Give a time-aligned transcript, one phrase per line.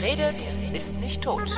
[0.00, 1.50] Redet, ist nicht tot.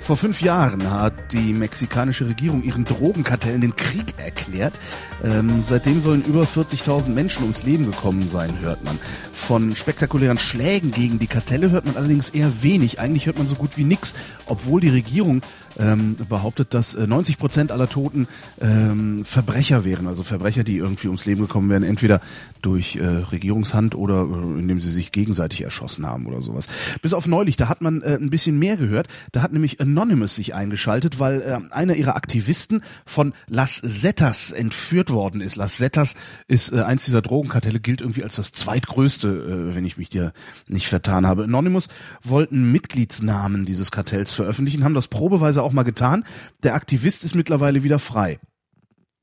[0.00, 4.78] Vor fünf Jahren hat die mexikanische Regierung ihren Drogenkartellen den Krieg erklärt.
[5.22, 8.98] Ähm, seitdem sollen über 40.000 Menschen ums Leben gekommen sein, hört man.
[9.34, 13.00] Von spektakulären Schlägen gegen die Kartelle hört man allerdings eher wenig.
[13.00, 14.14] Eigentlich hört man so gut wie nichts,
[14.46, 15.42] obwohl die Regierung
[15.78, 18.26] ähm, behauptet, dass äh, 90 Prozent aller Toten
[18.60, 22.20] ähm, Verbrecher wären, also Verbrecher, die irgendwie ums Leben gekommen wären, entweder
[22.62, 26.68] durch äh, Regierungshand oder äh, indem sie sich gegenseitig erschossen haben oder sowas.
[27.02, 29.08] Bis auf neulich, da hat man äh, ein bisschen mehr gehört.
[29.32, 35.10] Da hat nämlich Anonymous sich eingeschaltet, weil äh, einer ihrer Aktivisten von Las Zetas entführt
[35.10, 35.56] worden ist.
[35.56, 36.14] Las Zetas
[36.48, 39.28] ist äh, eins dieser Drogenkartelle, gilt irgendwie als das zweitgrößte,
[39.72, 40.32] äh, wenn ich mich dir
[40.68, 41.44] nicht vertan habe.
[41.44, 41.88] Anonymous
[42.22, 46.24] wollten Mitgliedsnamen dieses Kartells veröffentlichen, haben das probeweise auch mal getan.
[46.62, 48.38] Der Aktivist ist mittlerweile wieder frei.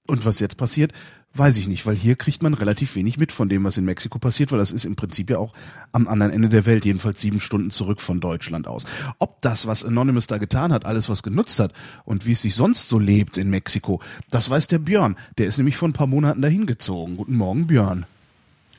[0.06, 0.92] Und was jetzt passiert,
[1.36, 4.20] weiß ich nicht, weil hier kriegt man relativ wenig mit von dem, was in Mexiko
[4.20, 5.54] passiert, weil das ist im Prinzip ja auch
[5.92, 8.86] am anderen Ende der Welt, jedenfalls sieben Stunden zurück von Deutschland aus.
[9.18, 11.74] Ob das, was Anonymous da getan hat, alles was genutzt hat
[12.06, 15.16] und wie es sich sonst so lebt in Mexiko, das weiß der Björn.
[15.38, 17.18] Der ist nämlich vor ein paar Monaten dahin gezogen.
[17.18, 18.06] Guten Morgen, Björn.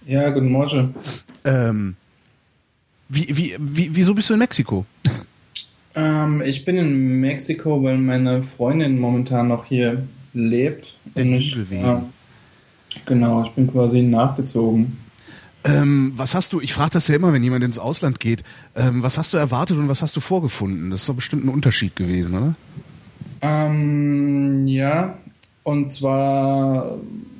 [0.06, 0.94] Ja, guten Morgen.
[1.44, 1.96] Ähm,
[3.08, 4.86] wie, wie, wie, wieso bist du in Mexiko?
[5.94, 10.96] Ähm, ich bin in Mexiko, weil meine Freundin momentan noch hier lebt.
[11.14, 11.96] Und ich, äh,
[13.06, 14.98] genau, ich bin quasi nachgezogen.
[15.66, 18.42] Ähm, was hast du, ich frage das ja immer, wenn jemand ins Ausland geht,
[18.76, 20.90] ähm, was hast du erwartet und was hast du vorgefunden?
[20.90, 22.54] Das ist doch bestimmt ein Unterschied gewesen, oder?
[23.40, 25.16] Ähm, ja,
[25.62, 26.98] und zwar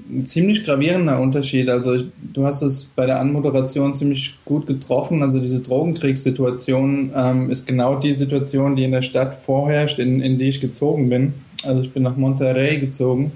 [0.08, 1.69] ein ziemlich gravierender Unterschied.
[1.69, 5.22] Also du hast es bei der Anmoderation ziemlich gut getroffen.
[5.22, 10.38] Also diese Drogenkriegssituation ähm, ist genau die Situation, die in der Stadt vorherrscht, in, in
[10.38, 11.34] die ich gezogen bin.
[11.62, 13.32] Also ich bin nach Monterrey gezogen.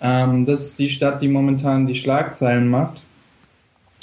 [0.00, 3.02] Ähm, das ist die Stadt, die momentan die Schlagzeilen macht.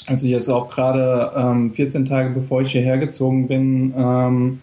[0.05, 4.57] Also hier ist auch gerade ähm, 14 Tage bevor ich hierher gezogen bin, ähm,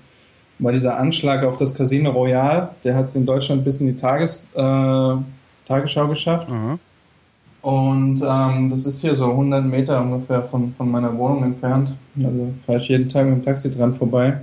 [0.58, 2.70] war dieser Anschlag auf das Casino Royal.
[2.84, 5.14] Der hat es in Deutschland bis in die Tages, äh,
[5.66, 6.48] Tagesschau geschafft.
[6.50, 6.78] Aha.
[7.62, 11.94] Und ähm, das ist hier so 100 Meter ungefähr von, von meiner Wohnung entfernt.
[12.16, 14.40] Also fahre ich jeden Tag mit dem Taxi dran vorbei.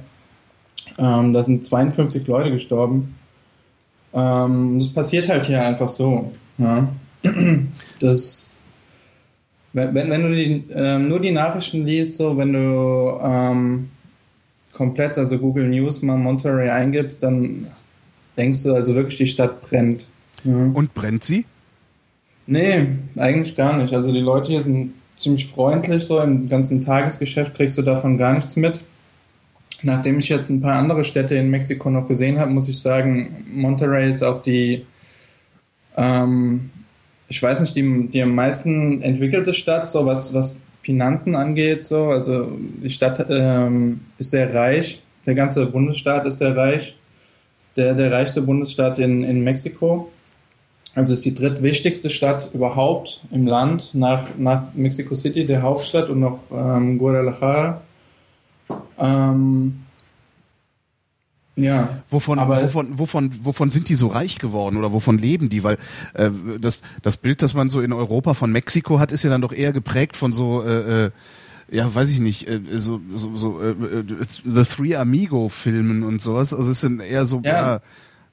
[0.97, 3.15] Ähm, da sind 52 Leute gestorben.
[4.13, 6.31] Ähm, das passiert halt hier einfach so.
[6.57, 6.87] Ja.
[7.99, 8.57] Das,
[9.71, 13.89] wenn, wenn du die, ähm, nur die Nachrichten liest, so wenn du ähm,
[14.73, 17.67] komplett, also Google News mal Monterey eingibst, dann
[18.35, 20.05] denkst du also wirklich, die Stadt brennt.
[20.43, 20.53] Ja.
[20.73, 21.45] Und brennt sie?
[22.45, 23.93] Nee, eigentlich gar nicht.
[23.93, 28.33] Also die Leute hier sind ziemlich freundlich, so im ganzen Tagesgeschäft kriegst du davon gar
[28.33, 28.81] nichts mit.
[29.81, 33.45] Nachdem ich jetzt ein paar andere Städte in Mexiko noch gesehen habe, muss ich sagen,
[33.51, 34.85] Monterrey ist auch die,
[35.97, 36.69] ähm,
[37.27, 41.85] ich weiß nicht, die, die am meisten entwickelte Stadt, so was, was Finanzen angeht.
[41.85, 42.07] So.
[42.07, 42.51] Also
[42.83, 46.95] die Stadt ähm, ist sehr reich, der ganze Bundesstaat ist sehr reich.
[47.75, 50.11] Der, der reichste Bundesstaat in, in Mexiko.
[50.95, 56.19] Also ist die drittwichtigste Stadt überhaupt im Land nach, nach Mexico City, der Hauptstadt, und
[56.19, 57.81] noch ähm, Guadalajara.
[58.99, 59.79] Ähm,
[61.55, 61.87] ja.
[62.09, 65.63] Wovon, Aber- wovon, wovon, wovon sind die so reich geworden oder wovon leben die?
[65.63, 65.77] Weil
[66.13, 69.41] äh, das, das Bild, das man so in Europa von Mexiko hat, ist ja dann
[69.41, 71.11] doch eher geprägt von so, äh, äh,
[71.71, 74.03] ja, weiß ich nicht, äh, so, so, so äh, äh,
[74.45, 76.53] The Three Amigo Filmen und sowas.
[76.53, 77.77] Also es sind eher so, Ja.
[77.77, 77.79] äh,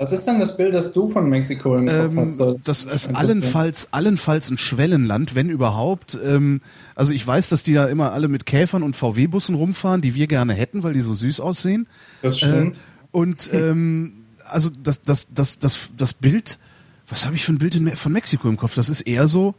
[0.01, 2.39] Was ist denn das Bild, das du von Mexiko im Kopf Ähm, hast?
[2.39, 6.19] So, das ist allenfalls, allenfalls ein Schwellenland, wenn überhaupt.
[6.25, 6.63] Ähm,
[6.95, 10.27] also ich weiß, dass die da immer alle mit Käfern und VW-Bussen rumfahren, die wir
[10.27, 11.87] gerne hätten, weil die so süß aussehen.
[12.23, 12.77] Das stimmt.
[12.77, 16.59] Äh, und ähm, also das, das, das, das, das Bild,
[17.07, 18.75] was habe ich für ein Bild in, von Mexiko im Kopf?
[18.77, 19.55] Das ist eher so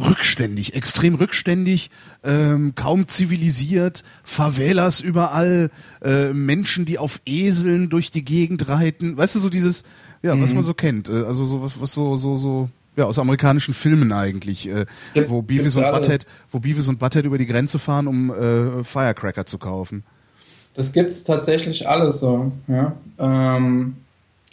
[0.00, 1.90] rückständig, extrem rückständig,
[2.24, 5.70] ähm, kaum zivilisiert, Favelas überall,
[6.02, 9.16] äh, Menschen, die auf Eseln durch die Gegend reiten.
[9.16, 9.84] Weißt du, so dieses,
[10.22, 11.08] ja, was man so kennt.
[11.08, 15.30] Äh, also so was, was so, so, so, ja, aus amerikanischen Filmen eigentlich, äh, Gibt's-
[15.30, 15.90] wo Beavis und.
[15.90, 20.02] Butthead, wo Beavis und Butthead über die Grenze fahren, um äh, Firecracker zu kaufen.
[20.74, 22.52] Das gibt's tatsächlich alles so.
[22.68, 22.94] Ja.
[23.18, 23.96] Ähm,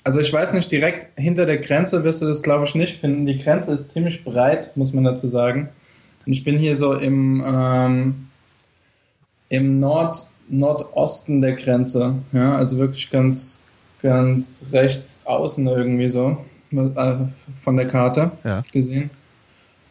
[0.08, 3.26] also ich weiß nicht, direkt hinter der Grenze wirst du das, glaube ich, nicht finden.
[3.26, 5.68] Die Grenze ist ziemlich breit, muss man dazu sagen.
[6.26, 8.28] Und ich bin hier so im, ähm,
[9.50, 12.16] im Nord, Nordosten der Grenze.
[12.32, 13.66] Ja, also wirklich ganz,
[14.02, 16.38] ganz rechts außen irgendwie so
[16.72, 17.16] äh,
[17.62, 18.64] von der Karte Ja.
[18.72, 19.10] gesehen.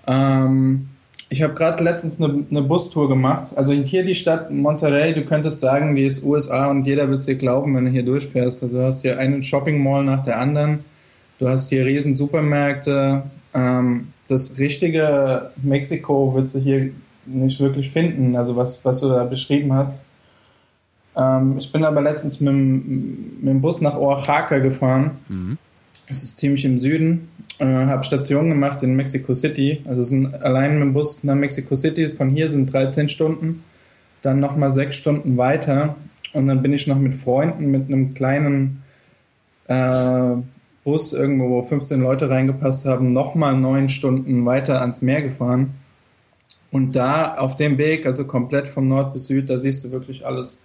[0.06, 0.88] Ähm,
[1.28, 3.48] ich habe gerade letztens eine, eine Bustour gemacht.
[3.56, 7.26] Also hier die Stadt Monterrey, du könntest sagen, die ist USA und jeder wird es
[7.26, 8.62] dir glauben, wenn du hier durchfährst.
[8.62, 10.84] Also du hast hier einen Shopping Mall nach der anderen.
[11.38, 13.24] Du hast hier riesen Supermärkte.
[13.54, 16.90] Ähm, das richtige Mexiko wird sie hier
[17.26, 20.00] nicht wirklich finden, also was, was du da beschrieben hast.
[21.16, 25.12] Ähm, ich bin aber letztens mit, dem- mit dem Bus nach Oaxaca gefahren.
[25.28, 25.58] Mhm.
[26.08, 27.28] Es ist ziemlich im Süden.
[27.58, 29.82] Äh, habe Station gemacht in Mexico City.
[29.86, 33.64] Also sind allein mit dem Bus nach Mexico City von hier sind 13 Stunden,
[34.22, 35.96] dann nochmal sechs Stunden weiter
[36.32, 38.82] und dann bin ich noch mit Freunden mit einem kleinen
[39.68, 40.36] äh,
[40.84, 45.74] Bus irgendwo, wo 15 Leute reingepasst haben, nochmal neun Stunden weiter ans Meer gefahren.
[46.70, 50.26] Und da auf dem Weg, also komplett von Nord bis Süd, da siehst du wirklich
[50.26, 50.60] alles.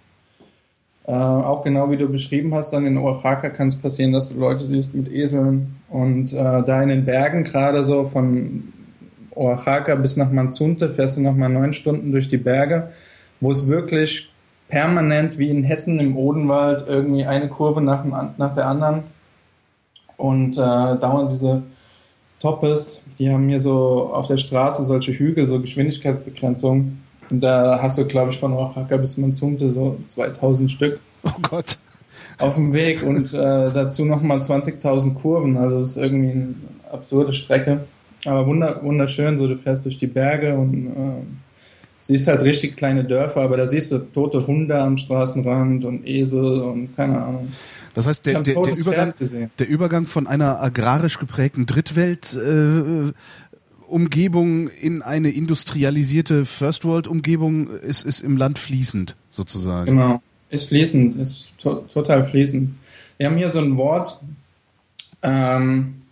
[1.04, 4.38] Äh, auch genau wie du beschrieben hast, dann in Oaxaca kann es passieren, dass du
[4.38, 5.76] Leute siehst mit Eseln.
[5.88, 8.72] Und äh, da in den Bergen, gerade so von
[9.34, 12.90] Oaxaca bis nach Manzunte, fährst du nochmal neun Stunden durch die Berge,
[13.40, 14.30] wo es wirklich
[14.68, 19.02] permanent wie in Hessen im Odenwald irgendwie eine Kurve nach, dem, nach der anderen.
[20.16, 21.62] Und äh, dauernd diese
[22.38, 27.02] Toppes, die haben hier so auf der Straße solche Hügel, so Geschwindigkeitsbegrenzungen.
[27.32, 31.78] Und da hast du, glaube ich, von Oaxaca bis Manzunte so 2000 Stück Oh Gott.
[32.38, 35.56] auf dem Weg und äh, dazu nochmal 20.000 Kurven.
[35.56, 36.54] Also das ist irgendwie eine
[36.90, 37.86] absurde Strecke.
[38.26, 41.22] Aber wunder, wunderschön, so du fährst durch die Berge und äh,
[42.02, 46.60] siehst halt richtig kleine Dörfer, aber da siehst du tote Hunde am Straßenrand und Esel
[46.60, 47.48] und keine Ahnung.
[47.94, 49.14] Das heißt, der, der, der, Übergang,
[49.58, 53.12] der Übergang von einer agrarisch geprägten Drittwelt äh,
[53.92, 59.90] Umgebung in eine industrialisierte First World Umgebung ist, ist im Land fließend sozusagen.
[59.90, 60.22] Genau.
[60.50, 62.74] Ist fließend, ist to total fließend.
[63.16, 64.20] Wir haben hier so ein Wort
[65.22, 66.02] ähm,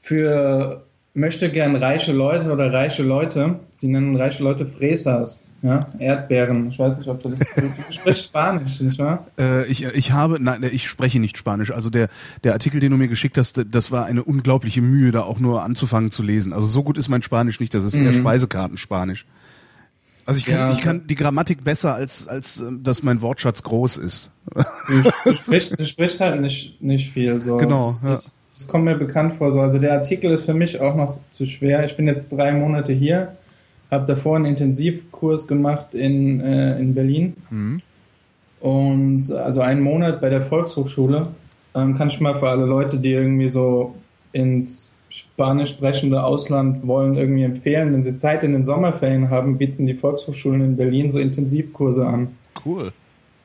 [0.00, 3.60] für möchte gern reiche Leute oder reiche Leute.
[3.80, 6.68] Die nennen reiche Leute Fresas, ja, Erdbeeren.
[6.70, 7.38] Ich weiß nicht, ob du das.
[7.38, 9.26] Du sprichst Spanisch, nicht wahr?
[9.38, 11.70] Äh, ich, ich habe, nein, ich spreche nicht Spanisch.
[11.72, 12.08] Also der,
[12.44, 15.62] der Artikel, den du mir geschickt hast, das war eine unglaubliche Mühe, da auch nur
[15.62, 16.52] anzufangen zu lesen.
[16.52, 18.18] Also so gut ist mein Spanisch nicht, das ist eher Mhm.
[18.18, 19.24] Speisekartenspanisch.
[20.26, 23.62] Also ich kann, Ja, ich kann die Grammatik besser, als, als ähm, dass mein Wortschatz
[23.62, 24.30] groß ist.
[24.54, 27.40] Du, du, sprichst, du sprichst halt nicht, nicht viel.
[27.40, 27.56] So.
[27.56, 28.30] Genau, Das, ja.
[28.54, 29.50] das kommt mir bekannt vor.
[29.52, 29.60] So.
[29.60, 31.84] Also der Artikel ist für mich auch noch zu schwer.
[31.84, 33.36] Ich bin jetzt drei Monate hier,
[33.94, 37.34] habe davor einen Intensivkurs gemacht in, äh, in Berlin.
[37.50, 37.80] Mhm.
[38.60, 41.28] Und also einen Monat bei der Volkshochschule
[41.74, 43.94] ähm, kann ich mal für alle Leute, die irgendwie so
[44.32, 47.92] ins spanisch sprechende Ausland wollen, irgendwie empfehlen.
[47.92, 52.28] Wenn sie Zeit in den Sommerferien haben, bieten die Volkshochschulen in Berlin so Intensivkurse an.
[52.64, 52.90] Cool.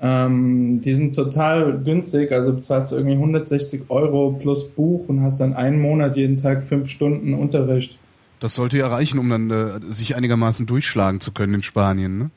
[0.02, 5.42] Ähm, die sind total günstig, also bezahlst du irgendwie 160 Euro plus Buch und hast
[5.42, 8.00] dann einen Monat jeden Tag fünf Stunden Unterricht.
[8.40, 12.30] Das sollte ja reichen, um dann äh, sich einigermaßen durchschlagen zu können in Spanien, ne?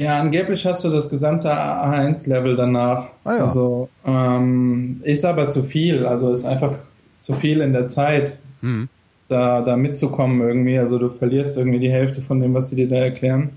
[0.00, 3.08] Ja, angeblich hast du das gesamte A1-Level danach.
[3.24, 3.44] Ah ja.
[3.46, 6.76] Also ähm, ist aber zu viel, also ist einfach
[7.20, 8.88] zu viel in der Zeit, Mhm.
[9.28, 10.78] da, da mitzukommen irgendwie.
[10.78, 13.50] Also du verlierst irgendwie die Hälfte von dem, was sie dir da erklären.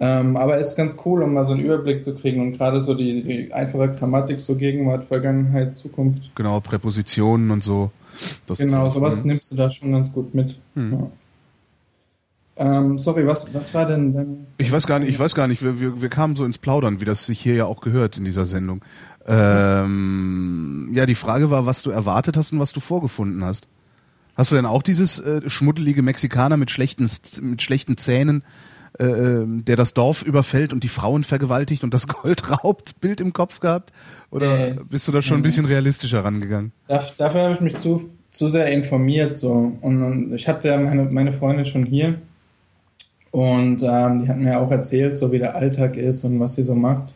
[0.00, 2.94] Ähm, aber ist ganz cool, um mal so einen Überblick zu kriegen und gerade so
[2.94, 6.30] die, die einfache Grammatik, so Gegenwart, Vergangenheit, Zukunft.
[6.34, 7.90] Genau, Präpositionen und so.
[8.46, 8.94] Das Genau, Zeug.
[8.94, 9.26] sowas Mhm.
[9.28, 10.58] nimmst du da schon ganz gut mit.
[10.74, 10.92] Mhm.
[10.92, 11.10] Ja.
[12.56, 14.46] Ähm, sorry, was, was war denn dein...
[14.58, 17.00] Ich weiß gar nicht, ich weiß gar nicht, wir, wir, wir kamen so ins Plaudern,
[17.00, 18.80] wie das sich hier ja auch gehört in dieser Sendung.
[19.26, 23.66] Ähm, ja, die Frage war, was du erwartet hast und was du vorgefunden hast.
[24.36, 27.08] Hast du denn auch dieses äh, schmuddelige Mexikaner mit schlechten,
[27.42, 28.42] mit schlechten Zähnen,
[28.98, 33.20] äh, ähm, der das Dorf überfällt und die Frauen vergewaltigt und das Gold raubt, Bild
[33.20, 33.92] im Kopf gehabt?
[34.30, 34.80] Oder Nee.
[34.88, 36.72] bist du da schon ein bisschen realistischer rangegangen?
[36.88, 39.38] Daf- Dafür habe ich mich zu, zu sehr informiert.
[39.38, 39.72] So.
[39.80, 42.16] Und, ich hatte ja meine, meine Freunde schon hier.
[43.30, 46.62] Und ähm, die hatten mir auch erzählt, so wie der Alltag ist und was sie
[46.62, 47.12] so macht.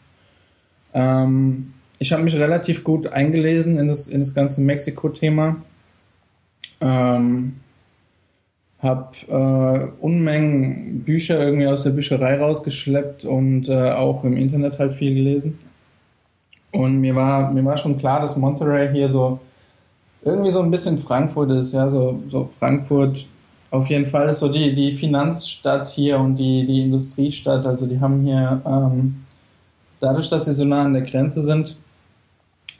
[0.94, 5.56] Ähm, ich habe mich relativ gut eingelesen in das, in das ganze Mexiko-Thema.
[6.80, 7.56] Ähm,
[8.80, 14.92] habe äh, Unmengen Bücher irgendwie aus der Bücherei rausgeschleppt und äh, auch im Internet halt
[14.94, 15.58] viel gelesen.
[16.70, 19.40] Und mir war, mir war schon klar, dass Monterey hier so
[20.22, 23.26] irgendwie so ein bisschen Frankfurt ist, ja, so, so Frankfurt
[23.70, 27.66] auf jeden Fall ist so die, die Finanzstadt hier und die, die Industriestadt.
[27.66, 29.24] Also die haben hier, ähm,
[30.00, 31.76] dadurch, dass sie so nah an der Grenze sind,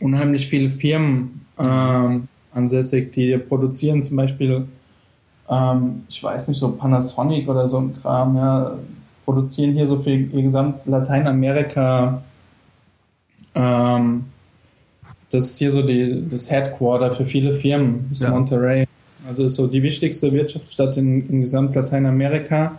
[0.00, 4.66] unheimlich viele Firmen ähm, ansässig, die produzieren zum Beispiel,
[5.50, 8.78] ähm, ich weiß nicht, so Panasonic oder so ein Kram, ja,
[9.24, 12.22] produzieren hier so für ihr gesamt Lateinamerika
[13.54, 14.24] ähm,
[15.30, 18.30] das ist hier so die, das Headquarter für viele Firmen, ist Ja.
[18.30, 18.86] Monterey.
[19.26, 22.78] Also ist so die wichtigste Wirtschaftsstadt in, in gesamt Lateinamerika.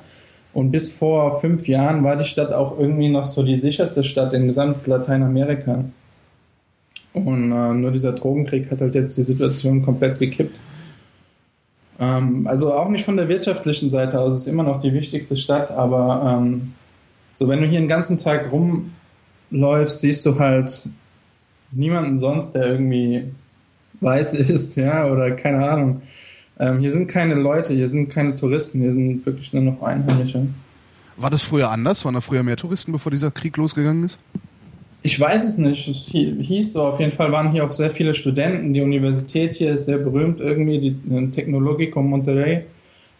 [0.53, 4.33] Und bis vor fünf Jahren war die Stadt auch irgendwie noch so die sicherste Stadt
[4.33, 5.85] in gesamt Lateinamerika.
[7.13, 10.59] Und äh, nur dieser Drogenkrieg hat halt jetzt die Situation komplett gekippt.
[11.99, 15.35] Ähm, also auch nicht von der wirtschaftlichen Seite aus, es ist immer noch die wichtigste
[15.35, 16.73] Stadt, aber ähm,
[17.35, 20.87] so wenn du hier den ganzen Tag rumläufst, siehst du halt
[21.71, 23.23] niemanden sonst, der irgendwie
[24.01, 26.01] weiß ist, ja, oder keine Ahnung.
[26.59, 30.47] Ähm, hier sind keine Leute, hier sind keine Touristen, hier sind wirklich nur noch Einheimische.
[31.17, 32.05] War das früher anders?
[32.05, 34.19] Waren da früher mehr Touristen, bevor dieser Krieg losgegangen ist?
[35.01, 35.87] Ich weiß es nicht.
[35.87, 36.83] Es hieß so.
[36.83, 38.73] Auf jeden Fall waren hier auch sehr viele Studenten.
[38.73, 42.63] Die Universität hier ist sehr berühmt irgendwie, die Technologico Monterrey.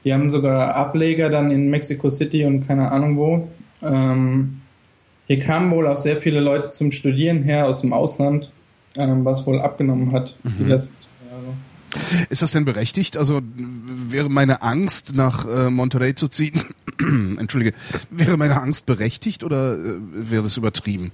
[0.04, 3.48] Die haben sogar Ableger dann in Mexico City und keine Ahnung wo.
[3.82, 4.59] Ähm,
[5.30, 8.50] hier kamen wohl auch sehr viele Leute zum Studieren her aus dem Ausland,
[8.98, 10.56] ähm, was wohl abgenommen hat mhm.
[10.58, 12.26] die letzten zwei Jahre.
[12.32, 13.16] Ist das denn berechtigt?
[13.16, 16.60] Also wäre meine Angst, nach äh, Monterrey zu ziehen,
[17.38, 17.78] entschuldige,
[18.10, 21.12] wäre meine Angst berechtigt oder äh, wäre das übertrieben?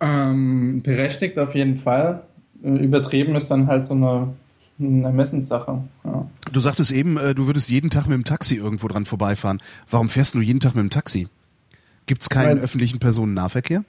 [0.00, 2.22] Ähm, berechtigt auf jeden Fall.
[2.62, 4.28] Äh, übertrieben ist dann halt so eine,
[4.78, 5.84] eine Ermessenssache.
[6.04, 6.26] Ja.
[6.52, 9.62] Du sagtest eben, äh, du würdest jeden Tag mit dem Taxi irgendwo dran vorbeifahren.
[9.88, 11.28] Warum fährst du jeden Tag mit dem Taxi?
[12.06, 13.84] Gibt es keinen Weil's öffentlichen Personennahverkehr?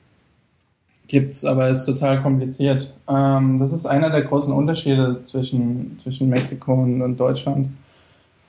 [1.07, 2.93] Gibt's, aber ist total kompliziert.
[3.07, 7.69] Ähm, das ist einer der großen Unterschiede zwischen, zwischen Mexiko und, und Deutschland.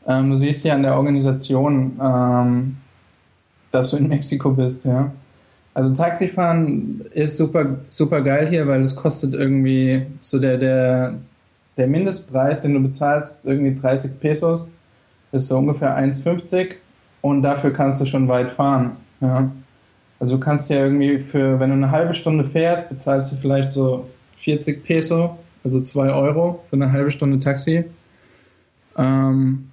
[0.07, 2.77] Ähm, du siehst hier an der Organisation, ähm,
[3.71, 5.13] dass du in Mexiko bist, ja.
[5.75, 11.15] Also Taxifahren ist super, super geil hier, weil es kostet irgendwie so der, der,
[11.77, 14.69] der Mindestpreis, den du bezahlst, ist irgendwie 30 Pesos.
[15.33, 16.75] Das ist so ungefähr 1,50
[17.23, 18.93] und dafür kannst du schon weit fahren.
[19.21, 19.51] Ja.
[20.21, 23.73] Also du kannst ja irgendwie für, wenn du eine halbe Stunde fährst, bezahlst du vielleicht
[23.73, 27.85] so 40 Peso, also 2 Euro für eine halbe Stunde Taxi.
[28.97, 29.71] Ähm,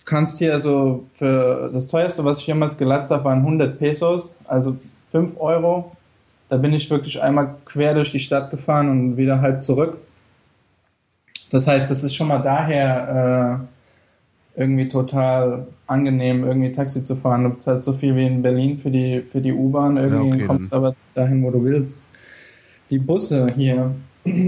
[0.00, 4.36] du kannst hier also für das teuerste, was ich jemals gelatzt habe, waren 100 Pesos,
[4.44, 4.76] also
[5.12, 5.92] 5 Euro.
[6.48, 9.98] Da bin ich wirklich einmal quer durch die Stadt gefahren und wieder halb zurück.
[11.50, 13.73] Das heißt, das ist schon mal daher äh,
[14.56, 17.44] irgendwie total angenehm, irgendwie Taxi zu fahren.
[17.44, 20.46] Du bezahlst so viel wie in Berlin für die, für die U-Bahn, irgendwie ja, okay,
[20.46, 20.78] kommst dann.
[20.78, 22.02] aber dahin, wo du willst.
[22.90, 23.94] Die Busse hier,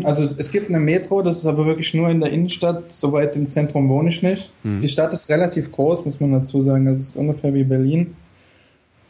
[0.05, 3.37] also es gibt eine Metro, das ist aber wirklich nur in der Innenstadt, so weit
[3.37, 4.51] im Zentrum wohne ich nicht.
[4.63, 4.81] Hm.
[4.81, 8.15] Die Stadt ist relativ groß, muss man dazu sagen, das ist ungefähr wie Berlin.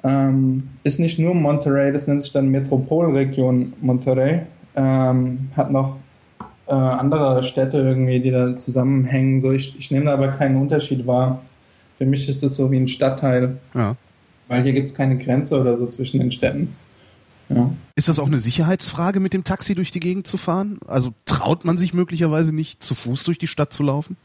[0.02, 4.42] Ähm, ist nicht nur Monterey, das nennt sich dann Metropolregion Monterey.
[4.74, 5.96] Ähm, hat noch
[6.66, 9.40] äh, andere Städte irgendwie, die da zusammenhängen.
[9.40, 11.42] So, ich, ich nehme da aber keinen Unterschied wahr.
[11.98, 13.58] Für mich ist das so wie ein Stadtteil.
[13.74, 13.96] Ja.
[14.48, 16.74] Weil hier gibt es keine Grenze oder so zwischen den Städten.
[17.48, 17.70] Ja.
[17.94, 20.78] Ist das auch eine Sicherheitsfrage, mit dem Taxi durch die Gegend zu fahren?
[20.86, 24.16] Also traut man sich möglicherweise nicht, zu Fuß durch die Stadt zu laufen?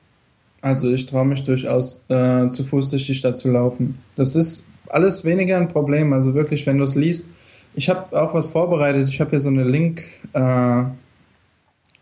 [0.61, 3.97] Also ich traue mich durchaus, äh, zu Fuß durch die Stadt zu laufen.
[4.15, 6.13] Das ist alles weniger ein Problem.
[6.13, 7.29] Also wirklich, wenn du es liest.
[7.73, 9.07] Ich habe auch was vorbereitet.
[9.07, 10.83] Ich habe hier so eine Link, äh,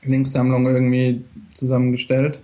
[0.04, 2.40] Linksammlung irgendwie zusammengestellt.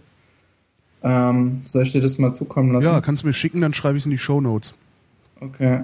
[1.04, 2.86] Ähm, soll ich dir das mal zukommen lassen?
[2.86, 4.74] Ja, kannst du mir schicken, dann schreibe ich es in die Show Notes.
[5.40, 5.82] Okay.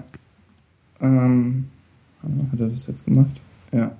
[0.99, 1.69] Ähm,
[2.23, 3.33] hat er das jetzt gemacht?
[3.71, 3.91] Ja.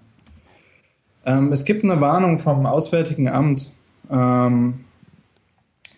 [1.25, 3.71] Ähm, es gibt eine Warnung vom Auswärtigen Amt
[4.09, 4.85] ähm,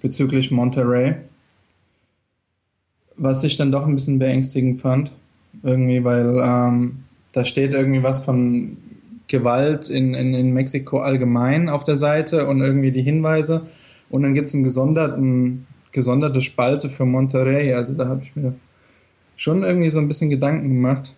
[0.02, 1.16] bezüglich Monterey
[3.18, 5.12] was ich dann doch ein bisschen beängstigend fand.
[5.62, 8.78] Irgendwie, weil ähm, da steht irgendwie was von
[9.28, 13.68] Gewalt in, in, in Mexiko allgemein auf der Seite und irgendwie die Hinweise.
[14.10, 14.64] Und dann gibt es eine
[15.92, 17.74] gesonderte Spalte für Monterrey.
[17.74, 18.54] Also da habe ich mir
[19.36, 21.14] schon irgendwie so ein bisschen Gedanken gemacht.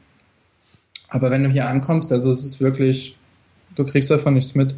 [1.10, 3.18] Aber wenn du hier ankommst, also es ist wirklich,
[3.76, 4.76] du kriegst davon nichts mit.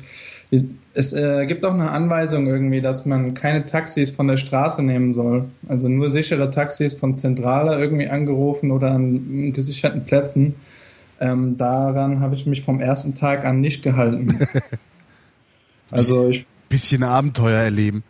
[0.94, 5.14] Es äh, gibt auch eine Anweisung irgendwie, dass man keine Taxis von der Straße nehmen
[5.14, 5.46] soll.
[5.68, 10.56] Also nur sichere Taxis von Zentrale irgendwie angerufen oder an gesicherten Plätzen.
[11.20, 14.48] Ähm, daran habe ich mich vom ersten Tag an nicht gehalten.
[15.92, 18.04] also ich bisschen Abenteuer erleben.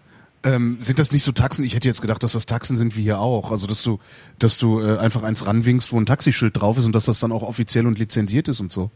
[0.44, 1.66] Ähm, sind das nicht so Taxen?
[1.66, 3.52] Ich hätte jetzt gedacht, dass das Taxen sind wie hier auch.
[3.52, 4.00] Also dass du,
[4.40, 7.32] dass du äh, einfach eins ranwinkst, wo ein Taxischild drauf ist und dass das dann
[7.32, 8.90] auch offiziell und lizenziert ist und so.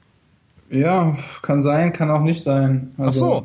[0.69, 2.91] Ja, kann sein, kann auch nicht sein.
[2.97, 3.43] Also,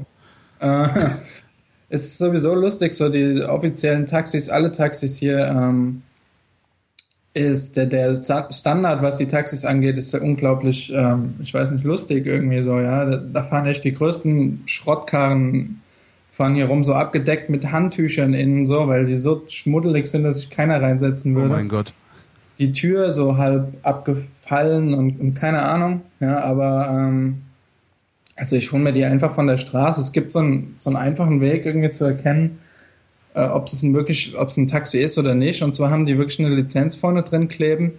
[0.61, 0.67] Ach so.
[0.67, 1.11] Äh,
[1.89, 6.03] es ist sowieso lustig, so die offiziellen Taxis, alle Taxis hier, ähm,
[7.37, 11.85] ist der, der Standard, was die Taxis angeht, ist ja unglaublich, ähm, ich weiß nicht,
[11.85, 13.05] lustig irgendwie so, ja.
[13.05, 15.83] Da, da, fahren echt die größten Schrottkarren,
[16.33, 20.37] fahren hier rum, so abgedeckt mit Handtüchern innen so, weil die so schmuddelig sind, dass
[20.37, 21.51] sich keiner reinsetzen würde.
[21.51, 21.93] Oh mein Gott
[22.59, 26.03] die Tür so halb abgefallen und, und keine Ahnung.
[26.21, 27.43] Ja, aber ähm,
[28.35, 30.01] also ich hole mir die einfach von der Straße.
[30.01, 32.59] Es gibt so einen, so einen einfachen Weg irgendwie zu erkennen,
[33.37, 35.63] äh, ob es ein wirklich, ob es ein Taxi ist oder nicht.
[35.63, 37.93] Und zwar haben die wirklich eine Lizenz vorne drin kleben.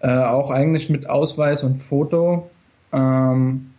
[0.00, 2.50] Äh, auch eigentlich mit Ausweis und Foto.
[2.92, 3.70] Ähm,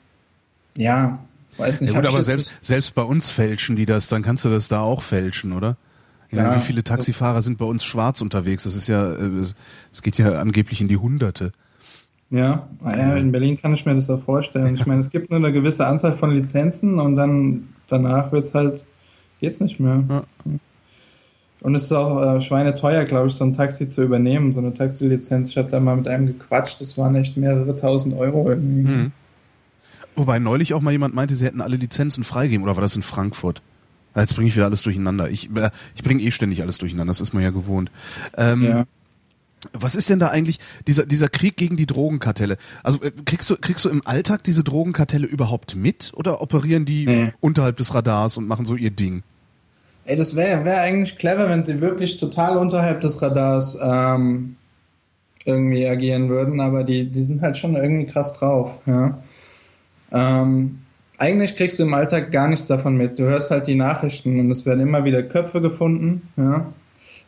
[0.77, 1.20] ja,
[1.58, 1.93] weiß nicht.
[1.93, 4.79] Ja gut, aber selbst, selbst bei uns fälschen die das, dann kannst du das da
[4.79, 5.75] auch fälschen, oder?
[6.32, 8.63] Ja, wie viele Taxifahrer sind bei uns schwarz unterwegs?
[8.63, 9.13] Das ist ja,
[9.91, 11.51] es geht ja angeblich in die Hunderte.
[12.32, 14.74] Ja, ja, in Berlin kann ich mir das auch vorstellen.
[14.74, 18.86] Ich meine, es gibt nur eine gewisse Anzahl von Lizenzen und dann danach wird's halt,
[19.44, 20.04] geht's nicht mehr.
[20.10, 20.24] Ja.
[21.60, 24.74] Und es ist auch äh, schweineteuer, glaube ich, so ein Taxi zu übernehmen, so eine
[24.74, 25.50] Taxilizenz.
[25.50, 28.90] Ich habe da mal mit einem gequatscht, das waren echt mehrere tausend Euro irgendwie.
[28.90, 29.12] Mhm.
[30.16, 33.02] Wobei neulich auch mal jemand meinte, sie hätten alle Lizenzen freigeben, oder war das in
[33.02, 33.62] Frankfurt?
[34.16, 35.30] Jetzt bringe ich wieder alles durcheinander.
[35.30, 37.92] Ich, äh, ich bringe eh ständig alles durcheinander, das ist man ja gewohnt.
[38.38, 38.86] Ähm, ja.
[39.72, 42.58] Was ist denn da eigentlich dieser dieser Krieg gegen die Drogenkartelle?
[42.84, 47.06] Also äh, kriegst du kriegst du im Alltag diese Drogenkartelle überhaupt mit oder operieren die
[47.06, 47.34] nee.
[47.40, 49.24] unterhalb des Radars und machen so ihr Ding?
[50.05, 54.57] Ey, das wäre wär eigentlich clever, wenn sie wirklich total unterhalb des Radars ähm,
[55.45, 58.79] irgendwie agieren würden, aber die die sind halt schon irgendwie krass drauf.
[58.86, 59.19] Ja.
[60.12, 60.79] Ähm,
[61.17, 63.17] eigentlich kriegst du im Alltag gar nichts davon mit.
[63.17, 66.29] Du hörst halt die Nachrichten und es werden immer wieder Köpfe gefunden.
[66.38, 66.65] Ja.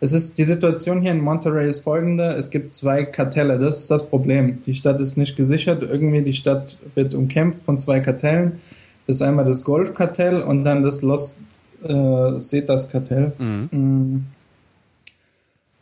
[0.01, 2.33] Es ist, die Situation hier in Monterey ist folgende.
[2.33, 3.57] Es gibt zwei Kartelle.
[3.57, 4.61] Das ist das Problem.
[4.65, 5.83] Die Stadt ist nicht gesichert.
[5.83, 8.59] Irgendwie die Stadt wird umkämpft von zwei Kartellen.
[9.07, 11.39] Das ist einmal das Golfkartell und dann das Los
[11.85, 13.33] äh, Cetas Kartell.
[13.37, 13.69] Mhm.
[13.71, 14.25] Mhm.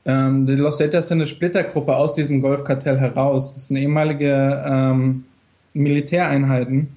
[0.05, 3.55] Ähm, die Los Cetas sind eine Splittergruppe aus diesem Golfkartell heraus.
[3.55, 5.25] Das sind ehemalige ähm,
[5.74, 6.89] Militäreinheiten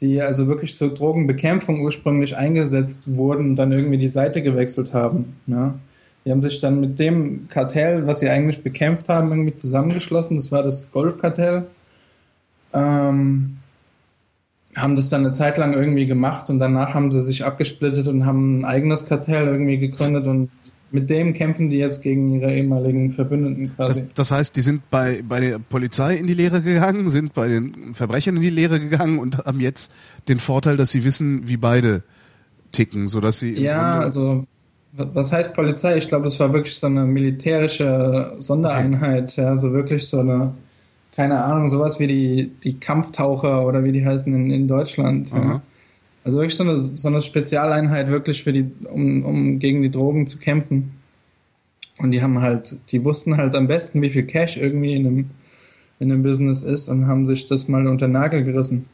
[0.00, 5.36] die also wirklich zur Drogenbekämpfung ursprünglich eingesetzt wurden und dann irgendwie die Seite gewechselt haben.
[5.46, 5.74] Ja.
[6.24, 10.36] Die haben sich dann mit dem Kartell, was sie eigentlich bekämpft haben, irgendwie zusammengeschlossen.
[10.36, 11.66] Das war das Golfkartell.
[12.72, 13.58] Ähm,
[14.76, 18.26] haben das dann eine Zeit lang irgendwie gemacht und danach haben sie sich abgesplittet und
[18.26, 20.50] haben ein eigenes Kartell irgendwie gegründet und
[20.90, 24.02] mit dem kämpfen die jetzt gegen ihre ehemaligen Verbündeten quasi.
[24.02, 27.48] Das, das, heißt, die sind bei, bei der Polizei in die Lehre gegangen, sind bei
[27.48, 29.92] den Verbrechern in die Lehre gegangen und haben jetzt
[30.28, 32.04] den Vorteil, dass sie wissen, wie beide
[32.70, 33.54] ticken, sodass sie.
[33.54, 34.44] Ja, also
[34.96, 35.96] was heißt Polizei?
[35.96, 39.42] Ich glaube, es war wirklich so eine militärische Sondereinheit, okay.
[39.42, 40.54] ja, so wirklich so eine,
[41.14, 45.30] keine Ahnung, sowas wie die, die Kampftaucher oder wie die heißen in, in Deutschland.
[45.30, 45.62] Ja.
[46.24, 50.26] Also wirklich so eine, so eine Spezialeinheit wirklich für die, um, um gegen die Drogen
[50.26, 50.92] zu kämpfen.
[51.98, 55.30] Und die haben halt, die wussten halt am besten, wie viel Cash irgendwie in einem,
[56.00, 58.86] in einem Business ist und haben sich das mal unter den Nagel gerissen.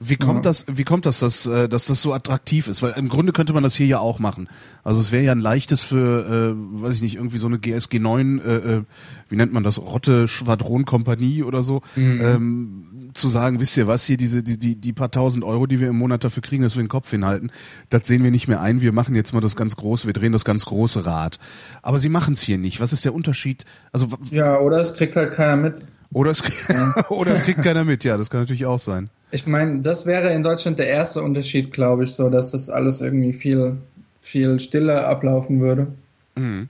[0.00, 0.50] Wie kommt ja.
[0.50, 2.82] das, wie kommt das, dass, äh, dass das so attraktiv ist?
[2.82, 4.48] Weil im Grunde könnte man das hier ja auch machen.
[4.84, 7.98] Also es wäre ja ein leichtes für, äh, weiß ich nicht, irgendwie so eine GSG
[7.98, 8.82] 9, äh, äh,
[9.28, 12.20] wie nennt man das, Rotte Schwadronkompanie oder so, mhm.
[12.20, 15.80] ähm, zu sagen, wisst ihr was, hier diese, die, die, die paar tausend Euro, die
[15.80, 17.50] wir im Monat dafür kriegen, dass wir den Kopf hinhalten,
[17.90, 20.32] das sehen wir nicht mehr ein, wir machen jetzt mal das ganz große, wir drehen
[20.32, 21.38] das ganz große Rad.
[21.82, 22.80] Aber sie machen es hier nicht.
[22.80, 23.64] Was ist der Unterschied?
[23.92, 25.82] Also Ja, oder es kriegt halt keiner mit.
[26.12, 26.94] Oder es, ja.
[27.10, 29.10] oder es kriegt keiner mit, ja, das kann natürlich auch sein.
[29.30, 33.00] Ich meine, das wäre in Deutschland der erste Unterschied, glaube ich, so, dass das alles
[33.00, 33.76] irgendwie viel,
[34.22, 35.88] viel stiller ablaufen würde.
[36.36, 36.68] Mhm.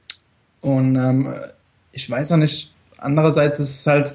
[0.61, 1.33] Und ähm,
[1.93, 4.15] ich weiß auch nicht, andererseits ist es halt,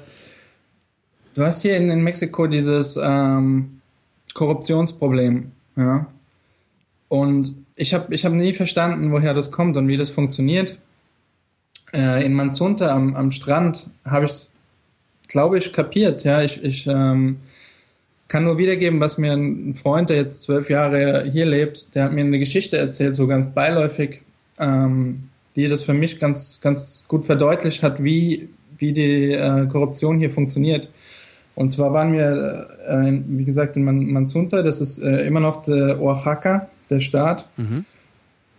[1.34, 3.80] du hast hier in, in Mexiko dieses ähm,
[4.34, 6.06] Korruptionsproblem, ja.
[7.08, 10.76] Und ich habe ich hab nie verstanden, woher das kommt und wie das funktioniert.
[11.92, 14.53] Äh, in Manzunta am, am Strand habe ich es
[15.34, 16.22] glaube ich, kapiert.
[16.22, 17.38] Ja, ich, ich ähm,
[18.28, 22.12] kann nur wiedergeben, was mir ein Freund, der jetzt zwölf Jahre hier lebt, der hat
[22.12, 24.22] mir eine Geschichte erzählt, so ganz beiläufig,
[24.60, 25.24] ähm,
[25.56, 30.30] die das für mich ganz, ganz gut verdeutlicht hat, wie, wie die äh, Korruption hier
[30.30, 30.88] funktioniert.
[31.56, 35.64] Und zwar waren wir, äh, wie gesagt, in Man Manzunta, das ist äh, immer noch
[35.64, 37.48] der Oaxaca, der Staat.
[37.56, 37.84] Mhm.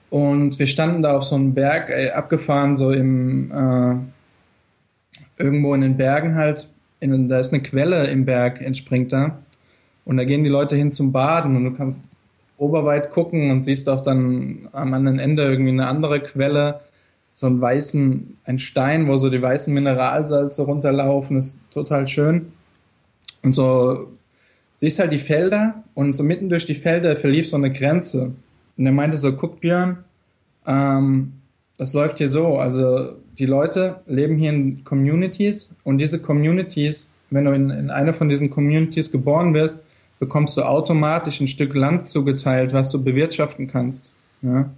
[0.09, 3.95] Und wir standen da auf so einem Berg, ey, abgefahren, so im, äh,
[5.37, 6.69] irgendwo in den Bergen halt,
[6.99, 9.39] in, da ist eine Quelle im Berg, entspringt da.
[10.05, 12.19] Und da gehen die Leute hin zum Baden und du kannst
[12.57, 16.81] oberweit gucken und siehst auch dann am anderen Ende irgendwie eine andere Quelle,
[17.33, 22.53] so einen weißen, ein Stein, wo so die weißen Mineralsalze runterlaufen, ist total schön.
[23.41, 24.07] Und so
[24.77, 28.31] siehst halt die Felder und so mitten durch die Felder verlief so eine Grenze.
[28.77, 29.97] Und er meinte so, guck Björn,
[30.65, 31.33] ähm,
[31.77, 37.45] das läuft hier so, also die Leute leben hier in Communities und diese Communities, wenn
[37.45, 39.83] du in, in eine von diesen Communities geboren wirst,
[40.19, 44.13] bekommst du automatisch ein Stück Land zugeteilt, was du bewirtschaften kannst.
[44.41, 44.69] Ja?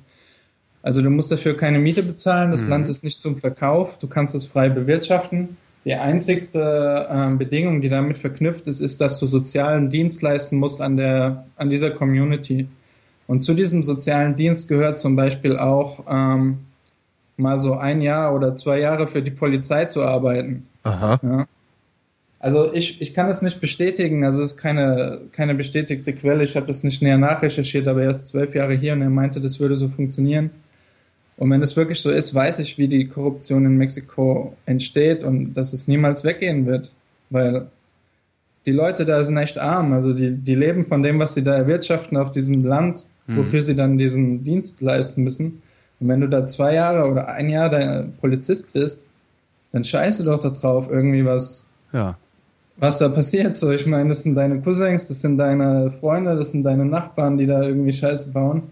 [0.82, 2.70] Also du musst dafür keine Miete bezahlen, das mhm.
[2.70, 5.58] Land ist nicht zum Verkauf, du kannst es frei bewirtschaften.
[5.86, 10.82] Die einzigste äh, Bedingung, die damit verknüpft ist, ist, dass du sozialen Dienst leisten musst
[10.82, 12.68] an, der, an dieser Community.
[13.28, 16.60] Und zu diesem sozialen Dienst gehört zum Beispiel auch ähm,
[17.38, 20.68] mal so ein Jahr oder zwei Jahre für die Polizei zu arbeiten.
[20.84, 21.20] Aha.
[21.22, 21.48] Ja.
[22.40, 26.56] Also ich, ich kann das nicht bestätigen, also es ist keine, keine bestätigte Quelle, ich
[26.56, 29.60] habe das nicht näher nachrecherchiert, aber er ist zwölf Jahre hier und er meinte, das
[29.60, 30.52] würde so funktionieren.
[31.38, 35.54] Und wenn es wirklich so ist, weiß ich, wie die Korruption in Mexiko entsteht und
[35.54, 36.92] dass es niemals weggehen wird,
[37.30, 37.68] weil
[38.66, 41.56] die Leute da sind echt arm, also die, die leben von dem, was sie da
[41.56, 43.38] erwirtschaften auf diesem Land, mhm.
[43.38, 45.62] wofür sie dann diesen Dienst leisten müssen.
[46.00, 49.06] Und wenn du da zwei Jahre oder ein Jahr dein Polizist bist,
[49.72, 52.18] dann scheiße doch da drauf irgendwie was, ja.
[52.78, 53.56] was da passiert.
[53.56, 57.38] So, ich meine, das sind deine Cousins, das sind deine Freunde, das sind deine Nachbarn,
[57.38, 58.64] die da irgendwie Scheiße bauen.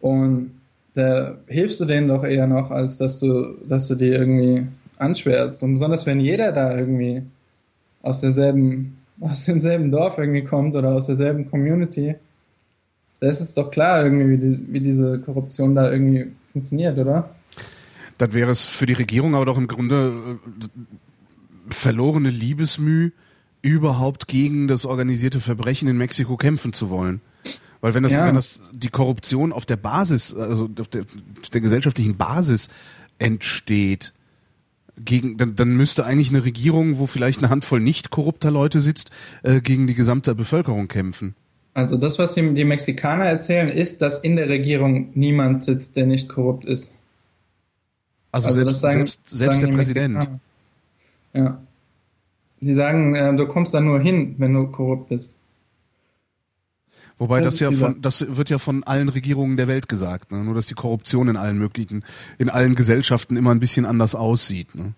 [0.00, 0.52] Und
[0.94, 4.66] da hilfst du denen doch eher noch, als dass du, dass du die irgendwie
[4.98, 5.62] anschwärzt.
[5.62, 7.22] Und besonders wenn jeder da irgendwie
[8.02, 12.16] aus derselben, aus demselben Dorf irgendwie kommt oder aus derselben Community,
[13.20, 17.34] da ist es doch klar irgendwie, wie, die, wie diese Korruption da irgendwie funktioniert, oder?
[18.18, 20.68] Dann wäre es für die Regierung aber doch im Grunde äh,
[21.70, 23.12] verlorene Liebesmüh,
[23.60, 27.20] überhaupt gegen das organisierte Verbrechen in Mexiko kämpfen zu wollen.
[27.80, 28.26] Weil wenn das, ja.
[28.26, 31.04] wenn das die Korruption auf der Basis, also auf der,
[31.52, 32.68] der gesellschaftlichen Basis
[33.18, 34.12] entsteht,
[34.96, 39.10] gegen, dann, dann müsste eigentlich eine Regierung, wo vielleicht eine Handvoll nicht korrupter Leute sitzt,
[39.42, 41.34] äh, gegen die gesamte Bevölkerung kämpfen.
[41.78, 46.06] Also das, was die, die Mexikaner erzählen, ist, dass in der Regierung niemand sitzt, der
[46.06, 46.96] nicht korrupt ist.
[48.32, 50.14] Also, also selbst, sagen, selbst, selbst der Präsident.
[50.14, 50.40] Mexikaner.
[51.34, 51.62] Ja.
[52.60, 55.36] Die sagen, äh, du kommst da nur hin, wenn du korrupt bist.
[57.16, 60.42] Wobei das, das ja von, das wird ja von allen Regierungen der Welt gesagt, ne?
[60.42, 62.02] nur dass die Korruption in allen möglichen,
[62.38, 64.74] in allen Gesellschaften immer ein bisschen anders aussieht.
[64.74, 64.94] Ne?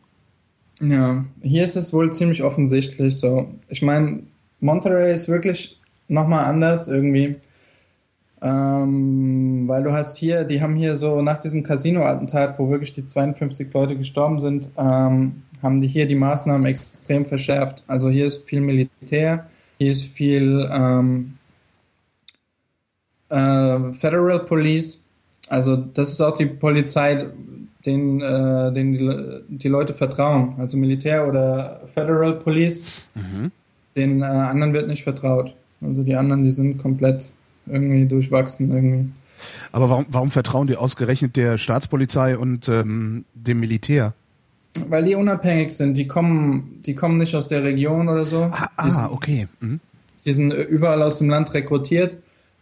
[0.80, 3.54] Ja, hier ist es wohl ziemlich offensichtlich so.
[3.68, 4.22] Ich meine,
[4.60, 5.79] Monterey ist wirklich
[6.10, 7.36] nochmal anders irgendwie.
[8.42, 13.04] Ähm, weil du hast hier, die haben hier so nach diesem Casino-Attentat, wo wirklich die
[13.04, 17.84] 52 Leute gestorben sind, ähm, haben die hier die Maßnahmen extrem verschärft.
[17.86, 19.46] Also hier ist viel Militär,
[19.78, 21.34] hier ist viel ähm,
[23.28, 25.02] äh, Federal Police.
[25.48, 27.26] Also das ist auch die Polizei,
[27.84, 30.54] den, äh, den die, die, Leute vertrauen.
[30.58, 32.84] Also Militär oder Federal Police.
[33.14, 33.50] Mhm.
[33.96, 35.54] Den äh, anderen wird nicht vertraut.
[35.80, 37.32] Also die anderen, die sind komplett
[37.66, 39.10] irgendwie durchwachsen irgendwie.
[39.72, 44.14] Aber warum, warum vertrauen die ausgerechnet der Staatspolizei und ähm, dem Militär?
[44.88, 45.94] Weil die unabhängig sind.
[45.94, 48.42] Die kommen, die kommen nicht aus der Region oder so.
[48.52, 49.48] Ah, ah sind, okay.
[49.60, 49.80] Mhm.
[50.24, 52.18] Die sind überall aus dem Land rekrutiert.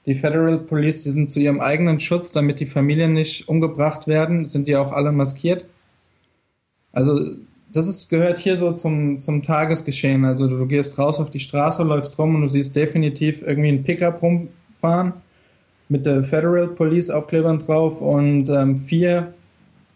[0.06, 4.46] Die Federal Police, die sind zu ihrem eigenen Schutz, damit die Familien nicht umgebracht werden,
[4.46, 5.66] sind die auch alle maskiert.
[6.92, 7.36] Also
[7.72, 10.24] das ist, gehört hier so zum, zum Tagesgeschehen.
[10.24, 13.84] Also du, gehst raus auf die Straße, läufst rum und du siehst definitiv irgendwie einen
[13.84, 15.12] Pickup rumfahren
[15.88, 19.32] mit der Federal Police Aufklebern drauf und ähm, vier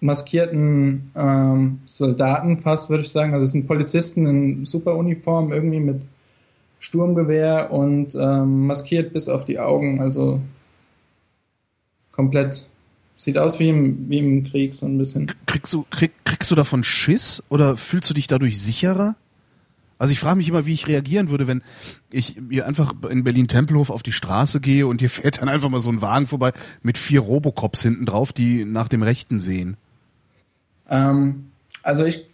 [0.01, 3.35] maskierten ähm, Soldaten fast, würde ich sagen.
[3.35, 6.07] Also es sind Polizisten in super Uniform, irgendwie mit
[6.81, 10.01] Sturmgewehr und ähm, maskiert bis auf die Augen.
[10.01, 10.41] Also
[12.11, 12.67] komplett
[13.23, 15.31] Sieht aus wie im, wie im Krieg, so ein bisschen.
[15.47, 19.15] Kriegst du, krieg, kriegst du davon Schiss oder fühlst du dich dadurch sicherer?
[19.97, 21.63] Also ich frage mich immer, wie ich reagieren würde, wenn
[22.13, 25.79] ich hier einfach in Berlin-Tempelhof auf die Straße gehe und hier fährt dann einfach mal
[25.79, 26.51] so ein Wagen vorbei
[26.83, 29.77] mit vier Robocops hinten drauf, die nach dem Rechten sehen.
[30.91, 31.53] Ähm,
[31.85, 32.27] also ich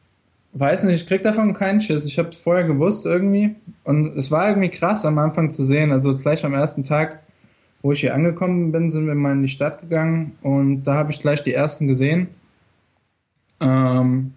[0.55, 2.07] weiß nicht, ich krieg davon keinen Schiss.
[2.07, 5.93] Ich habe es vorher gewusst irgendwie und es war irgendwie krass am Anfang zu sehen.
[5.93, 7.21] Also gleich am ersten Tag
[7.83, 11.13] wo ich hier angekommen bin, sind wir mal in die Stadt gegangen und da habe
[11.13, 12.29] ich gleich die ersten gesehen.
[13.61, 14.35] Ähm,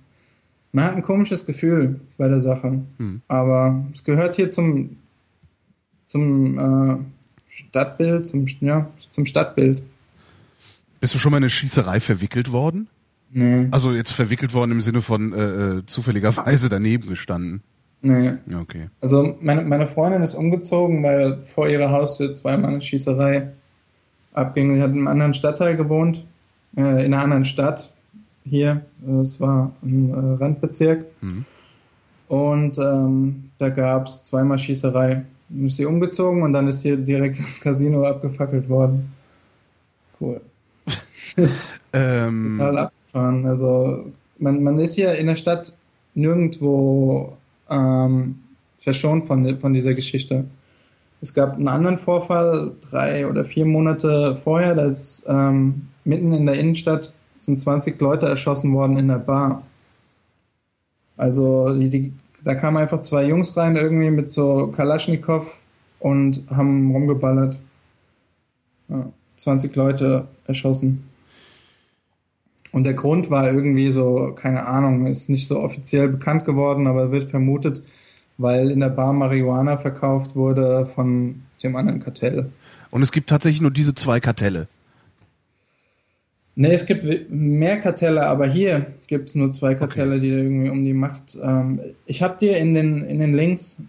[0.71, 3.21] man hat ein komisches Gefühl bei der Sache, hm.
[3.27, 4.97] aber es gehört hier zum,
[6.07, 6.97] zum äh,
[7.49, 9.81] Stadtbild, zum, ja, zum Stadtbild.
[10.99, 12.87] Bist du schon mal in eine Schießerei verwickelt worden?
[13.33, 13.67] Nee.
[13.71, 17.63] Also jetzt verwickelt worden im Sinne von äh, äh zufälligerweise daneben gestanden.
[18.01, 18.33] Nee.
[18.59, 18.89] Okay.
[18.99, 23.49] Also meine, meine Freundin ist umgezogen, weil vor ihrer Haustür zweimal eine Schießerei
[24.33, 24.75] abging.
[24.75, 26.25] Sie hat in einem anderen Stadtteil gewohnt,
[26.75, 27.91] äh, in einer anderen Stadt
[28.43, 28.81] hier.
[29.21, 31.05] Es war ein äh, Randbezirk.
[31.21, 31.45] Mhm.
[32.27, 35.23] Und ähm, da gab es zweimal Schießerei.
[35.49, 39.11] Dann ist sie umgezogen und dann ist hier direkt das Casino abgefackelt worden.
[40.19, 40.41] Cool.
[41.93, 42.55] ähm.
[42.57, 43.45] Total abgefahren.
[43.45, 44.05] Also
[44.39, 45.73] man, man ist hier in der Stadt
[46.15, 47.37] nirgendwo
[47.71, 48.39] ähm,
[48.77, 50.45] verschont von, von dieser Geschichte.
[51.21, 56.45] Es gab einen anderen Vorfall, drei oder vier Monate vorher, da ist ähm, mitten in
[56.45, 59.63] der Innenstadt sind 20 Leute erschossen worden in der Bar.
[61.17, 65.59] Also die, die, da kamen einfach zwei Jungs rein, irgendwie mit so Kalaschnikow
[65.99, 67.59] und haben rumgeballert.
[68.89, 71.10] Ja, 20 Leute erschossen.
[72.71, 77.11] Und der Grund war irgendwie so, keine Ahnung, ist nicht so offiziell bekannt geworden, aber
[77.11, 77.83] wird vermutet,
[78.37, 82.49] weil in der Bar Marihuana verkauft wurde von dem anderen Kartell.
[82.89, 84.67] Und es gibt tatsächlich nur diese zwei Kartelle.
[86.55, 90.21] Nee, es gibt mehr Kartelle, aber hier gibt es nur zwei Kartelle, okay.
[90.21, 91.37] die irgendwie um die Macht.
[91.41, 93.81] Ähm, ich habe dir in den, in den Links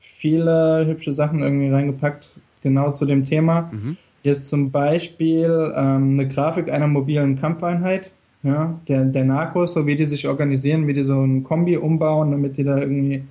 [0.00, 3.70] viele hübsche Sachen irgendwie reingepackt, genau zu dem Thema.
[3.72, 3.96] Mhm.
[4.22, 8.10] Hier ist zum Beispiel ähm, eine Grafik einer mobilen Kampfeinheit,
[8.42, 12.30] ja, der, der Narcos, so wie die sich organisieren, wie die so ein Kombi umbauen,
[12.30, 13.24] damit die da irgendwie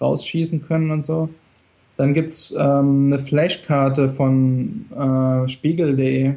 [0.00, 1.28] rausschießen können und so.
[1.96, 6.34] Dann gibt es ähm, eine Flashkarte von äh, spiegel.de,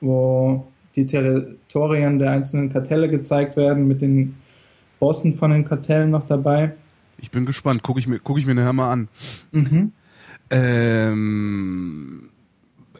[0.00, 4.36] wo die Territorien der einzelnen Kartelle gezeigt werden, mit den
[5.00, 6.72] Bossen von den Kartellen noch dabei.
[7.18, 9.08] Ich bin gespannt, gucke ich mir, guck ich mir nachher mal an.
[9.50, 9.92] Mhm.
[10.50, 12.28] Ähm,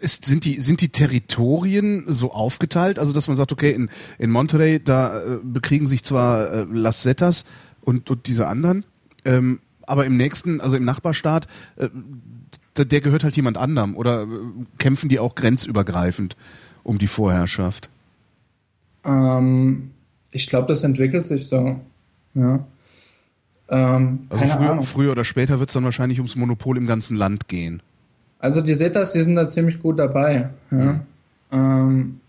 [0.02, 3.88] ist, sind, die, sind die Territorien so aufgeteilt, also dass man sagt, okay, in,
[4.18, 7.44] in Monterey, da äh, bekriegen sich zwar äh, Las Zetas
[7.80, 8.84] und, und diese anderen,
[9.24, 11.88] ähm, aber im nächsten, also im Nachbarstaat, äh,
[12.76, 14.26] der gehört halt jemand anderem oder äh,
[14.78, 16.36] kämpfen die auch grenzübergreifend
[16.82, 17.88] um die Vorherrschaft?
[19.04, 19.90] Ähm,
[20.30, 21.80] ich glaube, das entwickelt sich so.
[22.34, 22.64] Ja.
[23.68, 27.48] Ähm, also früher, früher, oder später wird es dann wahrscheinlich ums Monopol im ganzen Land
[27.48, 27.82] gehen.
[28.42, 30.50] Also die Zetas, die sind da ziemlich gut dabei.
[30.70, 30.76] Ja.
[30.76, 31.00] Mhm.
[31.52, 32.20] Ähm,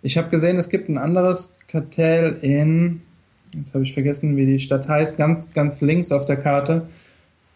[0.00, 3.02] ich habe gesehen, es gibt ein anderes Kartell in,
[3.52, 6.86] jetzt habe ich vergessen, wie die Stadt heißt, ganz, ganz links auf der Karte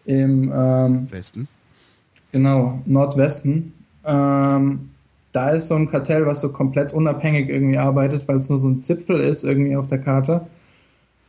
[0.05, 1.47] im ähm, Westen.
[2.33, 3.73] Genau, Nordwesten.
[4.05, 4.89] Ähm,
[5.31, 8.67] da ist so ein Kartell, was so komplett unabhängig irgendwie arbeitet, weil es nur so
[8.67, 10.47] ein Zipfel ist irgendwie auf der Karte.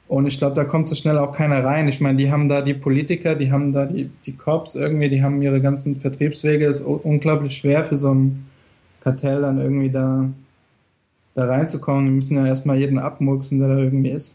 [0.09, 1.87] Und ich glaube, da kommt so schnell auch keiner rein.
[1.87, 5.23] Ich meine, die haben da die Politiker, die haben da die, die Cops irgendwie, die
[5.23, 6.67] haben ihre ganzen Vertriebswege.
[6.67, 8.47] Es ist unglaublich schwer für so ein
[9.03, 10.31] Kartell dann irgendwie da,
[11.35, 12.07] da reinzukommen.
[12.07, 14.35] Die müssen ja erstmal jeden abmurksen, der da irgendwie ist.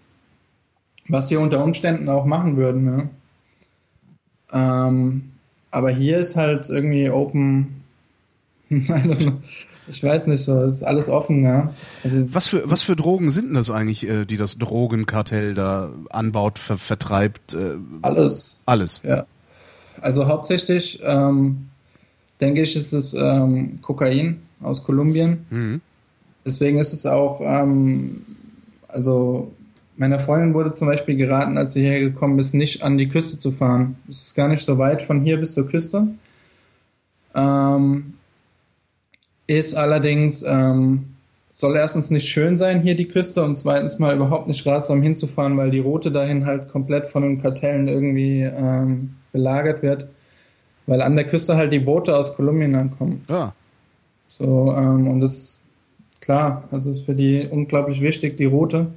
[1.08, 3.10] Was sie unter Umständen auch machen würden,
[4.54, 4.78] ja.
[4.88, 5.32] Ähm,
[5.72, 7.83] aber hier ist halt irgendwie Open,
[9.88, 11.74] Ich weiß nicht so, es ist alles offen, ja.
[12.04, 15.90] Also was für was für Drogen sind denn das eigentlich, äh, die das Drogenkartell da
[16.10, 17.54] anbaut, ver vertreibt?
[17.54, 18.62] Äh, alles.
[18.66, 19.02] Alles.
[19.04, 19.26] Ja.
[20.00, 21.68] Also hauptsächlich ähm,
[22.40, 25.46] denke ich, ist es ähm, Kokain aus Kolumbien.
[25.50, 25.82] Mhm.
[26.46, 28.26] Deswegen ist es auch, ähm,
[28.88, 29.52] also
[29.96, 33.38] meiner Freundin wurde zum Beispiel geraten, als sie hierher gekommen ist, nicht an die Küste
[33.38, 33.98] zu fahren.
[34.10, 36.08] Es ist gar nicht so weit von hier bis zur Küste.
[37.36, 38.14] Ähm,
[39.48, 41.16] ist allerdings, ähm,
[41.52, 45.56] soll erstens nicht schön sein hier die Küste und zweitens mal überhaupt nicht ratsam hinzufahren,
[45.58, 50.08] weil die Route dahin halt komplett von den Kartellen irgendwie ähm, belagert wird,
[50.88, 53.24] weil an der Küste halt die Boote aus Kolumbien ankommen.
[53.30, 53.54] Ja.
[54.30, 55.66] So, ähm, und das ist
[56.22, 58.88] klar, also ist für die unglaublich wichtig, die Route.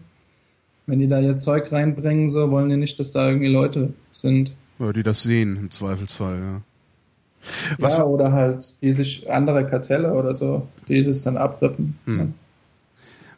[0.86, 4.54] Wenn die da ihr Zeug reinbringen, so wollen die nicht, dass da irgendwie Leute sind.
[4.78, 6.60] Ja, die das sehen im Zweifelsfall, ja.
[7.78, 11.98] Was ja, oder halt die sich andere Kartelle oder so, die das dann abrippen.
[12.04, 12.18] Hm.
[12.18, 12.26] Ja.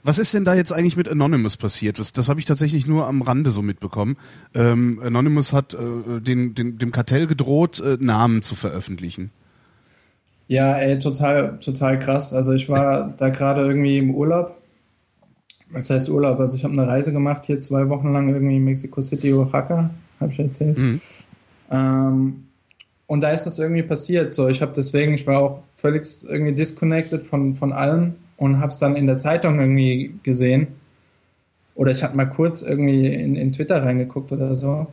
[0.05, 1.99] Was ist denn da jetzt eigentlich mit Anonymous passiert?
[1.99, 4.17] Das, das habe ich tatsächlich nur am Rande so mitbekommen.
[4.55, 9.31] Ähm, Anonymous hat äh, den, den, dem Kartell gedroht, äh, Namen zu veröffentlichen.
[10.47, 12.33] Ja, ey, total, total krass.
[12.33, 14.57] Also ich war da gerade irgendwie im Urlaub.
[15.71, 16.41] Was heißt Urlaub?
[16.41, 19.91] Also ich habe eine Reise gemacht, hier zwei Wochen lang irgendwie in Mexico City, Oaxaca,
[20.21, 20.79] habe ich erzählt.
[20.79, 21.01] Mhm.
[21.71, 22.45] Ähm,
[23.09, 24.33] und da ist das irgendwie passiert.
[24.33, 28.71] So, ich habe deswegen, ich war auch völlig irgendwie disconnected von, von allem und habe
[28.71, 30.69] es dann in der Zeitung irgendwie gesehen.
[31.75, 34.87] Oder ich hatte mal kurz irgendwie in, in Twitter reingeguckt oder so.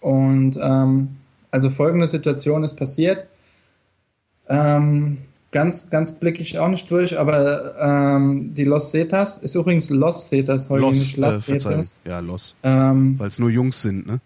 [0.00, 1.16] Und ähm,
[1.52, 3.26] also folgende Situation ist passiert.
[4.48, 5.18] Ähm,
[5.52, 10.28] ganz, ganz blicke ich auch nicht durch, aber ähm, die Los Cetas ist übrigens Los
[10.28, 11.98] Cetas heute Los, nicht Los äh, Cetas.
[12.04, 12.56] Ja, Los.
[12.64, 14.20] Ähm, Weil es nur Jungs sind, ne?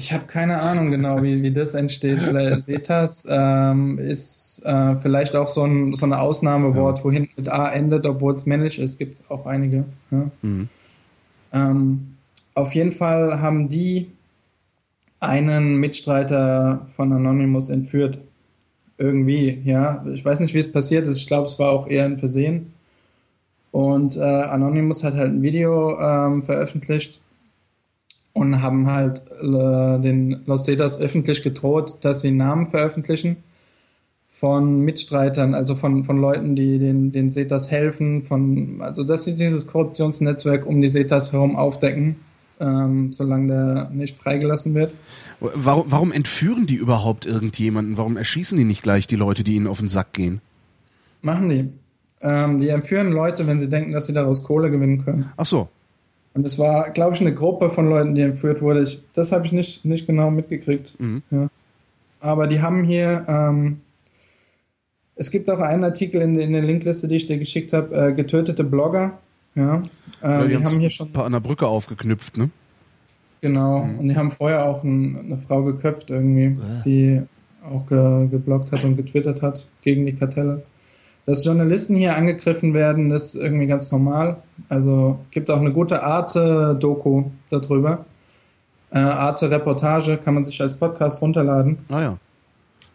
[0.00, 2.20] Ich habe keine Ahnung genau, wie, wie das entsteht.
[2.20, 7.04] Vielleicht Setas ähm, ist äh, vielleicht auch so ein, so ein Ausnahmewort, ja.
[7.04, 9.84] wo hinten mit A endet, obwohl es männlich ist, gibt es auch einige.
[10.10, 10.30] Ja?
[10.40, 10.68] Mhm.
[11.52, 12.16] Ähm,
[12.54, 14.10] auf jeden Fall haben die
[15.20, 18.16] einen Mitstreiter von Anonymous entführt.
[18.96, 20.02] Irgendwie, ja.
[20.14, 21.18] Ich weiß nicht, wie es passiert ist.
[21.18, 22.72] Ich glaube, es war auch eher ein Versehen.
[23.70, 27.20] Und äh, Anonymous hat halt ein Video ähm, veröffentlicht,
[28.32, 33.36] und haben halt äh, den Los Cetas öffentlich gedroht, dass sie Namen veröffentlichen
[34.40, 39.36] von Mitstreitern, also von, von Leuten, die den, den Cetas helfen, von, also dass sie
[39.36, 42.16] dieses Korruptionsnetzwerk um die Cetas herum aufdecken,
[42.58, 44.94] ähm, solange der nicht freigelassen wird.
[45.40, 47.98] Warum, warum entführen die überhaupt irgendjemanden?
[47.98, 50.40] Warum erschießen die nicht gleich die Leute, die ihnen auf den Sack gehen?
[51.20, 51.68] Machen die.
[52.22, 55.30] Ähm, die entführen Leute, wenn sie denken, dass sie daraus Kohle gewinnen können.
[55.36, 55.68] Ach so.
[56.34, 58.82] Und es war, glaube ich, eine Gruppe von Leuten, die entführt wurde.
[58.82, 60.94] Ich, das habe ich nicht, nicht genau mitgekriegt.
[61.00, 61.22] Mhm.
[61.30, 61.48] Ja.
[62.20, 63.80] Aber die haben hier, ähm,
[65.16, 68.12] es gibt auch einen Artikel in, in der Linkliste, die ich dir geschickt habe, äh,
[68.12, 69.18] getötete Blogger.
[69.56, 69.82] Ja,
[70.22, 72.50] äh, Ja, die, die haben hier ein schon, paar an der Brücke aufgeknüpft, ne?
[73.40, 73.98] genau, Mhm.
[73.98, 77.22] und die haben vorher auch ein, eine Frau geköpft irgendwie, die
[77.68, 80.62] auch ge, geblockt hat und getwittert hat gegen die Kartelle.
[81.26, 84.36] Dass Journalisten hier angegriffen werden, ist irgendwie ganz normal.
[84.68, 88.04] Also gibt auch eine gute Arte-Doku darüber.
[88.90, 92.16] Äh, Arte-Reportage kann man sich als Podcast runterladen Ah ja.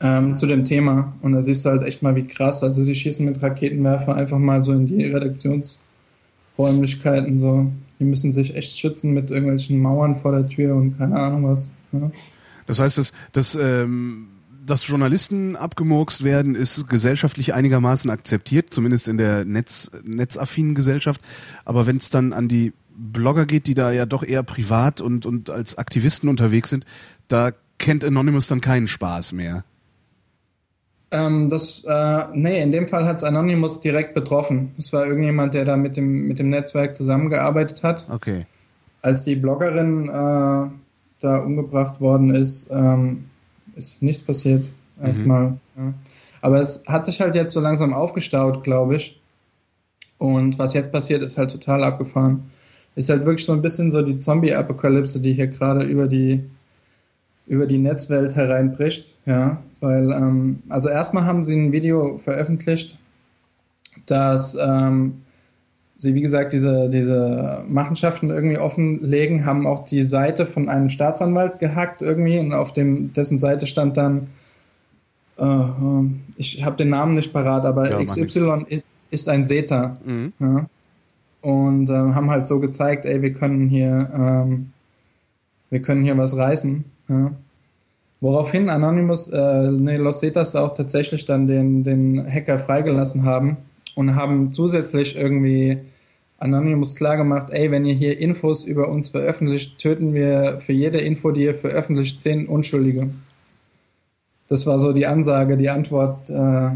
[0.02, 1.14] ähm, zu dem Thema.
[1.22, 2.64] Und da siehst du halt echt mal, wie krass.
[2.64, 7.40] Also die schießen mit Raketenwerfer einfach mal so in die Redaktionsräumlichkeiten.
[7.40, 7.72] So.
[8.00, 11.72] Die müssen sich echt schützen mit irgendwelchen Mauern vor der Tür und keine Ahnung was.
[11.94, 12.12] Ja.
[12.68, 14.28] Das heißt, dass, dass, ähm,
[14.66, 21.22] dass Journalisten abgemurkst werden, ist gesellschaftlich einigermaßen akzeptiert, zumindest in der Netz, netzaffinen Gesellschaft.
[21.66, 25.26] Aber wenn es dann an die Blogger geht, die da ja doch eher privat und,
[25.26, 26.86] und als Aktivisten unterwegs sind,
[27.28, 29.64] da kennt Anonymous dann keinen Spaß mehr.
[31.12, 34.72] Ähm, das, äh, nee, in dem Fall hat es Anonymous direkt betroffen.
[34.78, 38.08] Es war irgendjemand, der da mit dem, mit dem Netzwerk zusammengearbeitet hat.
[38.10, 38.46] Okay.
[39.02, 40.70] Als die Bloggerin äh,
[41.20, 43.26] da umgebracht worden ist, ähm,
[43.76, 44.70] ist nichts passiert.
[45.02, 45.58] Erstmal.
[45.78, 45.94] Ja.
[46.42, 49.20] Aber es hat sich halt jetzt so langsam aufgestaut, glaube ich.
[50.18, 52.52] Und was jetzt passiert, ist halt total abgefahren.
[52.96, 56.44] Ist halt wirklich so ein bisschen so die Zombie-Apokalypse, die hier gerade über die
[57.48, 62.98] über die Netzwelt hereinbricht, ja, weil ähm, also erstmal haben sie ein Video veröffentlicht,
[64.08, 65.22] dass ähm,
[65.98, 71.60] sie wie gesagt diese diese Machenschaften irgendwie offenlegen, haben auch die Seite von einem Staatsanwalt
[71.60, 74.28] gehackt irgendwie und auf dem dessen Seite stand dann
[75.38, 78.82] äh, äh, ich habe den Namen nicht parat, aber Ja, XY
[79.12, 79.94] ist ein Seta.
[80.06, 80.34] Mhm.
[80.40, 80.66] Ja.
[81.42, 84.72] Und ähm, haben halt so gezeigt, ey, wir können hier, ähm,
[85.70, 86.84] wir können hier was reißen.
[87.08, 87.32] Ja.
[88.20, 93.58] Woraufhin Anonymous, äh, nee, Los Zetas auch tatsächlich dann den, den Hacker freigelassen haben
[93.96, 95.78] und haben zusätzlich irgendwie
[96.38, 101.32] Anonymous klargemacht, ey, wenn ihr hier Infos über uns veröffentlicht, töten wir für jede Info,
[101.32, 103.10] die ihr veröffentlicht, zehn Unschuldige.
[104.48, 106.70] Das war so die Ansage, die Antwort äh,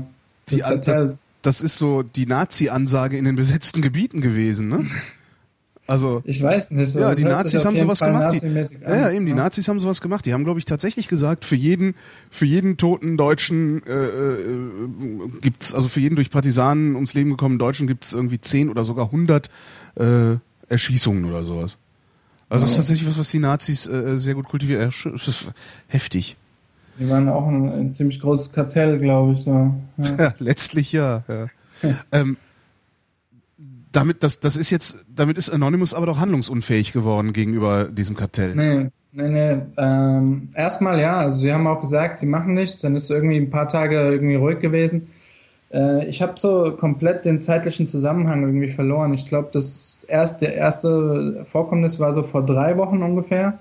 [0.50, 1.26] Die des An- Kartells.
[1.42, 4.86] Das ist so die Nazi-Ansage in den besetzten Gebieten gewesen, ne?
[5.90, 6.92] Also, Ich weiß nicht.
[6.92, 8.34] So, ja, die Nazis haben sowas Fall gemacht.
[8.42, 8.48] Die,
[8.84, 9.38] ja, ja, eben, die ne?
[9.42, 10.26] Nazis haben sowas gemacht.
[10.26, 11.96] Die haben, glaube ich, tatsächlich gesagt, für jeden,
[12.30, 14.48] für jeden toten Deutschen äh, äh,
[15.42, 19.12] gibt's, also für jeden durch Partisanen ums Leben gekommenen Deutschen gibt's irgendwie zehn oder sogar
[19.12, 19.50] hundert
[19.96, 20.36] äh,
[20.68, 21.78] Erschießungen oder sowas.
[22.50, 22.82] Also das ist Ja.
[22.84, 24.82] tatsächlich was, was die Nazis äh, sehr gut kultivieren.
[24.84, 25.50] Ja, sch- das ist
[25.88, 26.36] heftig.
[27.00, 29.40] Die waren auch ein, ein ziemlich großes Kartell, glaube ich.
[29.42, 29.74] So.
[29.98, 30.16] Ja.
[30.18, 31.24] Ja, letztlich ja.
[31.28, 31.48] ja.
[32.12, 32.38] ähm,
[33.92, 38.56] damit, das, das ist jetzt, damit ist Anonymous aber doch handlungsunfähig geworden gegenüber diesem Kartell.
[38.56, 39.62] Nee, nee, nee.
[39.78, 42.82] Ähm, erstmal ja, also sie haben auch gesagt, sie machen nichts.
[42.82, 45.10] Dann ist irgendwie ein paar Tage irgendwie ruhig gewesen.
[45.74, 49.14] Äh, ich habe so komplett den zeitlichen Zusammenhang irgendwie verloren.
[49.14, 53.60] Ich glaube, das erste, erste Vorkommnis war so vor drei Wochen ungefähr.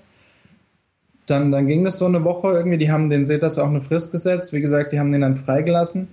[1.26, 2.78] Dann, dann ging das so eine Woche irgendwie.
[2.78, 4.52] Die haben den Setas auch eine Frist gesetzt.
[4.52, 6.08] Wie gesagt, die haben den dann freigelassen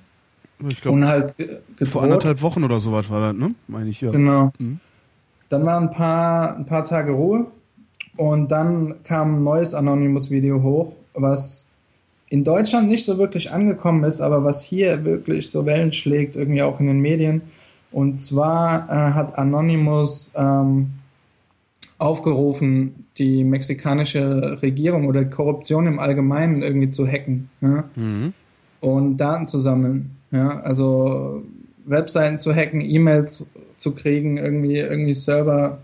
[0.70, 1.88] Ich glaube, und halt ge- gedroht.
[1.88, 3.54] vor anderthalb Wochen oder sowas war das, ne?
[3.68, 4.12] Meine ich, ja.
[4.12, 4.52] Genau.
[4.58, 4.80] Mhm.
[5.50, 7.46] Dann waren ein paar, ein paar Tage Ruhe
[8.18, 11.70] und dann kam ein neues Anonymous-Video hoch, was
[12.30, 16.62] in Deutschland nicht so wirklich angekommen ist, aber was hier wirklich so Wellen schlägt, irgendwie
[16.63, 17.41] auch in den Medien.
[17.91, 20.89] Und zwar äh, hat Anonymous ähm,
[21.98, 27.50] aufgerufen, die mexikanische Regierung oder Korruption im Allgemeinen irgendwie zu hacken.
[27.62, 27.84] Ja?
[27.96, 28.34] Mhm.
[28.82, 30.14] und Daten zu sammeln.
[30.36, 31.43] Ja, also
[31.86, 35.78] Webseiten zu hacken, E-Mails zu kriegen, irgendwie, irgendwie Server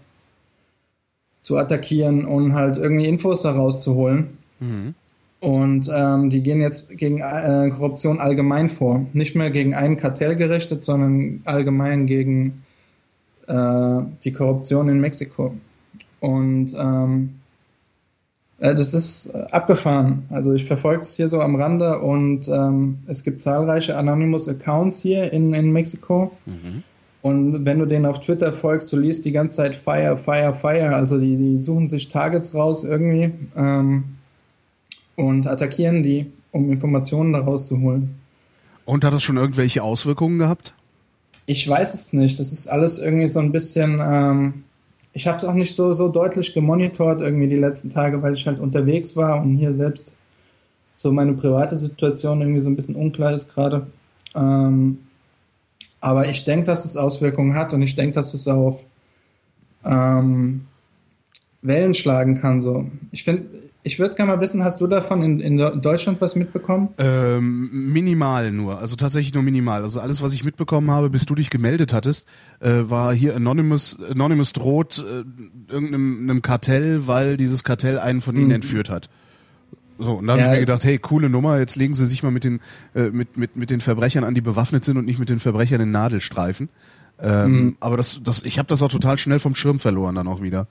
[1.42, 4.38] zu attackieren und halt irgendwie Infos daraus zu holen.
[4.60, 4.94] Mhm.
[5.40, 9.06] Und ähm, die gehen jetzt gegen äh, Korruption allgemein vor.
[9.14, 12.64] Nicht mehr gegen ein Kartell gerichtet, sondern allgemein gegen
[13.48, 15.56] äh, die Korruption in Mexiko.
[16.20, 17.41] Und ähm, äh,
[18.62, 20.28] das ist äh, abgefahren.
[20.30, 25.34] Also ich verfolge es hier so am Rande und ähm, es gibt zahlreiche Anonymous-Accounts hier
[25.34, 26.32] in, in Mexiko.
[26.45, 26.84] Mhm.
[27.24, 30.95] Und wenn du denen auf Twitter folgst, du liest die ganze Zeit Fire, Fire, Fire.
[30.95, 34.03] Also die, die suchen sich Targets raus irgendwie ähm,
[35.16, 38.16] und attackieren die, um Informationen daraus zu holen.
[38.86, 40.74] Und hat das schon irgendwelche Auswirkungen gehabt?
[41.47, 42.39] Ich weiß es nicht.
[42.39, 43.99] Das ist alles irgendwie so ein bisschen.
[44.01, 44.64] Ähm,
[45.14, 48.47] ich habe es auch nicht so, so deutlich gemonitort irgendwie die letzten Tage, weil ich
[48.47, 50.16] halt unterwegs war und hier selbst
[50.95, 53.88] so meine private Situation irgendwie so ein bisschen unklar ist gerade.
[54.36, 54.99] Ähm,
[55.99, 58.80] aber ich denke, dass es Auswirkungen hat und ich denke, dass es auch
[59.84, 60.66] ähm,
[61.62, 62.62] Wellen schlagen kann.
[62.62, 66.36] So, ich finde, ich würde gerne mal wissen, hast du davon in, in Deutschland was
[66.36, 66.90] mitbekommen?
[66.98, 69.82] Ähm, minimal nur, also tatsächlich nur minimal.
[69.82, 72.28] Also alles, was ich mitbekommen habe, bis du dich gemeldet hattest,
[72.60, 75.24] äh, war hier Anonymous, Anonymous droht äh,
[75.72, 78.56] irgendeinem Kartell, weil dieses Kartell einen von ihnen mhm.
[78.56, 79.10] entführt hat.
[79.98, 82.24] So, und da habe ja, ich mir gedacht, hey, coole Nummer, jetzt legen sie sich
[82.24, 82.60] mal mit den,
[82.96, 85.82] äh, mit, mit, mit den Verbrechern an, die bewaffnet sind und nicht mit den Verbrechern
[85.82, 86.70] in Nadelstreifen.
[87.20, 87.78] Ähm, mhm.
[87.80, 90.68] Aber das, das, ich habe das auch total schnell vom Schirm verloren dann auch wieder.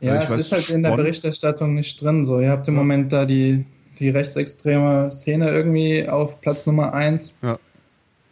[0.00, 2.24] Ja, es weiß, ist halt in der Berichterstattung nicht drin.
[2.24, 2.80] So, ihr habt im ja.
[2.80, 3.64] Moment da die,
[3.98, 7.36] die rechtsextreme Szene irgendwie auf Platz Nummer eins.
[7.42, 7.58] Ja.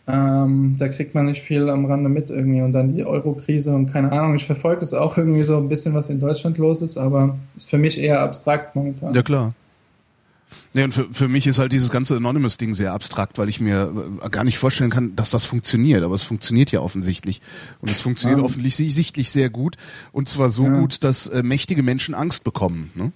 [0.07, 3.91] Ähm, da kriegt man nicht viel am Rande mit irgendwie und dann die Euro-Krise und
[3.91, 4.35] keine Ahnung.
[4.35, 7.71] Ich verfolge es auch irgendwie so ein bisschen, was in Deutschland los ist, aber ist
[7.71, 9.15] für mich eher abstrakt momentan.
[9.15, 9.55] Ja klar.
[10.75, 13.93] Ja, und für, für mich ist halt dieses ganze Anonymous-Ding sehr abstrakt, weil ich mir
[14.25, 16.03] äh, gar nicht vorstellen kann, dass das funktioniert.
[16.03, 17.41] Aber es funktioniert ja offensichtlich.
[17.81, 18.45] Und es funktioniert ja.
[18.45, 19.77] offensichtlich sehr gut.
[20.13, 20.81] Und zwar so ja.
[20.81, 22.91] gut, dass äh, mächtige Menschen Angst bekommen.
[22.95, 23.13] Ne?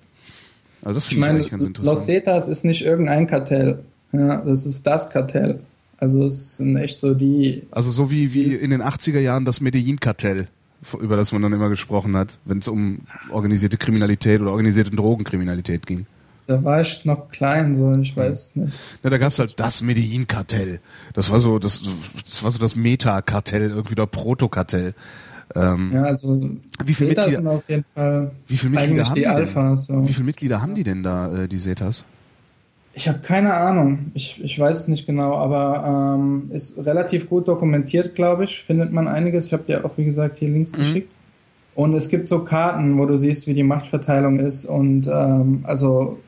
[0.82, 1.96] Also das finde ich, ich eigentlich ganz interessant.
[1.96, 3.80] Los Cetas ist nicht irgendein Kartell.
[4.12, 5.60] Ja, das ist das Kartell.
[5.98, 7.64] Also es sind echt so die...
[7.72, 10.46] Also so wie, wie in den 80er Jahren das Medellin-Kartell
[11.00, 15.86] über das man dann immer gesprochen hat, wenn es um organisierte Kriminalität oder organisierte Drogenkriminalität
[15.86, 16.06] ging.
[16.48, 18.72] Da war ich noch klein, so ich weiß nicht.
[19.02, 20.80] Ja, da gab's halt das Medellin-Kartell.
[21.12, 21.82] Das war so, das,
[22.24, 24.94] das war so das Meta-Kartell, irgendwie der Proto-Kartell.
[25.54, 26.40] Ähm, ja, also
[26.82, 30.08] wie viele Mitglieder sind auf jeden Fall wie viele Mitglieder haben die, die Alphas, so.
[30.08, 32.06] Wie viele Mitglieder haben die denn da, äh, die Zetas?
[32.94, 34.10] Ich habe keine Ahnung.
[34.14, 38.64] Ich, ich weiß es nicht genau, aber ähm, ist relativ gut dokumentiert, glaube ich.
[38.64, 39.48] Findet man einiges.
[39.48, 40.76] Ich habe dir auch, wie gesagt, hier Links mhm.
[40.78, 41.12] geschickt.
[41.74, 44.64] Und es gibt so Karten, wo du siehst, wie die Machtverteilung ist.
[44.64, 46.18] Und ähm, also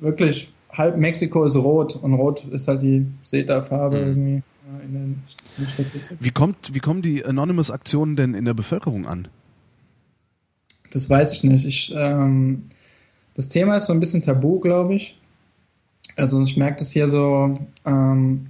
[0.00, 4.06] wirklich halb Mexiko ist rot und rot ist halt die SETA-Farbe mhm.
[4.06, 4.42] irgendwie
[4.84, 5.22] in den,
[5.58, 9.28] in den Wie, kommt, wie kommen die Anonymous-Aktionen denn in der Bevölkerung an?
[10.92, 11.64] Das weiß ich nicht.
[11.64, 12.64] Ich, ähm,
[13.34, 15.18] das Thema ist so ein bisschen tabu, glaube ich.
[16.16, 18.46] Also ich merke das hier so, ähm,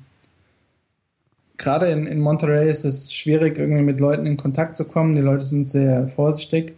[1.57, 5.15] gerade in, in Monterey ist es schwierig, irgendwie mit Leuten in Kontakt zu kommen.
[5.15, 6.75] Die Leute sind sehr vorsichtig.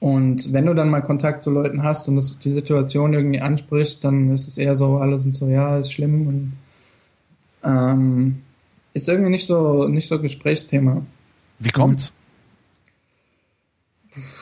[0.00, 4.02] Und wenn du dann mal Kontakt zu Leuten hast und das, die Situation irgendwie ansprichst,
[4.02, 6.52] dann ist es eher so, alle sind so, ja, ist schlimm und
[7.62, 8.40] ähm,
[8.94, 11.02] ist irgendwie nicht so nicht so Gesprächsthema.
[11.58, 12.14] Wie kommt's?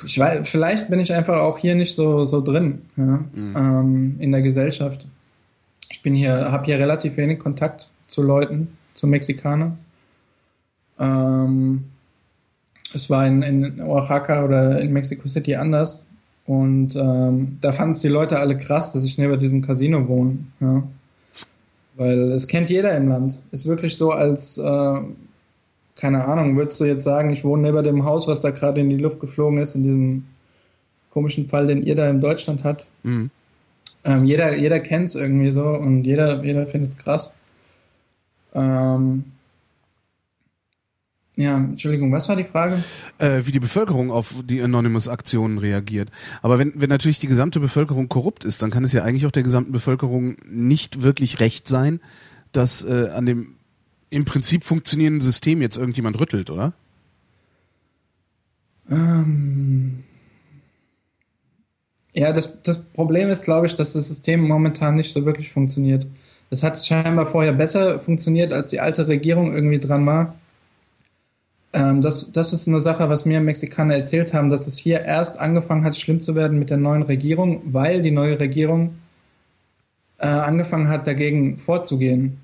[0.04, 3.56] Ich weiß, vielleicht bin ich einfach auch hier nicht so so drin ja, mhm.
[3.56, 5.06] ähm, in der Gesellschaft.
[5.90, 9.78] Ich bin hier, habe hier relativ wenig Kontakt zu Leuten, zu Mexikanern.
[10.98, 11.84] Ähm,
[12.94, 16.04] es war in, in Oaxaca oder in Mexico City anders.
[16.46, 20.38] Und ähm, da fanden es die Leute alle krass, dass ich neben diesem Casino wohne.
[20.60, 20.82] Ja.
[21.96, 23.40] Weil es kennt jeder im Land.
[23.50, 25.00] Ist wirklich so, als, äh,
[25.96, 28.88] keine Ahnung, würdest du jetzt sagen, ich wohne neben dem Haus, was da gerade in
[28.88, 30.24] die Luft geflogen ist, in diesem
[31.10, 32.86] komischen Fall, den ihr da in Deutschland habt.
[33.02, 33.30] Mhm.
[34.04, 37.34] Ähm, jeder jeder kennt es irgendwie so und jeder, jeder findet es krass.
[38.54, 39.24] Ähm,
[41.38, 42.82] ja, Entschuldigung, was war die Frage?
[43.18, 46.10] Äh, wie die Bevölkerung auf die Anonymous-Aktionen reagiert.
[46.42, 49.30] Aber wenn, wenn natürlich die gesamte Bevölkerung korrupt ist, dann kann es ja eigentlich auch
[49.30, 52.00] der gesamten Bevölkerung nicht wirklich recht sein,
[52.50, 53.54] dass äh, an dem
[54.10, 56.72] im Prinzip funktionierenden System jetzt irgendjemand rüttelt, oder?
[58.90, 60.02] Ähm
[62.14, 66.04] ja, das, das Problem ist, glaube ich, dass das System momentan nicht so wirklich funktioniert.
[66.50, 70.34] Es hat scheinbar vorher besser funktioniert, als die alte Regierung irgendwie dran war.
[71.72, 75.38] Ähm, das, das ist eine Sache, was mir Mexikaner erzählt haben, dass es hier erst
[75.38, 78.94] angefangen hat, schlimm zu werden mit der neuen Regierung, weil die neue Regierung
[80.18, 82.38] äh, angefangen hat, dagegen vorzugehen.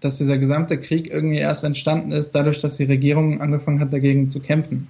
[0.00, 4.30] Dass dieser gesamte Krieg irgendwie erst entstanden ist, dadurch, dass die Regierung angefangen hat, dagegen
[4.30, 4.88] zu kämpfen.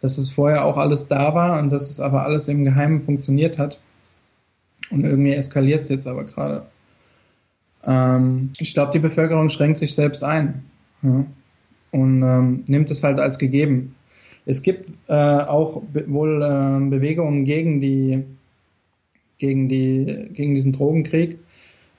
[0.00, 3.58] Dass es vorher auch alles da war und dass es aber alles im Geheimen funktioniert
[3.58, 3.78] hat.
[4.90, 6.66] Und irgendwie eskaliert es jetzt aber gerade.
[7.84, 10.64] Ähm, ich glaube, die Bevölkerung schränkt sich selbst ein.
[11.02, 11.26] Ja
[11.90, 13.94] und ähm, nimmt es halt als gegeben.
[14.46, 18.24] Es gibt äh, auch be wohl äh, Bewegungen gegen die
[19.38, 21.38] gegen die gegen diesen Drogenkrieg.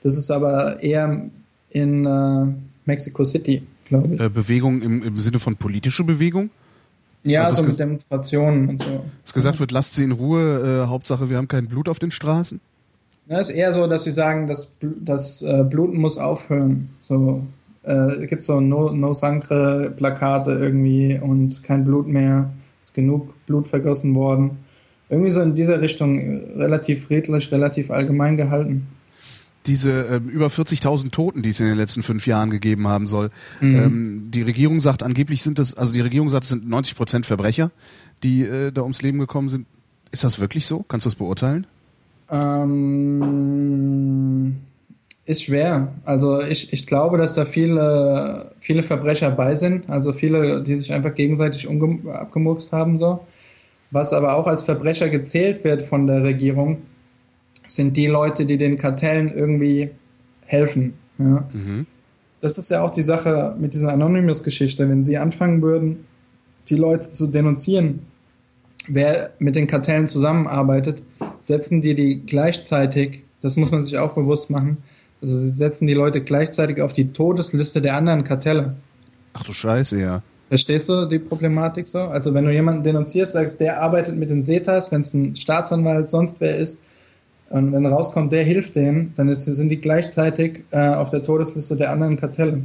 [0.02, 1.30] Das ist aber eher
[1.70, 2.46] in äh,
[2.84, 4.20] Mexico City, glaube ich.
[4.20, 6.50] Äh, Bewegung im, im Sinne von politische Bewegung?
[7.24, 9.04] Ja, also so mit Demonstrationen und so.
[9.22, 12.10] Dass gesagt wird, lasst sie in Ruhe, äh, Hauptsache wir haben kein Blut auf den
[12.10, 12.60] Straßen?
[13.28, 16.90] Ja, ist eher so, dass sie sagen, das, das äh, Bluten muss aufhören.
[17.00, 17.46] So,
[17.82, 22.50] äh, gibt so No, no Sangre Plakate irgendwie und kein Blut mehr,
[22.82, 24.58] ist genug Blut vergossen worden.
[25.08, 28.86] Irgendwie so in dieser Richtung äh, relativ friedlich, relativ allgemein gehalten.
[29.66, 33.30] Diese ähm, über 40.000 Toten, die es in den letzten fünf Jahren gegeben haben soll.
[33.60, 33.76] Mhm.
[33.76, 37.26] Ähm, die Regierung sagt angeblich sind das, also die Regierung sagt, es sind 90 Prozent
[37.26, 37.70] Verbrecher,
[38.22, 39.66] die äh, da ums Leben gekommen sind.
[40.10, 40.84] Ist das wirklich so?
[40.88, 41.66] Kannst du das beurteilen?
[42.30, 43.76] Ähm,
[45.24, 45.92] ist schwer.
[46.04, 50.92] Also ich, ich glaube, dass da viele, viele Verbrecher bei sind, also viele, die sich
[50.92, 52.98] einfach gegenseitig abgemurkst haben.
[52.98, 53.20] So.
[53.90, 56.78] Was aber auch als Verbrecher gezählt wird von der Regierung,
[57.68, 59.90] sind die Leute, die den Kartellen irgendwie
[60.46, 60.94] helfen.
[61.18, 61.48] Ja.
[61.52, 61.86] Mhm.
[62.40, 64.88] Das ist ja auch die Sache mit dieser Anonymous-Geschichte.
[64.88, 66.04] Wenn sie anfangen würden,
[66.68, 68.00] die Leute zu denunzieren,
[68.88, 71.02] wer mit den Kartellen zusammenarbeitet,
[71.38, 74.78] setzen die die gleichzeitig, das muss man sich auch bewusst machen,
[75.22, 78.74] also sie setzen die Leute gleichzeitig auf die Todesliste der anderen Kartelle.
[79.32, 80.22] Ach du Scheiße, ja.
[80.48, 82.00] Verstehst du die Problematik so?
[82.00, 86.10] Also wenn du jemanden denunzierst, sagst, der arbeitet mit den Setas, wenn es ein Staatsanwalt,
[86.10, 86.82] sonst wer ist,
[87.48, 91.76] und wenn rauskommt, der hilft denen, dann ist, sind die gleichzeitig äh, auf der Todesliste
[91.76, 92.62] der anderen Kartelle.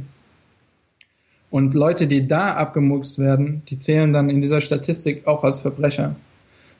[1.50, 6.16] Und Leute, die da abgemuckst werden, die zählen dann in dieser Statistik auch als Verbrecher.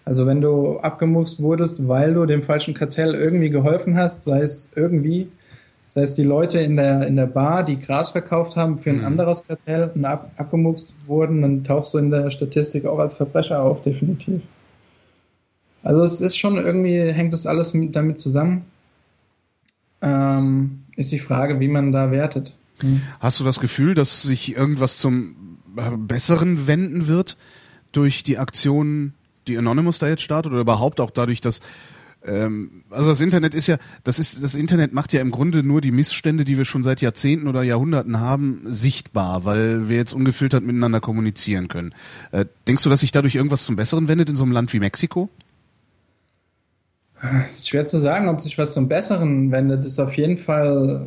[0.06, 4.70] Also wenn du abgemuckst wurdest, weil du dem falschen Kartell irgendwie geholfen hast, sei es
[4.74, 5.28] irgendwie,
[5.89, 8.99] sei es die Leute in der, in der Bar, die Gras verkauft haben für ein
[8.99, 9.07] mhm.
[9.07, 13.62] anderes Kartell und ab, abgemuckst wurden, dann tauchst du in der Statistik auch als Verbrecher
[13.62, 14.43] auf, definitiv.
[15.82, 18.66] Also es ist schon irgendwie, hängt das alles mit, damit zusammen.
[20.03, 22.55] Ähm, ist die Frage, wie man da wertet.
[22.80, 23.01] Hm.
[23.20, 25.36] Hast du das Gefühl, dass sich irgendwas zum
[25.97, 27.36] Besseren wenden wird
[27.93, 29.14] durch die Aktion,
[29.47, 31.62] die Anonymous da jetzt startet oder überhaupt auch dadurch, dass
[32.24, 35.80] ähm, also das Internet ist ja, das ist, das Internet macht ja im Grunde nur
[35.80, 40.64] die Missstände, die wir schon seit Jahrzehnten oder Jahrhunderten haben, sichtbar, weil wir jetzt ungefiltert
[40.64, 41.94] miteinander kommunizieren können.
[42.32, 44.80] Äh, denkst du, dass sich dadurch irgendwas zum Besseren wendet in so einem Land wie
[44.80, 45.28] Mexiko?
[47.52, 49.80] Es ist schwer zu sagen, ob sich was zum Besseren wendet.
[49.80, 51.06] Das ist auf jeden Fall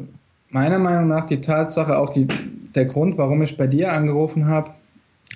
[0.49, 2.27] meiner Meinung nach die Tatsache, auch die,
[2.75, 4.71] der Grund, warum ich bei dir angerufen habe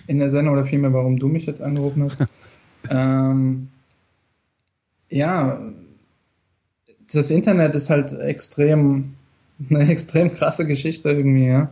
[0.07, 2.25] in der Sendung oder vielmehr, warum du mich jetzt angerufen hast.
[2.89, 3.69] ähm,
[5.15, 5.59] ja,
[7.11, 9.15] das Internet ist halt extrem,
[9.69, 11.71] eine extrem krasse Geschichte irgendwie, ja.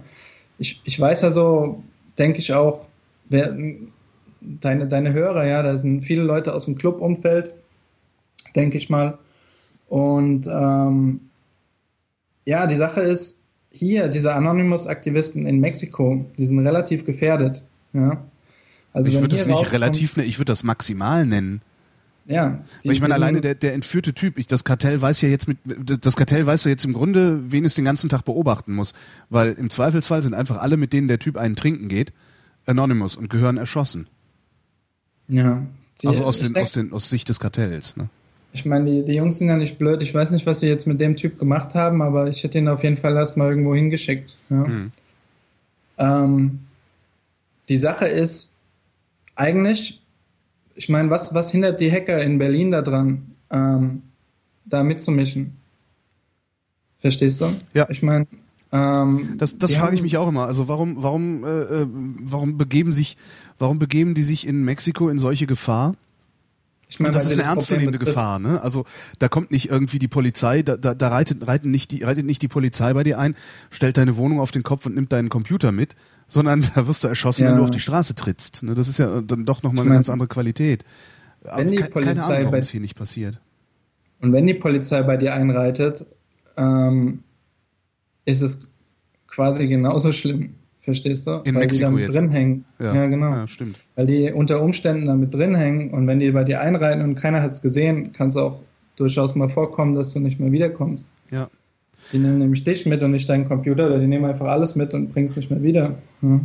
[0.57, 1.83] Ich, ich weiß ja so,
[2.17, 2.85] denke ich auch,
[3.29, 3.55] wer,
[4.39, 7.53] deine, deine Hörer, ja, da sind viele Leute aus dem Clubumfeld,
[8.55, 9.17] denke ich mal.
[9.89, 11.19] Und ähm,
[12.45, 17.63] ja, die Sache ist, hier, diese Anonymous-Aktivisten in Mexiko, die sind relativ gefährdet.
[17.93, 18.23] Ja?
[18.93, 21.61] Also ich würde das nicht relativ, ne, ich würde das maximal nennen.
[22.25, 22.63] Ja.
[22.83, 25.57] Die, ich meine, alleine der, der entführte Typ, ich, das Kartell weiß ja jetzt mit,
[26.05, 28.93] das Kartell weiß ja jetzt im Grunde, wen es den ganzen Tag beobachten muss.
[29.29, 32.13] Weil im Zweifelsfall sind einfach alle, mit denen der Typ einen trinken geht,
[32.65, 34.07] Anonymous und gehören erschossen.
[35.27, 35.63] Ja.
[36.01, 38.09] Die, also aus, den, denk, aus, den, aus Sicht des Kartells, ne?
[38.55, 40.01] Ich meine, die, die Jungs sind ja nicht blöd.
[40.03, 42.67] Ich weiß nicht, was sie jetzt mit dem Typ gemacht haben, aber ich hätte ihn
[42.67, 44.37] auf jeden Fall erstmal irgendwo hingeschickt.
[44.49, 44.55] Ja.
[44.57, 44.91] Mhm.
[45.97, 46.59] Ähm,
[47.67, 48.53] die Sache ist,
[49.35, 50.02] eigentlich,
[50.75, 54.03] ich meine, was, was hindert die Hacker in Berlin daran, ähm,
[54.65, 55.57] da mitzumischen?
[56.99, 57.53] Verstehst du?
[57.73, 57.87] Ja.
[57.89, 58.27] Ich meine,
[58.71, 60.45] ähm, das das frage ich mich auch immer.
[60.45, 61.87] Also warum, warum, äh, äh,
[62.21, 63.17] warum begeben sich,
[63.59, 65.95] warum begeben die sich in Mexiko in solche Gefahr?
[66.93, 68.61] Ich meine, das ist eine ernstzunehmende Gefahr, ne?
[68.61, 68.85] Also
[69.17, 72.43] da kommt nicht irgendwie die Polizei, da, da, da reitet, reitet, nicht die, reitet nicht
[72.43, 73.33] die Polizei bei dir ein,
[73.71, 75.95] stellt deine Wohnung auf den Kopf und nimmt deinen Computer mit,
[76.27, 77.49] sondern da wirst du erschossen, ja.
[77.49, 78.61] wenn du auf die Straße trittst.
[78.61, 78.75] Ne?
[78.75, 80.85] Das ist ja dann doch nochmal eine ganz andere Qualität.
[81.45, 83.39] Aber ke keine Ahnung, warum es hier nicht passiert.
[84.21, 86.05] Und wenn die Polizei bei dir einreitet,
[86.57, 87.23] ähm,
[88.25, 88.71] ist es
[89.25, 90.53] quasi genauso schlimm.
[90.81, 91.41] Verstehst du?
[91.43, 92.15] In Weil Mexiko die damit jetzt.
[92.15, 92.65] drin hängen.
[92.77, 93.31] Ja, ja genau.
[93.31, 93.79] Ja, stimmt.
[93.95, 97.41] Weil die unter Umständen damit drin hängen und wenn die bei dir einreiten und keiner
[97.41, 98.59] hat es gesehen, kann es auch
[98.95, 101.05] durchaus mal vorkommen, dass du nicht mehr wiederkommst.
[101.31, 101.49] Ja.
[102.11, 104.93] Die nehmen nämlich dich mit und nicht deinen Computer, oder die nehmen einfach alles mit
[104.93, 105.95] und bringen es nicht mehr wieder.
[106.21, 106.39] Ja.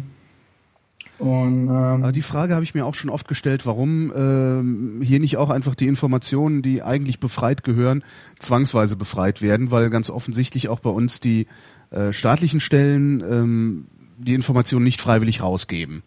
[1.18, 5.36] Und, ähm, die Frage habe ich mir auch schon oft gestellt, warum ähm, hier nicht
[5.36, 8.04] auch einfach die Informationen, die eigentlich befreit gehören,
[8.38, 11.48] zwangsweise befreit werden, weil ganz offensichtlich auch bei uns die
[11.90, 13.86] äh, staatlichen Stellen ähm,
[14.16, 16.02] die Informationen nicht freiwillig rausgeben.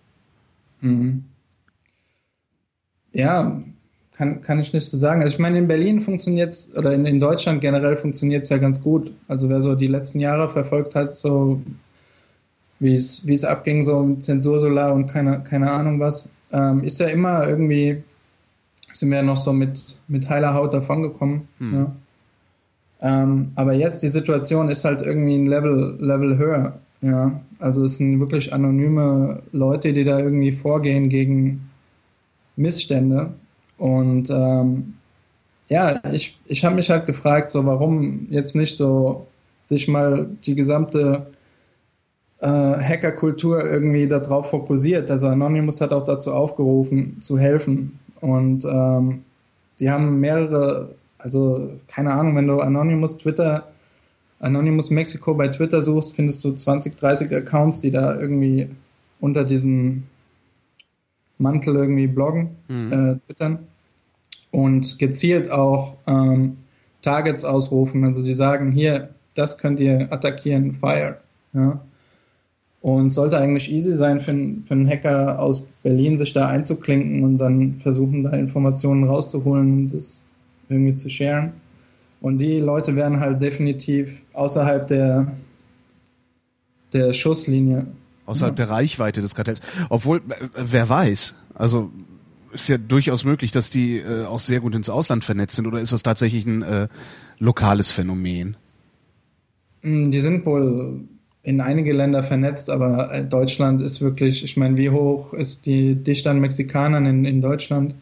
[0.79, 1.25] Mhm.
[3.13, 3.61] Ja,
[4.15, 5.21] kann, kann ich nicht so sagen.
[5.21, 8.57] Also ich meine, in Berlin funktioniert es, oder in, in Deutschland generell funktioniert es ja
[8.57, 9.11] ganz gut.
[9.27, 11.61] Also wer so die letzten Jahre verfolgt hat, so
[12.79, 16.99] wie es wie es abging, so mit Zensursolar und keine, keine Ahnung was, ähm, ist
[16.99, 18.03] ja immer irgendwie,
[18.93, 21.47] sind wir ja noch so mit, mit heiler Haut davongekommen.
[21.59, 21.73] Hm.
[21.73, 21.91] Ja.
[23.23, 26.79] Ähm, aber jetzt die Situation ist halt irgendwie ein Level, Level höher.
[27.01, 31.70] Ja, also es sind wirklich anonyme Leute, die da irgendwie vorgehen gegen
[32.61, 33.33] Missstände.
[33.77, 34.93] Und ähm,
[35.69, 39.27] ja, ich, ich habe mich halt gefragt, so warum jetzt nicht so
[39.63, 41.27] sich mal die gesamte
[42.41, 45.09] äh, Hackerkultur irgendwie darauf fokussiert.
[45.09, 47.99] Also Anonymous hat auch dazu aufgerufen, zu helfen.
[48.19, 49.23] Und ähm,
[49.79, 53.67] die haben mehrere, also keine Ahnung, wenn du Anonymous Twitter,
[54.39, 58.69] Anonymous Mexico bei Twitter suchst, findest du 20, 30 Accounts, die da irgendwie
[59.19, 60.03] unter diesem
[61.41, 62.93] Mantel irgendwie bloggen, mhm.
[62.93, 63.59] äh, twittern
[64.51, 66.57] und gezielt auch ähm,
[67.01, 68.03] Targets ausrufen.
[68.03, 71.17] Also sie sagen, hier, das könnt ihr attackieren, fire.
[71.53, 71.81] Ja.
[72.81, 74.33] Und sollte eigentlich easy sein für,
[74.65, 79.93] für einen Hacker aus Berlin, sich da einzuklinken und dann versuchen, da Informationen rauszuholen und
[79.93, 80.25] das
[80.69, 81.53] irgendwie zu sharen.
[82.21, 85.31] Und die Leute werden halt definitiv außerhalb der,
[86.93, 87.87] der Schusslinie.
[88.31, 88.65] Außerhalb ja.
[88.65, 89.61] der Reichweite des Kartells.
[89.89, 91.91] Obwohl, äh, wer weiß, also
[92.53, 95.79] ist ja durchaus möglich, dass die äh, auch sehr gut ins Ausland vernetzt sind oder
[95.79, 96.87] ist das tatsächlich ein äh,
[97.39, 98.57] lokales Phänomen?
[99.81, 101.01] Hm, die sind wohl
[101.43, 105.95] in einige Länder vernetzt, aber äh, Deutschland ist wirklich, ich meine, wie hoch ist die
[105.95, 107.95] Dichte an Mexikanern in, in Deutschland?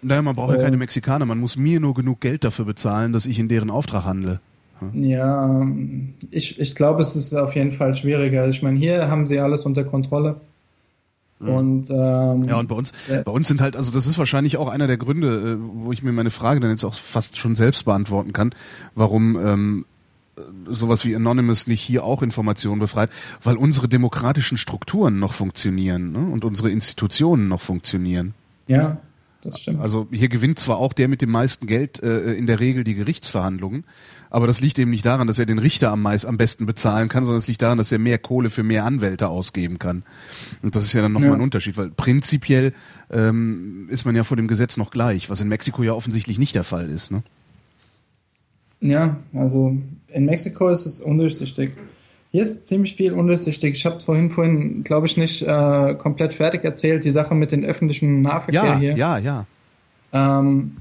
[0.00, 3.12] Naja, man braucht äh, ja keine Mexikaner, man muss mir nur genug Geld dafür bezahlen,
[3.12, 4.40] dass ich in deren Auftrag handle.
[4.92, 5.66] Ja,
[6.30, 8.46] ich, ich glaube, es ist auf jeden Fall schwieriger.
[8.48, 10.40] Ich meine, hier haben sie alles unter Kontrolle.
[11.38, 11.48] Mhm.
[11.48, 14.56] Und ähm, ja, und bei uns, äh, bei uns sind halt, also das ist wahrscheinlich
[14.56, 17.54] auch einer der Gründe, äh, wo ich mir meine Frage dann jetzt auch fast schon
[17.54, 18.54] selbst beantworten kann,
[18.94, 19.84] warum ähm,
[20.68, 23.10] sowas wie Anonymous nicht hier auch Informationen befreit,
[23.42, 26.18] weil unsere demokratischen Strukturen noch funktionieren ne?
[26.32, 28.34] und unsere Institutionen noch funktionieren.
[28.66, 28.98] Ja,
[29.42, 29.80] das stimmt.
[29.80, 32.94] Also hier gewinnt zwar auch der mit dem meisten Geld äh, in der Regel die
[32.94, 33.84] Gerichtsverhandlungen,
[34.30, 37.08] aber das liegt eben nicht daran, dass er den Richter am, meist, am besten bezahlen
[37.08, 40.02] kann, sondern es liegt daran, dass er mehr Kohle für mehr Anwälte ausgeben kann.
[40.62, 41.34] Und das ist ja dann nochmal ja.
[41.36, 42.72] ein Unterschied, weil prinzipiell
[43.10, 46.54] ähm, ist man ja vor dem Gesetz noch gleich, was in Mexiko ja offensichtlich nicht
[46.54, 47.10] der Fall ist.
[47.10, 47.22] Ne?
[48.80, 49.76] Ja, also
[50.08, 51.72] in Mexiko ist es undurchsichtig.
[52.30, 53.76] Hier ist ziemlich viel undurchsichtig.
[53.76, 57.64] Ich habe vorhin, vorhin, glaube ich, nicht äh, komplett fertig erzählt, die Sache mit dem
[57.64, 58.96] öffentlichen Nahverkehr ja, hier.
[58.96, 59.46] Ja, ja,
[60.12, 60.38] ja.
[60.40, 60.76] Ähm,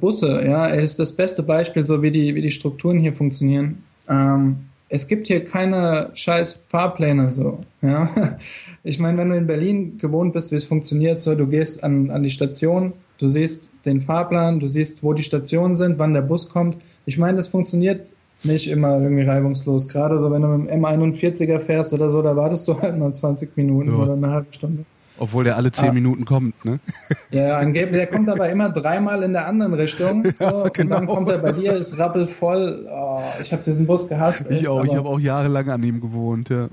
[0.00, 3.84] Busse, ja, ist das beste Beispiel, so wie die, wie die Strukturen hier funktionieren.
[4.08, 4.56] Ähm,
[4.88, 8.38] es gibt hier keine scheiß Fahrpläne, so, ja.
[8.84, 12.10] Ich meine, wenn du in Berlin gewohnt bist, wie es funktioniert, so, du gehst an,
[12.10, 16.22] an die Station, du siehst den Fahrplan, du siehst, wo die Stationen sind, wann der
[16.22, 16.78] Bus kommt.
[17.04, 18.10] Ich meine, das funktioniert
[18.42, 19.88] nicht immer irgendwie reibungslos.
[19.88, 23.12] Gerade so, wenn du mit dem M41er fährst oder so, da wartest du halt mal
[23.12, 23.96] 20 Minuten ja.
[23.96, 24.84] oder eine halbe Stunde.
[25.20, 25.92] Obwohl der alle zehn ah.
[25.92, 26.78] Minuten kommt, ne?
[27.30, 30.24] Ja, angeblich, der kommt aber immer dreimal in der anderen Richtung.
[30.38, 30.68] So, ja, genau.
[30.68, 32.86] Und dann kommt er bei dir, ist rappelvoll.
[32.90, 34.44] Oh, ich habe diesen Bus gehasst.
[34.48, 36.68] Ich echt, auch, ich habe auch jahrelang an ihm gewohnt, ja.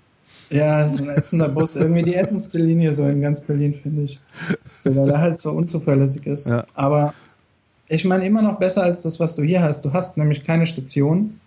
[0.51, 1.76] Ja, so ein ätzender Bus.
[1.76, 4.20] Irgendwie die ätzendste Linie so in ganz Berlin, finde ich.
[4.78, 6.45] So, weil er halt so unzuverlässig ist.
[6.45, 6.66] Ja.
[6.76, 7.16] Aber
[7.88, 9.84] ich meine immer noch besser als das, was du hier hast.
[9.86, 11.39] Du hast nämlich keine Station.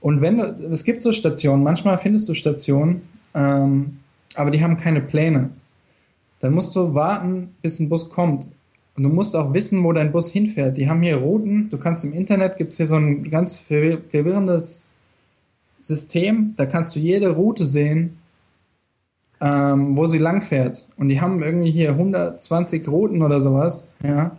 [0.00, 3.02] Und wenn du, es gibt so Stationen, manchmal findest du Stationen,
[3.34, 3.98] ähm,
[4.34, 5.50] aber die haben keine Pläne
[6.40, 8.50] dann musst du warten, bis ein Bus kommt.
[8.96, 10.76] Und du musst auch wissen, wo dein Bus hinfährt.
[10.76, 11.70] Die haben hier Routen.
[11.70, 14.88] Du kannst im Internet, gibt es hier so ein ganz verwirrendes
[15.80, 16.54] System.
[16.56, 18.18] Da kannst du jede Route sehen,
[19.40, 20.88] ähm, wo sie langfährt.
[20.96, 23.88] Und die haben irgendwie hier 120 Routen oder sowas.
[24.02, 24.36] Ja.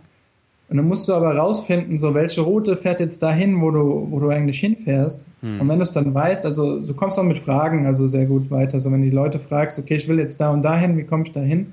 [0.70, 4.20] Und dann musst du aber rausfinden, so welche Route fährt jetzt dahin, wo du, wo
[4.20, 5.26] du eigentlich hinfährst.
[5.40, 5.60] Hm.
[5.60, 8.52] Und wenn du es dann weißt, also du kommst auch mit Fragen also sehr gut
[8.52, 8.78] weiter.
[8.78, 11.32] So wenn die Leute fragst, okay, ich will jetzt da und dahin, wie komme ich
[11.32, 11.72] da hin?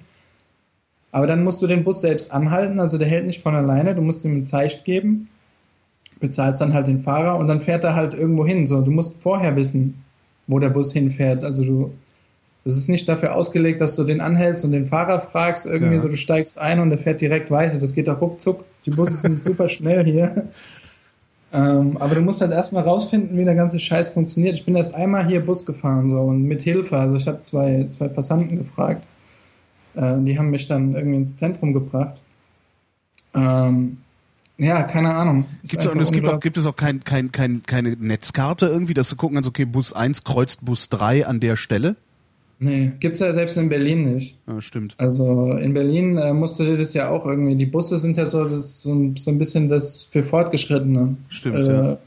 [1.12, 4.02] Aber dann musst du den Bus selbst anhalten, also der hält nicht von alleine, du
[4.02, 5.30] musst ihm ein Zeichen geben,
[6.20, 8.66] bezahlst dann halt den Fahrer und dann fährt er halt irgendwo hin.
[8.66, 10.04] So, du musst vorher wissen,
[10.48, 11.44] wo der Bus hinfährt.
[11.44, 11.92] Also du,
[12.68, 16.00] das ist nicht dafür ausgelegt, dass du den anhältst und den Fahrer fragst, irgendwie ja.
[16.00, 17.80] so, du steigst ein und der fährt direkt weiter.
[17.80, 18.66] Das geht auch ruckzuck.
[18.86, 20.50] Die Busse sind super schnell hier.
[21.54, 24.56] Ähm, aber du musst halt erstmal rausfinden, wie der ganze Scheiß funktioniert.
[24.56, 26.98] Ich bin erst einmal hier Bus gefahren so und mit Hilfe.
[26.98, 29.06] Also ich habe zwei, zwei Passanten gefragt.
[29.96, 32.20] Äh, die haben mich dann irgendwie ins Zentrum gebracht.
[33.34, 34.00] Ähm,
[34.58, 35.46] ja, keine Ahnung.
[35.64, 39.10] Gibt's auch, es gibt, auch, gibt es auch kein, kein, kein, keine Netzkarte irgendwie, dass
[39.10, 41.96] du gucken kannst, okay, Bus 1 kreuzt Bus 3 an der Stelle?
[42.60, 44.36] Nee, gibt's ja selbst in Berlin nicht.
[44.48, 44.96] Ja, stimmt.
[44.98, 48.46] Also in Berlin äh, musst du das ja auch irgendwie, die Busse sind ja so,
[48.46, 51.18] das so, ein, bisschen das für Fortgeschrittene.
[51.30, 51.98] Stimmt, äh, ja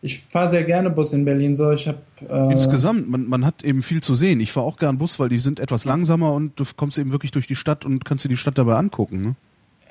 [0.00, 1.56] ich fahre sehr gerne Bus in Berlin.
[1.56, 1.98] So, ich habe
[2.28, 4.40] äh insgesamt, man, man hat eben viel zu sehen.
[4.40, 7.32] Ich fahre auch gern Bus, weil die sind etwas langsamer und du kommst eben wirklich
[7.32, 9.22] durch die Stadt und kannst dir die Stadt dabei angucken.
[9.22, 9.34] Ne?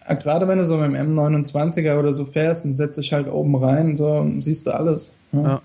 [0.07, 3.27] Ja, gerade wenn du so mit dem M29er oder so fährst und setzt dich halt
[3.27, 5.15] oben rein, so siehst du alles.
[5.31, 5.43] Ne?
[5.43, 5.61] Ja.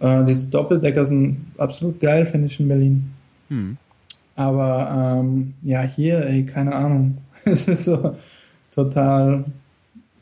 [0.00, 3.10] Äh, diese Doppeldecker sind absolut geil, finde ich in Berlin.
[3.48, 3.76] Hm.
[4.36, 7.18] Aber ähm, ja, hier, ey, keine Ahnung.
[7.44, 8.16] es ist so
[8.70, 9.44] total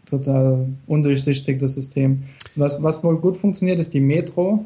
[0.08, 2.24] total undurchsichtig, das System.
[2.56, 4.64] Was, was wohl gut funktioniert, ist die Metro.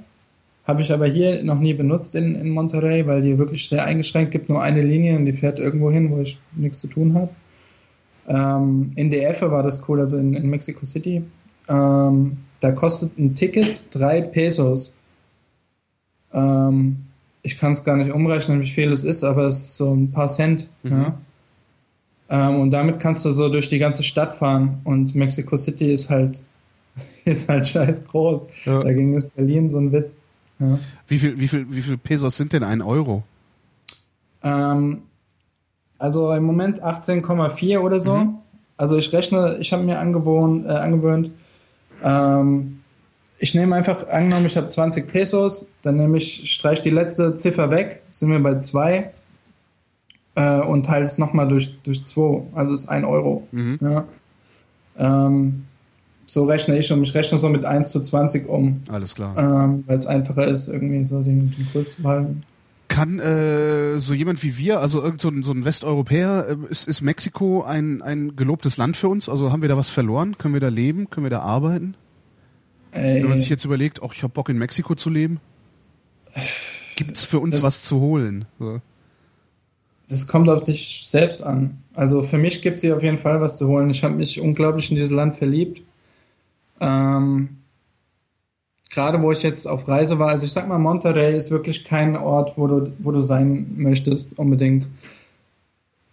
[0.65, 4.31] Habe ich aber hier noch nie benutzt in, in Monterey, weil die wirklich sehr eingeschränkt
[4.31, 7.31] gibt, nur eine Linie und die fährt irgendwo hin, wo ich nichts zu tun habe.
[8.29, 11.25] Ähm, in DF war das cool, also in, in Mexico City.
[11.69, 14.97] Ähm, da kostet ein Ticket drei Pesos.
[16.33, 16.99] Ähm,
[17.43, 20.13] ich kann es gar nicht umrechnen, wie viel es ist, aber es ist so ein
[20.13, 20.69] paar Cent.
[20.83, 20.91] Mhm.
[20.91, 21.15] Ja.
[22.29, 24.81] Ähm, und damit kannst du so durch die ganze Stadt fahren.
[24.85, 26.45] Und Mexico City ist halt,
[27.25, 28.47] ist halt scheiß groß.
[28.65, 28.83] Ja.
[28.83, 30.21] Dagegen ist Berlin so ein Witz.
[30.59, 30.79] Ja.
[31.09, 33.25] Wie, viel, wie, viel, wie viel Pesos sind denn ein Euro?
[34.43, 35.03] Ähm,
[35.99, 38.17] also im Moment 18,4 oder so.
[38.17, 38.35] Mhm.
[38.77, 41.31] Also ich rechne, ich habe mir angewohnt, äh, angewöhnt,
[42.03, 42.82] ähm,
[43.43, 47.73] ich nehme einfach, angenommen, ich habe 20 Pesos, dann nehme ich, streiche die letzte Ziffer
[47.73, 49.11] weg, sind wir bei 2
[50.37, 53.49] äh, und teile es nochmal durch, durch 2, also ist 1 Euro.
[53.51, 53.81] Mhm.
[53.81, 54.05] Ja.
[54.97, 55.65] Ähm,
[56.25, 57.03] so rechne ich um.
[57.03, 58.81] Ich rechne so mit 1 zu 20 um.
[58.89, 59.37] Alles klar.
[59.37, 62.45] Ähm, Weil es einfacher ist, irgendwie so den, den Kurs zu behalten.
[62.87, 66.87] Kann äh, so jemand wie wir, also irgend so ein, so ein Westeuropäer, äh, ist,
[66.87, 69.29] ist Mexiko ein, ein gelobtes Land für uns?
[69.29, 70.39] Also haben wir da was verloren?
[70.39, 71.11] Können wir da leben?
[71.11, 71.97] Können wir da arbeiten?
[72.93, 73.23] Ey.
[73.23, 75.41] Wenn man sich jetzt überlegt, auch ich habe Bock in Mexiko zu leben,
[76.97, 78.45] gibt es für uns das, was zu holen?
[78.59, 78.81] So.
[80.09, 81.79] Das kommt auf dich selbst an.
[81.95, 83.91] Also für mich gibt es hier auf jeden Fall was zu holen.
[83.91, 85.81] Ich habe mich unglaublich in dieses Land verliebt.
[86.81, 87.57] Ähm,
[88.91, 92.17] gerade wo ich jetzt auf Reise war, also ich sag mal, Monterrey ist wirklich kein
[92.17, 94.87] Ort, wo du, wo du sein möchtest, unbedingt.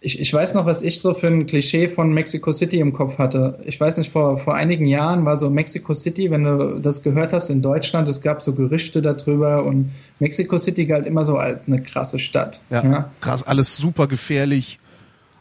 [0.02, 3.18] Ich, ich weiß noch, was ich so für ein Klischee von Mexico City im Kopf
[3.18, 3.58] hatte.
[3.66, 7.34] Ich weiß nicht, vor, vor einigen Jahren war so Mexico City, wenn du das gehört
[7.34, 11.68] hast in Deutschland, es gab so Gerüchte darüber und Mexico City galt immer so als
[11.68, 12.62] eine krasse Stadt.
[12.70, 13.10] Ja, ja?
[13.20, 14.78] krass, alles super gefährlich,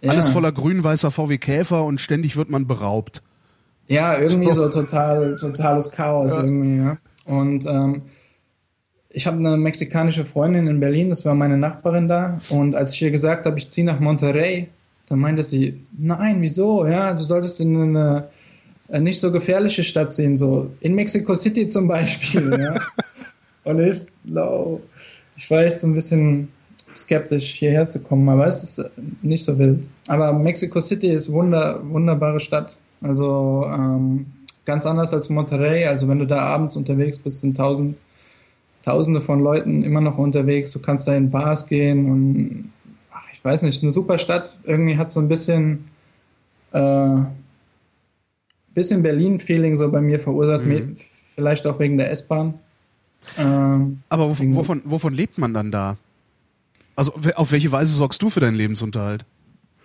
[0.02, 0.12] ja.
[0.12, 3.22] alles voller grün-weißer VW Käfer und ständig wird man beraubt.
[3.88, 6.44] Ja, irgendwie so total, totales Chaos ja.
[6.44, 6.98] irgendwie, ja.
[7.26, 8.02] Und ähm,
[9.12, 12.40] ich habe eine mexikanische Freundin in Berlin, das war meine Nachbarin da.
[12.50, 14.68] Und als ich ihr gesagt habe, ich ziehe nach Monterrey,
[15.08, 16.86] dann meinte sie, nein, wieso?
[16.86, 18.30] Ja, du solltest in eine,
[18.88, 22.56] eine nicht so gefährliche Stadt ziehen, so in Mexico City zum Beispiel.
[22.60, 22.76] ja.
[23.64, 24.80] Und ich, no,
[25.36, 26.50] ich war echt so ein bisschen
[26.96, 28.92] skeptisch, hierher zu kommen, aber es ist
[29.22, 29.88] nicht so wild.
[30.08, 32.78] Aber Mexico City ist wunder, wunderbare Stadt.
[33.02, 34.28] Also ähm,
[34.66, 35.86] ganz anders als Monterrey.
[35.86, 38.00] Also wenn du da abends unterwegs bist, sind tausend,
[38.84, 40.72] tausende von Leuten immer noch unterwegs.
[40.72, 42.72] Du kannst da in Bars gehen und
[43.12, 44.58] ach, ich weiß nicht, eine super Stadt.
[44.64, 45.86] Irgendwie hat so ein bisschen
[46.72, 47.22] äh,
[48.74, 50.66] bisschen Berlin-Feeling so bei mir verursacht.
[50.66, 50.98] Mhm.
[51.36, 52.56] Vielleicht auch wegen der S-Bahn.
[53.38, 55.98] Ähm, Aber wovon, wovon, wovon lebt man dann da?
[56.96, 59.26] Also auf welche Weise sorgst du für deinen Lebensunterhalt?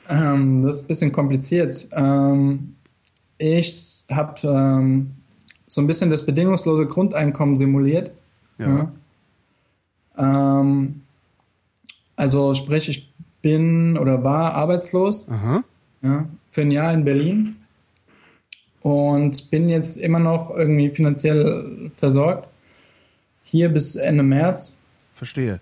[0.08, 1.88] Ähm, das ist ein bisschen kompliziert.
[1.92, 2.74] Ähm,
[3.38, 5.10] ich habe ähm,
[5.66, 8.12] so ein bisschen das bedingungslose Grundeinkommen simuliert.
[8.58, 8.90] Ja.
[10.16, 10.60] ja.
[10.60, 11.02] Ähm,
[12.16, 15.26] also sprich, ich bin oder war arbeitslos
[16.02, 17.56] ja, für ein Jahr in Berlin
[18.80, 22.48] und bin jetzt immer noch irgendwie finanziell versorgt.
[23.42, 24.76] Hier bis Ende März.
[25.14, 25.60] Verstehe.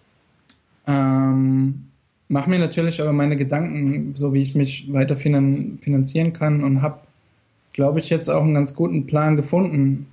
[0.86, 1.86] Ähm,
[2.28, 6.98] mache mir natürlich aber meine Gedanken, so wie ich mich weiter finanzieren kann und habe
[7.72, 10.06] glaube ich, jetzt auch einen ganz guten Plan gefunden.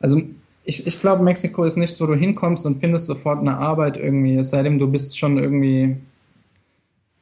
[0.00, 0.22] Also
[0.64, 4.36] ich, ich glaube, Mexiko ist nicht so, du hinkommst und findest sofort eine Arbeit irgendwie,
[4.36, 5.96] es sei denn, du bist schon irgendwie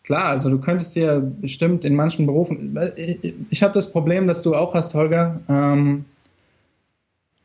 [0.02, 2.78] klar, also du könntest ja bestimmt in manchen Berufen,
[3.50, 6.04] ich, habe das Problem, das du auch hast, Holger, ähm,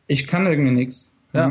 [0.08, 1.12] ich kann irgendwie nichts.
[1.34, 1.50] Ja.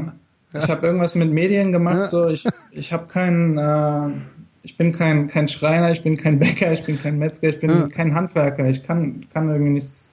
[0.52, 0.62] ja.
[0.62, 2.08] Ich habe irgendwas mit Medien gemacht, ja.
[2.08, 4.14] so ich, ich habe keinen, äh,
[4.62, 7.70] ich bin kein, kein Schreiner, ich bin kein Bäcker, ich bin kein Metzger, ich bin
[7.70, 7.88] ja.
[7.88, 10.11] kein Handwerker, ich kann, kann irgendwie nichts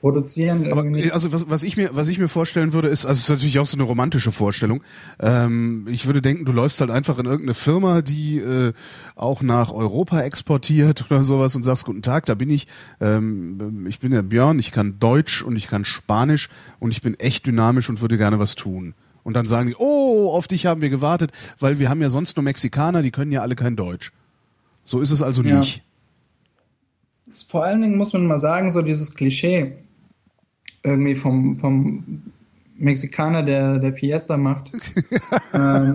[0.00, 0.70] produzieren.
[0.70, 3.30] Aber, also was, was ich mir was ich mir vorstellen würde ist, also es ist
[3.30, 4.82] natürlich auch so eine romantische Vorstellung.
[5.18, 8.72] Ähm, ich würde denken, du läufst halt einfach in irgendeine Firma, die äh,
[9.16, 12.66] auch nach Europa exportiert oder sowas und sagst guten Tag, da bin ich.
[13.00, 17.18] Ähm, ich bin der Björn, ich kann Deutsch und ich kann Spanisch und ich bin
[17.18, 18.94] echt dynamisch und würde gerne was tun.
[19.24, 22.36] Und dann sagen die, oh, auf dich haben wir gewartet, weil wir haben ja sonst
[22.36, 24.12] nur Mexikaner, die können ja alle kein Deutsch.
[24.84, 25.58] So ist es also ja.
[25.58, 25.82] nicht.
[27.48, 29.74] Vor allen Dingen muss man mal sagen, so dieses Klischee,
[30.88, 32.22] irgendwie vom, vom
[32.78, 34.70] Mexikaner, der, der Fiesta macht.
[35.54, 35.94] ähm,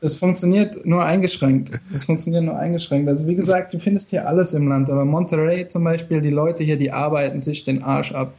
[0.00, 1.80] das funktioniert nur eingeschränkt.
[1.92, 3.08] Das funktioniert nur eingeschränkt.
[3.08, 6.62] Also wie gesagt, du findest hier alles im Land, aber Monterrey zum Beispiel, die Leute
[6.62, 8.34] hier, die arbeiten sich den Arsch ab.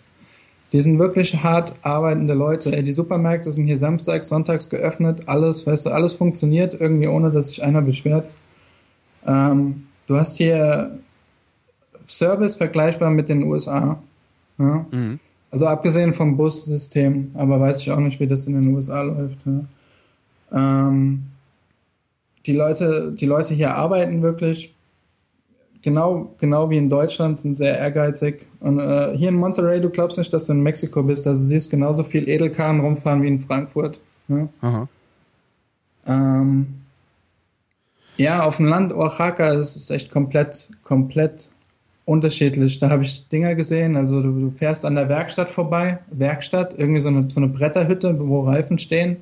[0.73, 2.75] Die sind wirklich hart arbeitende Leute.
[2.75, 7.31] Ey, die Supermärkte sind hier samstags, sonntags geöffnet, alles, weißt du, alles funktioniert irgendwie, ohne
[7.31, 8.29] dass sich einer beschwert.
[9.25, 10.99] Ähm, du hast hier
[12.07, 13.99] Service vergleichbar mit den USA.
[14.57, 14.85] Ja?
[14.91, 15.19] Mhm.
[15.57, 19.39] Also abgesehen vom Bussystem, aber weiß ich auch nicht, wie das in den USA läuft.
[19.43, 19.63] Ja.
[20.53, 21.23] Ähm,
[22.45, 24.71] die Leute, die Leute hier arbeiten wirklich
[25.81, 28.45] genau, genau wie in Deutschland, sind sehr ehrgeizig.
[28.59, 31.25] Und äh, hier in Monterey, du glaubst nicht, dass du in Mexiko bist.
[31.25, 33.99] Also du siehst genauso viel Edelkarren rumfahren wie in Frankfurt.
[34.27, 34.87] Ja, Aha.
[36.05, 36.67] ähm,
[38.17, 41.49] ja auf dem Land Oaxaca das ist echt komplett, komplett
[42.07, 42.79] unterschiedlich.
[42.79, 43.97] Da habe ich Dinger gesehen.
[43.97, 48.17] Also du, du fährst an der Werkstatt vorbei, Werkstatt, irgendwie so eine, so eine Bretterhütte,
[48.17, 49.17] wo Reifen stehen.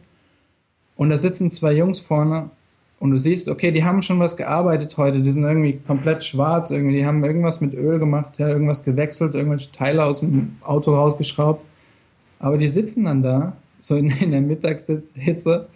[0.96, 2.52] Und da sitzen zwei Jungs vorne
[3.00, 6.70] und du siehst, okay, die haben schon was gearbeitet heute, die sind irgendwie komplett schwarz,
[6.70, 10.96] irgendwie, die haben irgendwas mit Öl gemacht, ja, irgendwas gewechselt, irgendwelche Teile aus dem Auto
[10.96, 11.66] rausgeschraubt.
[12.40, 15.68] Aber die sitzen dann da, so in, in der Mittagshitze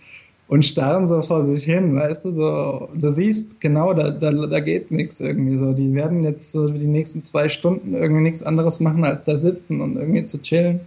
[0.49, 4.59] und starren so vor sich hin, weißt du, so, du siehst, genau, da, da, da
[4.59, 5.73] geht nichts irgendwie so.
[5.73, 9.79] Die werden jetzt so die nächsten zwei Stunden irgendwie nichts anderes machen, als da sitzen
[9.79, 10.81] und irgendwie zu chillen.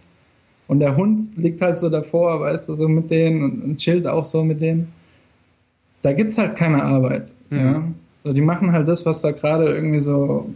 [0.66, 4.08] Und der Hund liegt halt so davor, weißt du, so mit denen und, und chillt
[4.08, 4.92] auch so mit denen.
[6.02, 7.32] Da gibt's halt keine Arbeit.
[7.50, 7.58] Mhm.
[7.58, 7.84] Ja.
[8.24, 10.50] So, die machen halt das, was da gerade irgendwie so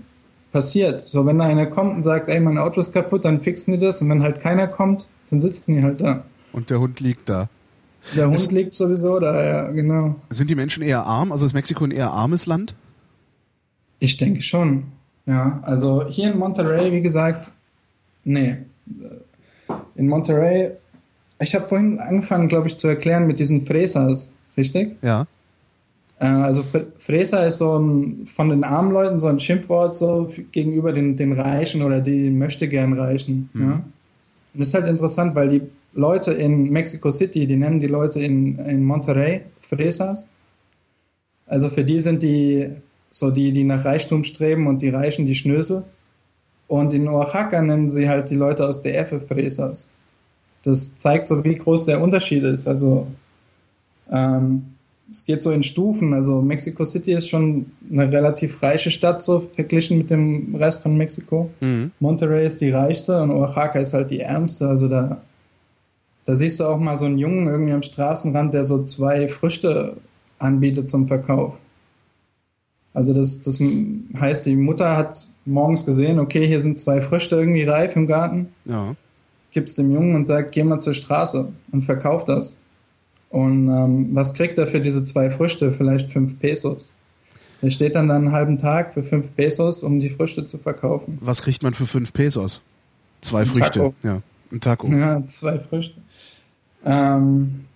[0.50, 1.00] passiert.
[1.00, 3.78] So, wenn da einer kommt und sagt, ey, mein Auto ist kaputt, dann fixen die
[3.78, 4.02] das.
[4.02, 6.24] Und wenn halt keiner kommt, dann sitzen die halt da.
[6.52, 7.48] Und der Hund liegt da.
[8.14, 10.14] Der Hund Es- liegt sowieso da, ja, genau.
[10.30, 11.32] Sind die Menschen eher arm?
[11.32, 12.74] Also ist Mexiko ein eher armes Land?
[13.98, 14.84] Ich denke schon.
[15.26, 17.50] Ja, also hier in Monterey, wie gesagt,
[18.24, 18.56] nee.
[19.96, 20.70] In Monterey,
[21.40, 24.96] ich habe vorhin angefangen, glaube ich, zu erklären mit diesen Fresas, richtig?
[25.02, 25.26] Ja.
[26.20, 26.64] Äh, Also
[26.98, 31.32] Freser ist so ein, von den armen Leuten so ein Schimpfwort so gegenüber den, den
[31.32, 33.50] Reichen oder die möchte gern Reichen.
[33.52, 33.62] Mhm.
[33.62, 33.72] Ja?
[33.74, 35.62] Und das ist halt interessant, weil die
[35.96, 40.30] Leute in Mexico City, die nennen die Leute in, in Monterrey Fresas.
[41.46, 42.70] Also für die sind die
[43.10, 45.84] so die, die nach Reichtum streben und die Reichen die Schnösel.
[46.68, 49.90] Und in Oaxaca nennen sie halt die Leute aus der F Fresas.
[50.62, 52.68] Das zeigt so, wie groß der Unterschied ist.
[52.68, 53.06] Also
[54.10, 54.66] ähm,
[55.10, 56.12] es geht so in Stufen.
[56.12, 60.96] Also Mexico City ist schon eine relativ reiche Stadt, so verglichen mit dem Rest von
[60.96, 61.50] Mexiko.
[61.60, 61.92] Mhm.
[62.00, 64.68] Monterrey ist die reichste und Oaxaca ist halt die ärmste.
[64.68, 65.22] Also da,
[66.26, 69.96] da siehst du auch mal so einen Jungen irgendwie am Straßenrand, der so zwei Früchte
[70.38, 71.54] anbietet zum Verkauf.
[72.92, 73.60] Also das, das
[74.18, 78.48] heißt, die Mutter hat morgens gesehen, okay, hier sind zwei Früchte irgendwie reif im Garten,
[78.64, 78.94] Ja.
[79.52, 82.58] gibt es dem Jungen und sagt, geh mal zur Straße und verkauf das.
[83.30, 85.72] Und ähm, was kriegt er für diese zwei Früchte?
[85.72, 86.92] Vielleicht fünf Pesos.
[87.60, 91.18] Er steht dann, dann einen halben Tag für fünf Pesos, um die Früchte zu verkaufen.
[91.20, 92.60] Was kriegt man für fünf Pesos?
[93.20, 93.78] Zwei Ein Früchte.
[93.80, 93.94] Taco.
[94.04, 94.22] Ja.
[94.52, 94.88] Ein Taco.
[94.88, 95.94] Ja, zwei Früchte.
[96.86, 97.66] Ähm,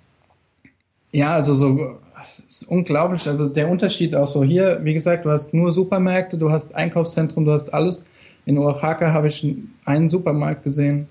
[1.13, 3.27] ja, also so es ist unglaublich.
[3.27, 7.45] Also der Unterschied auch so hier, wie gesagt, du hast nur Supermärkte, du hast Einkaufszentrum,
[7.45, 8.05] du hast alles.
[8.47, 9.47] In Oaxaca habe ich
[9.85, 11.09] einen Supermarkt gesehen.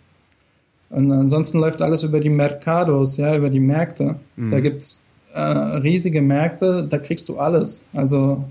[0.89, 4.15] Und ansonsten läuft alles über die Mercados, ja, über die Märkte.
[4.35, 4.51] Mhm.
[4.51, 7.87] Da gibt's äh, riesige Märkte, da kriegst du alles.
[7.93, 8.43] Also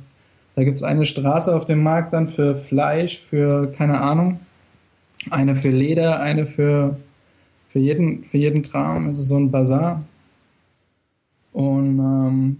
[0.54, 4.40] da gibt's eine Straße auf dem Markt dann für Fleisch, für keine Ahnung,
[5.30, 6.96] eine für Leder, eine für,
[7.78, 10.02] für, jeden, für jeden Kram, also so ein Bazar.
[11.52, 12.56] Und ähm,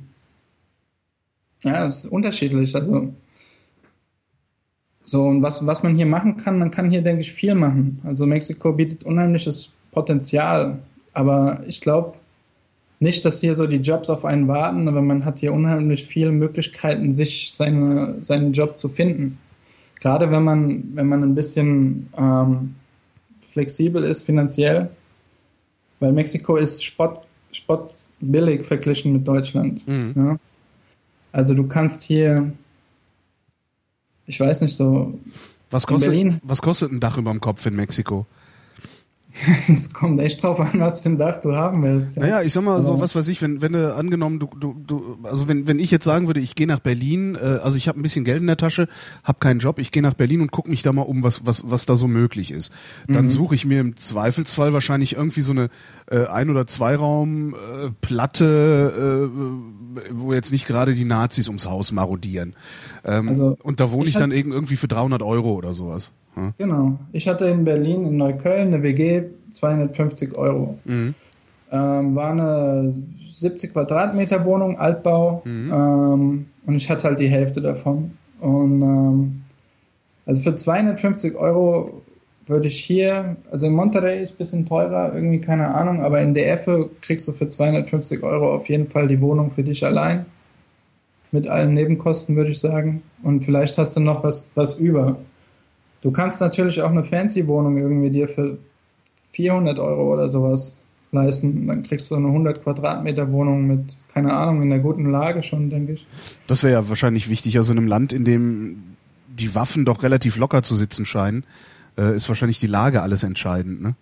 [1.64, 2.74] ja, das ist unterschiedlich.
[2.74, 3.12] Also
[5.04, 8.00] so, und was, was man hier machen kann, man kann hier, denke ich, viel machen.
[8.04, 10.78] Also Mexiko bietet unheimliches Potenzial.
[11.14, 12.14] Aber ich glaube
[13.00, 16.30] nicht, dass hier so die Jobs auf einen warten, aber man hat hier unheimlich viele
[16.30, 19.38] Möglichkeiten, sich seine, seinen Job zu finden.
[19.98, 22.76] Gerade wenn man, wenn man ein bisschen ähm,
[23.58, 24.90] flexibel ist finanziell,
[26.00, 27.22] weil Mexiko ist spott,
[27.52, 29.86] spottbillig verglichen mit Deutschland.
[29.86, 30.12] Mhm.
[30.16, 30.38] Ja?
[31.32, 32.52] Also du kannst hier,
[34.26, 35.18] ich weiß nicht so,
[35.70, 38.26] Was, kostet, was kostet ein Dach über dem Kopf in Mexiko?
[39.68, 42.16] es kommt echt drauf an, was für ein Dach du haben willst.
[42.16, 42.22] Ja.
[42.22, 44.74] Naja, ich sag mal so, Aber- was weiß ich, wenn, wenn du angenommen, du, du,
[44.86, 47.88] du, also wenn, wenn ich jetzt sagen würde, ich gehe nach Berlin, äh, also ich
[47.88, 48.88] habe ein bisschen Geld in der Tasche,
[49.24, 51.62] habe keinen Job, ich gehe nach Berlin und gucke mich da mal um, was, was,
[51.70, 52.72] was da so möglich ist.
[53.06, 53.28] Dann Mhm.
[53.28, 55.68] suche ich mir im Zweifelsfall wahrscheinlich irgendwie so eine
[56.10, 61.92] äh, Ein- oder Zweiraum äh, Platte, äh, wo jetzt nicht gerade die Nazis ums Haus
[61.92, 62.54] marodieren.
[63.04, 66.12] Ähm, Also, und da wohne ich, ich dann irgendwie für 300 Euro oder sowas.
[66.38, 66.54] Ja.
[66.56, 66.98] Genau.
[67.12, 70.78] Ich hatte in Berlin, in Neukölln, eine WG, 250 Euro.
[70.84, 71.14] Mhm.
[71.70, 72.94] Ähm, war eine
[73.28, 75.42] 70 Quadratmeter Wohnung, Altbau.
[75.44, 75.72] Mhm.
[75.72, 78.12] Ähm, und ich hatte halt die Hälfte davon.
[78.40, 79.42] Und ähm,
[80.26, 82.02] also für 250 Euro
[82.46, 86.34] würde ich hier, also in Monterey ist ein bisschen teurer, irgendwie keine Ahnung, aber in
[86.34, 90.24] DF kriegst du für 250 Euro auf jeden Fall die Wohnung für dich allein.
[91.30, 93.02] Mit allen Nebenkosten, würde ich sagen.
[93.22, 95.18] Und vielleicht hast du noch was, was über.
[96.00, 98.58] Du kannst natürlich auch eine Fancy-Wohnung irgendwie dir für
[99.32, 100.80] 400 Euro oder sowas
[101.12, 101.66] leisten.
[101.66, 105.70] Dann kriegst du eine 100 Quadratmeter Wohnung mit, keine Ahnung, in einer guten Lage schon,
[105.70, 106.06] denke ich.
[106.46, 108.82] Das wäre ja wahrscheinlich wichtig, also in einem Land, in dem
[109.28, 111.44] die Waffen doch relativ locker zu sitzen scheinen,
[111.96, 113.94] äh, ist wahrscheinlich die Lage alles entscheidend, ne?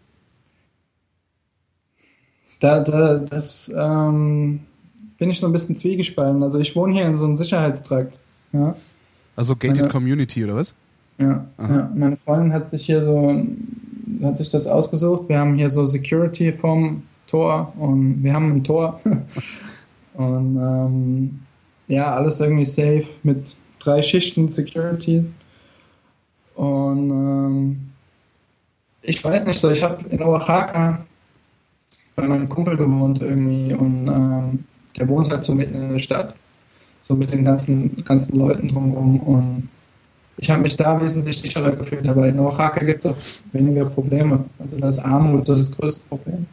[2.60, 4.60] Da, da das ähm,
[5.18, 6.42] bin ich so ein bisschen zwiegespalten.
[6.42, 8.18] Also ich wohne hier in so einem Sicherheitstrakt.
[8.52, 8.76] Ja?
[9.36, 10.74] Also Gated Meine- Community oder was?
[11.18, 13.42] Ja, ja, meine Freundin hat sich hier so,
[14.22, 15.28] hat sich das ausgesucht.
[15.28, 19.00] Wir haben hier so Security vom Tor und wir haben ein Tor.
[20.14, 21.40] und ähm,
[21.88, 25.24] ja, alles irgendwie safe mit drei Schichten Security.
[26.54, 27.90] Und ähm,
[29.02, 31.04] ich weiß nicht so, ich habe in Oaxaca
[32.14, 34.64] bei meinem Kumpel gewohnt irgendwie und ähm,
[34.98, 36.34] der wohnt halt so mitten in der Stadt.
[37.02, 39.68] So mit den ganzen, ganzen Leuten drumherum und
[40.38, 43.16] ich habe mich da wesentlich sicherer gefühlt, aber in Oaxaca gibt es auch
[43.52, 44.44] weniger Probleme.
[44.58, 46.46] Also da ist Armut so das größte Problem.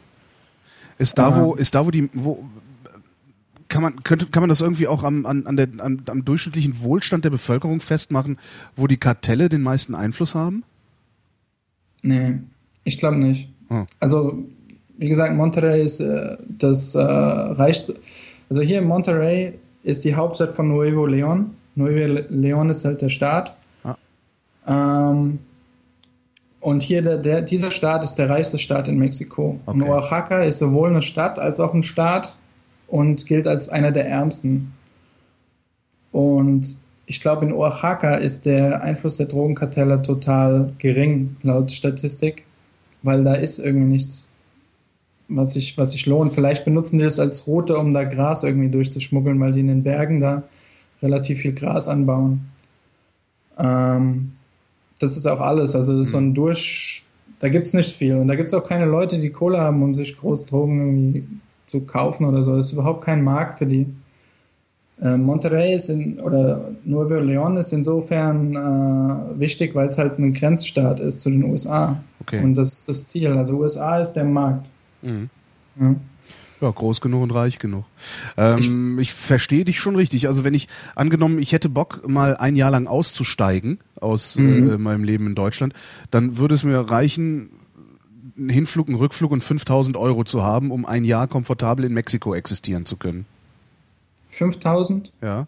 [0.98, 2.46] Ist da, wo, ist da, wo die, wo,
[3.68, 6.82] kann man, könnte, kann man das irgendwie auch am, an, an der, am, am durchschnittlichen
[6.82, 8.38] Wohlstand der Bevölkerung festmachen,
[8.76, 10.64] wo die Kartelle den meisten Einfluss haben?
[12.04, 12.36] Nee,
[12.84, 13.50] ich glaube nicht.
[13.70, 13.86] Hm.
[14.00, 14.38] Also,
[14.98, 17.96] wie gesagt, Monterrey ist äh, das äh, reichste.
[18.50, 19.54] Also hier in Monterrey
[19.84, 21.46] ist die Hauptstadt von Nuevo León.
[21.76, 23.56] Nuevo León ist halt der Staat.
[24.68, 25.40] Ähm,
[26.60, 29.60] und hier der, der, dieser Staat ist der reichste Staat in Mexiko.
[29.66, 29.92] Und Okay.
[29.92, 32.38] Oaxaca ist sowohl eine Stadt als auch ein Staat
[32.88, 34.72] und gilt als einer der ärmsten.
[36.14, 42.46] Und ich glaube, in Oaxaca ist der Einfluss der Drogenkartelle total gering, laut Statistik,
[43.02, 44.30] weil da ist irgendwie nichts,
[45.28, 46.34] was sich was sich lohnt.
[46.34, 49.84] Vielleicht benutzen die das als Route, um da Gras irgendwie durchzuschmuggeln, weil die in den
[49.84, 50.44] Bergen da
[51.02, 52.50] relativ viel Gras anbauen.
[53.60, 54.32] Ähm,
[55.04, 55.76] das ist auch alles.
[55.76, 57.04] Also das ist so ein Durch...
[57.40, 58.16] Da gibt es nicht viel.
[58.16, 61.28] Und da gibt es auch keine Leute, die Kohle haben, um sich groß Drogen irgendwie
[61.66, 62.56] zu kaufen oder so.
[62.56, 63.86] Das ist überhaupt kein Markt für die.
[65.02, 70.34] Äh, Monterrey ist in, oder Nuevo León ist insofern äh, wichtig, weil es halt ein
[70.34, 72.02] Grenzstaat ist zu den USA.
[72.22, 72.42] Okay.
[72.42, 73.34] Und das ist das Ziel.
[73.34, 74.70] Also USA ist der Markt.
[75.02, 75.30] Mhm.
[75.80, 75.96] Ja.
[76.64, 77.84] Ja, groß genug und reich genug.
[78.38, 80.28] Ähm, ich verstehe dich schon richtig.
[80.30, 84.72] Also wenn ich angenommen, ich hätte Bock, mal ein Jahr lang auszusteigen aus Mhm.
[84.72, 85.74] äh, meinem Leben in Deutschland,
[86.10, 87.50] dann würde es mir reichen,
[88.38, 92.34] einen Hinflug, einen Rückflug und 5000 Euro zu haben, um ein Jahr komfortabel in Mexiko
[92.34, 93.26] existieren zu können.
[94.32, 95.12] 5000?
[95.22, 95.48] Ja.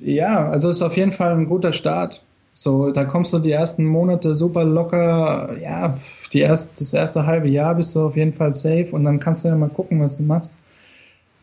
[0.00, 2.22] Ja, also ist auf jeden Fall ein guter Start.
[2.54, 5.98] So, da kommst du die ersten Monate super locker, ja,
[6.32, 9.44] die erst, das erste halbe Jahr bist du auf jeden Fall safe und dann kannst
[9.44, 10.56] du ja mal gucken, was du machst.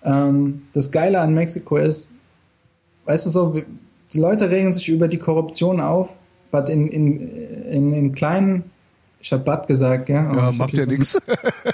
[0.03, 2.13] Ähm, das Geile an Mexiko ist,
[3.05, 3.61] weißt du so,
[4.13, 6.09] die Leute regen sich über die Korruption auf,
[6.51, 8.63] but in, in, in, in kleinen,
[9.21, 10.33] ich habe Bad gesagt, ja.
[10.33, 11.21] Ja, macht ja so nichts.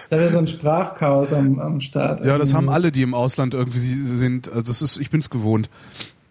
[0.10, 2.24] Ich ja so ein Sprachchaos am, am Start.
[2.24, 2.76] Ja, das haben Irgendwie.
[2.76, 4.50] alle, die im Ausland irgendwie sind.
[4.50, 5.70] Also das ist, ich bin's gewohnt.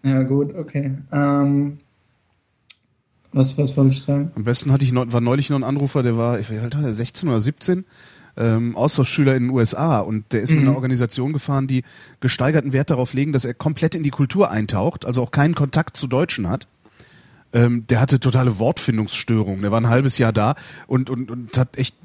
[0.03, 0.93] Ja, gut, okay.
[1.11, 1.79] Ähm,
[3.35, 4.31] was, was wollte ich sagen?
[4.35, 6.95] Am besten hatte ich noch, war neulich noch ein Anrufer, der war, ich weiß nicht,
[6.95, 7.85] 16 oder 17,
[8.37, 10.67] ähm, Austauschschüler in den USA und der ist mit Mhm.
[10.69, 11.83] einer Organisation gefahren, die
[12.19, 15.95] gesteigerten Wert darauf legen, dass er komplett in die Kultur eintaucht, also auch keinen Kontakt
[15.97, 16.67] zu Deutschen hat.
[17.53, 19.61] Ähm, der hatte totale Wortfindungsstörungen.
[19.61, 20.55] Der war ein halbes Jahr da
[20.87, 21.95] und, und, und hat echt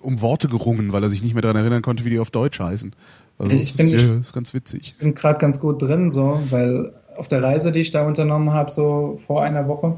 [0.00, 2.60] um Worte gerungen, weil er sich nicht mehr daran erinnern konnte, wie die auf Deutsch
[2.60, 2.94] heißen.
[3.38, 4.80] Also Ich das bin- ist, ich- ist ganz witzig.
[4.80, 8.52] Ich bin gerade ganz gut drin, so, weil auf der Reise, die ich da unternommen
[8.52, 9.96] habe, so vor einer Woche,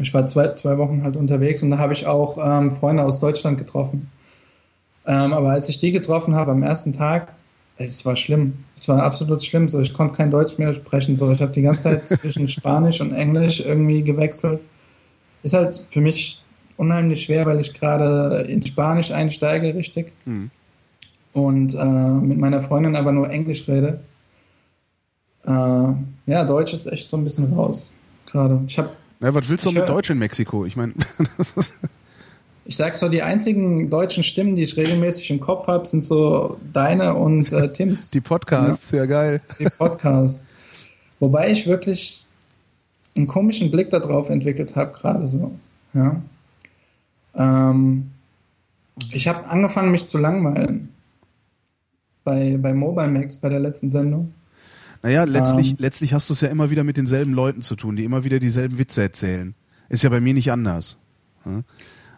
[0.00, 3.20] ich war zwei, zwei Wochen halt unterwegs und da habe ich auch ähm, Freunde aus
[3.20, 4.10] Deutschland getroffen.
[5.06, 7.34] Ähm, aber als ich die getroffen habe am ersten Tag,
[7.76, 8.64] es war schlimm.
[8.76, 9.68] Es war absolut schlimm.
[9.68, 11.16] So, ich konnte kein Deutsch mehr sprechen.
[11.16, 14.64] So, ich habe die ganze Zeit zwischen Spanisch und Englisch irgendwie gewechselt.
[15.42, 16.40] Ist halt für mich
[16.76, 20.12] unheimlich schwer, weil ich gerade in Spanisch einsteige, richtig.
[20.24, 20.50] Hm.
[21.32, 24.00] Und äh, mit meiner Freundin aber nur Englisch rede.
[25.44, 25.50] Äh,
[26.26, 27.90] ja, Deutsch ist echt so ein bisschen raus
[28.26, 28.60] gerade.
[28.66, 28.90] Ich habe
[29.22, 30.66] Na, was willst du Ich mit Deutsch in Mexiko?
[30.66, 30.92] Ich meine,
[32.64, 36.58] Ich sag so, die einzigen deutschen Stimmen, die ich regelmäßig im Kopf habe, sind so
[36.72, 39.40] deine und äh, Tims, die Podcasts, ja geil.
[39.58, 40.44] die Podcasts.
[41.18, 42.24] Wobei ich wirklich
[43.16, 45.52] einen komischen Blick darauf entwickelt habe, gerade so.
[45.94, 46.20] Ja.
[47.34, 48.10] Ähm,
[49.12, 50.88] ich habe angefangen, mich zu langweilen.
[52.24, 54.32] Bei, bei Mobile Max, bei der letzten Sendung.
[55.02, 55.76] Naja, letztlich, Ähm.
[55.80, 58.38] letztlich hast du es ja immer wieder mit denselben Leuten zu tun, die immer wieder
[58.38, 59.54] dieselben Witze erzählen.
[59.88, 60.96] Ist ja bei mir nicht anders.
[61.42, 61.64] Hm?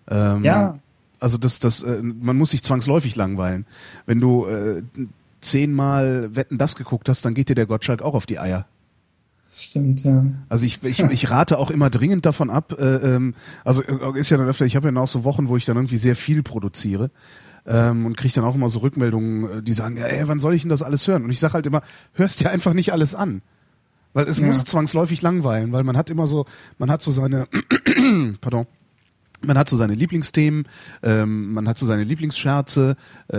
[0.09, 0.75] Ähm, Ja.
[1.21, 3.65] Also das, das, äh, man muss sich zwangsläufig langweilen.
[4.05, 4.83] Wenn du äh,
[5.41, 8.67] zehnmal Wetten das geguckt hast, dann geht dir der Gottschalk auch auf die Eier.
[9.57, 10.25] Stimmt, ja.
[10.49, 14.31] Also ich, ich, ich rate auch immer dringend davon ab, äh, ähm, also äh, ist
[14.31, 16.43] ja dann öfter, ich habe ja auch so Wochen, wo ich dann irgendwie sehr viel
[16.43, 17.11] produziere
[17.67, 20.55] ähm, und kriege dann auch immer so Rückmeldungen, äh, die sagen, ja, ey, wann soll
[20.55, 21.25] ich denn das alles hören?
[21.25, 21.83] Und ich sage halt immer,
[22.15, 23.43] hörst dir einfach nicht alles an.
[24.13, 24.47] Weil es Ja.
[24.47, 26.47] muss zwangsläufig langweilen, weil man hat immer so,
[26.79, 27.49] man hat so seine,
[28.41, 28.67] pardon,
[29.43, 30.67] man hat so seine Lieblingsthemen,
[31.03, 32.97] ähm, man hat so seine Lieblingsscherze,
[33.29, 33.39] äh,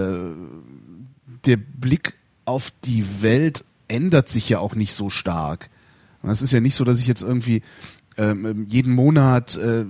[1.45, 2.13] der Blick
[2.45, 5.69] auf die Welt ändert sich ja auch nicht so stark.
[6.21, 7.61] Und es ist ja nicht so, dass ich jetzt irgendwie
[8.17, 9.85] ähm, jeden Monat äh,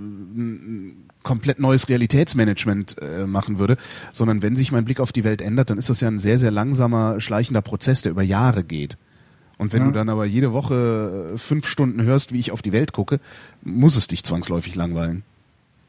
[1.22, 3.76] komplett neues Realitätsmanagement äh, machen würde,
[4.12, 6.38] sondern wenn sich mein Blick auf die Welt ändert, dann ist das ja ein sehr,
[6.38, 8.96] sehr langsamer, schleichender Prozess, der über Jahre geht.
[9.58, 9.86] Und wenn Ja.
[9.86, 13.20] du dann aber jede Woche äh, fünf Stunden hörst, wie ich auf die Welt gucke,
[13.62, 15.22] muss es dich zwangsläufig langweilen.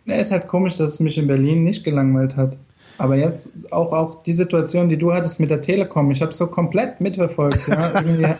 [0.05, 2.57] Ja, ist halt komisch, dass es mich in Berlin nicht gelangweilt hat.
[2.97, 6.47] Aber jetzt auch, auch die Situation, die du hattest mit der Telekom, ich habe so
[6.47, 7.67] komplett mitverfolgt.
[7.67, 8.39] Ja.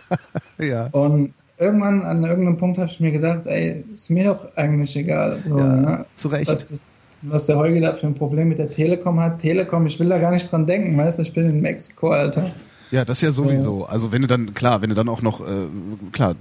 [0.58, 0.86] Ja.
[0.88, 5.38] Und irgendwann an irgendeinem Punkt habe ich mir gedacht, ey, ist mir doch eigentlich egal.
[5.42, 6.06] So, Ja, ne?
[6.16, 6.48] zu Recht.
[6.48, 6.84] Was, ist,
[7.22, 9.40] was der Holger da für ein Problem mit der Telekom hat.
[9.40, 12.50] Telekom, ich will da gar nicht dran denken, weißt du, ich bin in Mexiko, Alter.
[12.90, 13.84] Ja, das ja sowieso.
[13.84, 15.66] Also wenn du dann, klar, wenn du dann auch noch, äh,
[16.12, 16.34] klar,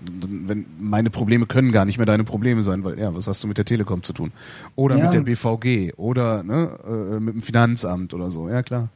[0.47, 3.47] wenn meine Probleme können gar nicht mehr deine Probleme sein, weil ja, was hast du
[3.47, 4.31] mit der Telekom zu tun?
[4.75, 5.03] Oder Ja.
[5.03, 8.87] mit der BVG oder ne, äh, mit dem Finanzamt oder so, ja klar.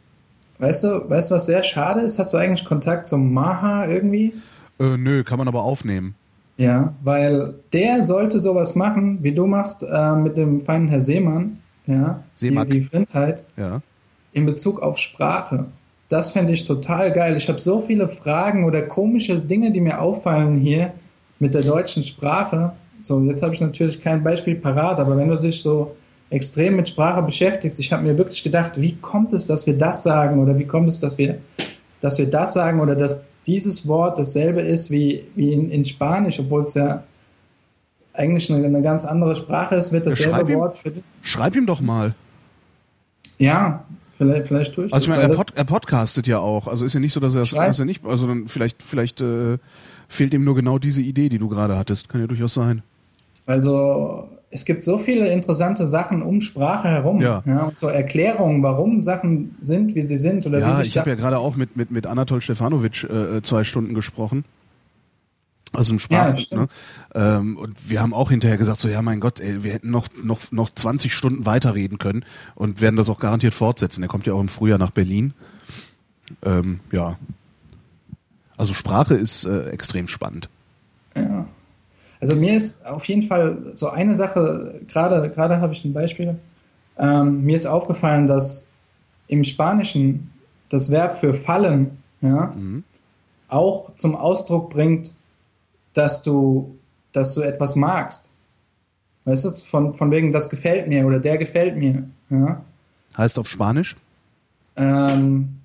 [0.60, 2.20] Weißt du, weißt du, was sehr schade ist?
[2.20, 4.34] Hast du eigentlich Kontakt zum Maha irgendwie?
[4.82, 6.16] Äh, nö, kann man aber aufnehmen.
[6.58, 11.58] Ja, weil der sollte sowas machen, wie du machst äh, mit dem feinen Herr Seemann,
[11.88, 12.68] ja, die, Seemack.
[12.70, 13.82] die Frindheit, Ja.
[14.34, 15.66] in Bezug auf Sprache.
[16.10, 17.38] Das fände ich total geil.
[17.38, 20.92] Ich habe so viele Fragen oder komische Dinge, die mir auffallen hier
[21.40, 22.74] mit der deutschen Sprache.
[23.00, 25.96] So, jetzt habe ich natürlich kein Beispiel parat, aber wenn du dich so
[26.30, 30.04] extrem mit Sprache beschäftigst, ich habe mir wirklich gedacht, wie kommt es, dass wir das
[30.04, 31.38] sagen oder wie kommt es, dass wir,
[32.02, 36.40] dass wir das sagen oder dass dieses Wort dasselbe ist wie, wie in, in Spanisch,
[36.40, 37.04] obwohl es ja
[38.14, 40.60] eigentlich eine, eine ganz andere Sprache ist, wird schreib dasselbe ihm.
[40.60, 40.92] Wort für
[41.22, 42.14] Schreib ihm doch mal.
[43.38, 43.86] Ja,
[44.18, 46.68] vielleicht, vielleicht tue ich Also ich das, meine, er, das- pod, er podcastet ja auch.
[46.68, 49.58] Also ist ja nicht so, dass er, dass er nicht, also dann vielleicht, vielleicht äh,
[50.08, 52.10] fehlt ihm nur genau diese Idee, die du gerade hattest.
[52.10, 52.84] Kann ja durchaus sein.
[53.46, 57.22] Also es gibt so viele interessante Sachen um Sprache herum.
[57.22, 57.38] Ja.
[57.40, 60.46] und so Erklärungen, warum Sachen sind, wie sie sind.
[60.46, 63.64] Oder Ja, wie ich habe ja gerade auch mit, mit, mit Anatol Stefanovic äh, zwei
[63.64, 64.44] Stunden gesprochen.
[65.74, 66.68] Also im Sprach, Ja, ne?
[67.16, 70.08] ähm, Und wir haben auch hinterher gesagt, so ja mein Gott, ey, wir hätten noch,
[70.22, 72.26] noch, noch 20 Stunden weiterreden können
[72.56, 74.04] und werden das auch garantiert fortsetzen.
[74.04, 75.34] Er kommt ja auch im Frühjahr nach Berlin.
[76.44, 77.18] Ähm, ja.
[78.58, 80.50] Also Sprache ist äh, extrem spannend.
[81.16, 81.46] Ja.
[82.22, 86.38] Also mir ist auf jeden Fall so eine Sache, gerade, gerade habe ich ein Beispiel.
[86.98, 88.70] Ähm, mir ist aufgefallen, dass
[89.28, 90.30] im Spanischen
[90.70, 92.84] das Verb für fallen ja, Mhm.
[93.48, 95.14] auch zum Ausdruck bringt,
[95.94, 96.78] dass du,
[97.12, 98.30] dass du etwas magst.
[99.26, 102.04] Weißt du, von, von wegen, das gefällt mir oder der gefällt mir.
[102.30, 102.62] Ja.
[103.18, 103.96] Heißt auf Spanisch?
[104.76, 105.58] Ähm,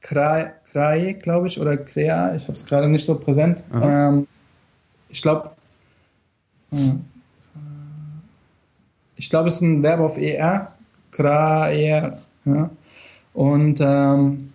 [0.00, 3.64] Cray glaube ich, oder Crea, ich habe es gerade nicht so präsent.
[3.80, 4.26] Ähm,
[5.14, 5.50] ich glaube,
[9.16, 10.72] ich glaube, es ist ein Verb auf ER,
[11.12, 12.18] Craer.
[12.44, 12.70] Ja.
[13.32, 14.52] Und ähm,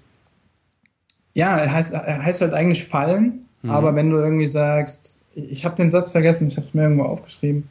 [1.33, 3.71] ja, er heißt, heißt halt eigentlich fallen, Mhm.
[3.71, 7.03] aber wenn du irgendwie sagst, ich habe den Satz vergessen, ich habe es mir irgendwo
[7.03, 7.69] aufgeschrieben,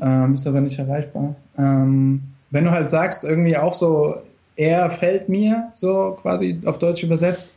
[0.00, 1.34] ähm, ist aber nicht erreichbar.
[1.58, 4.16] Ähm, wenn du halt sagst, irgendwie auch so,
[4.56, 7.50] er fällt mir, so quasi auf Deutsch übersetzt,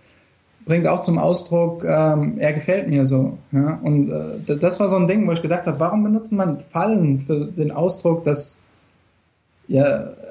[0.70, 3.38] bringt auch zum Ausdruck, ähm, er gefällt mir so.
[3.52, 3.80] Ja?
[3.84, 7.20] Und äh, das war so ein Ding, wo ich gedacht habe, warum benutzt man Fallen
[7.20, 8.62] für den Ausdruck, dass
[9.68, 9.84] ja,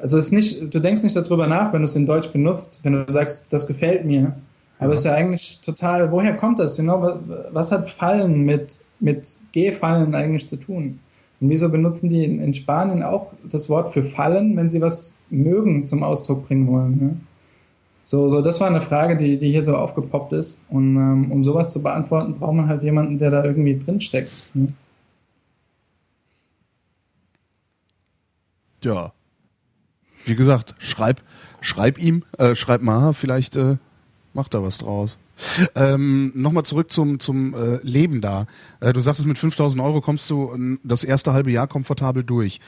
[0.02, 2.80] also es ist nicht, du denkst nicht darüber nach, wenn du es in Deutsch benutzt,
[2.82, 4.34] wenn du sagst, das gefällt mir.
[4.78, 4.94] Aber Ja.
[4.94, 6.76] es ist ja eigentlich total, woher kommt das?
[6.76, 7.20] Genau,
[7.52, 10.98] was, hat Fallen mit, mit Gefallen eigentlich zu tun?
[11.40, 15.18] Und wieso benutzen die in, in Spanien auch das Wort für Fallen, wenn sie was
[15.30, 16.98] mögen zum Ausdruck bringen wollen?
[16.98, 17.16] Ne?
[18.08, 20.58] So, so, das war eine Frage, die, die hier so aufgepoppt ist.
[20.70, 24.32] Und ähm, um sowas zu beantworten, braucht man halt jemanden, der da irgendwie drinsteckt.
[24.54, 24.72] Ne?
[28.82, 29.12] Ja.
[30.24, 31.20] Wie gesagt, schreib,
[31.60, 33.76] schreib ihm, äh, schreib Maha, vielleicht äh,
[34.32, 35.18] macht er was draus.
[35.74, 38.46] Ähm, Nochmal zurück zum, zum äh, Leben da.
[38.80, 42.58] Äh, du sagtest, mit 5000 Euro kommst du das erste halbe Jahr komfortabel durch.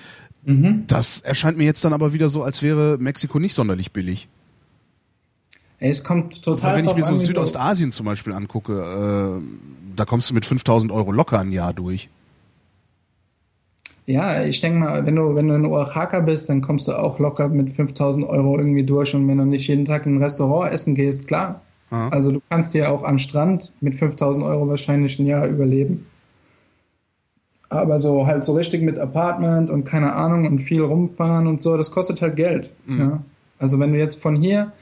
[0.45, 0.85] Mhm.
[0.87, 4.29] Das erscheint mir jetzt dann aber wieder so, als wäre Mexiko nicht sonderlich billig.
[5.81, 10.31] Es kommt total Weil wenn ich mir so Südostasien zum Beispiel angucke, äh, da kommst
[10.31, 12.11] du mit 5000 Euro locker ein Jahr durch.
[14.05, 17.19] Ja, ich denke mal, wenn du, wenn du in Oaxaca bist, dann kommst du auch
[17.19, 19.15] locker mit 5000 Euro irgendwie durch.
[19.15, 21.63] Und wenn du nicht jeden Tag in ein Restaurant essen gehst, klar.
[21.91, 22.09] Ja.
[22.09, 26.07] Also du kannst dir auch am Strand mit 5000 Euro wahrscheinlich ein Jahr überleben.
[27.69, 31.77] Aber so halt so richtig mit Apartment und keine Ahnung und viel rumfahren und so,
[31.77, 32.73] das kostet halt Geld.
[32.87, 32.99] Mhm.
[32.99, 33.23] Ja.
[33.61, 34.73] Also wenn du jetzt von hier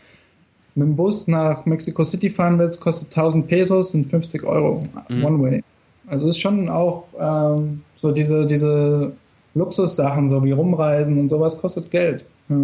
[0.79, 5.25] mit dem Bus nach Mexico City fahren willst, kostet 1000 Pesos, sind 50 Euro Mhm.
[5.25, 5.63] One Way.
[6.07, 9.13] Also ist schon auch ähm, so diese, diese
[9.55, 12.27] Luxussachen, so wie rumreisen und sowas kostet Geld.
[12.49, 12.57] Ja.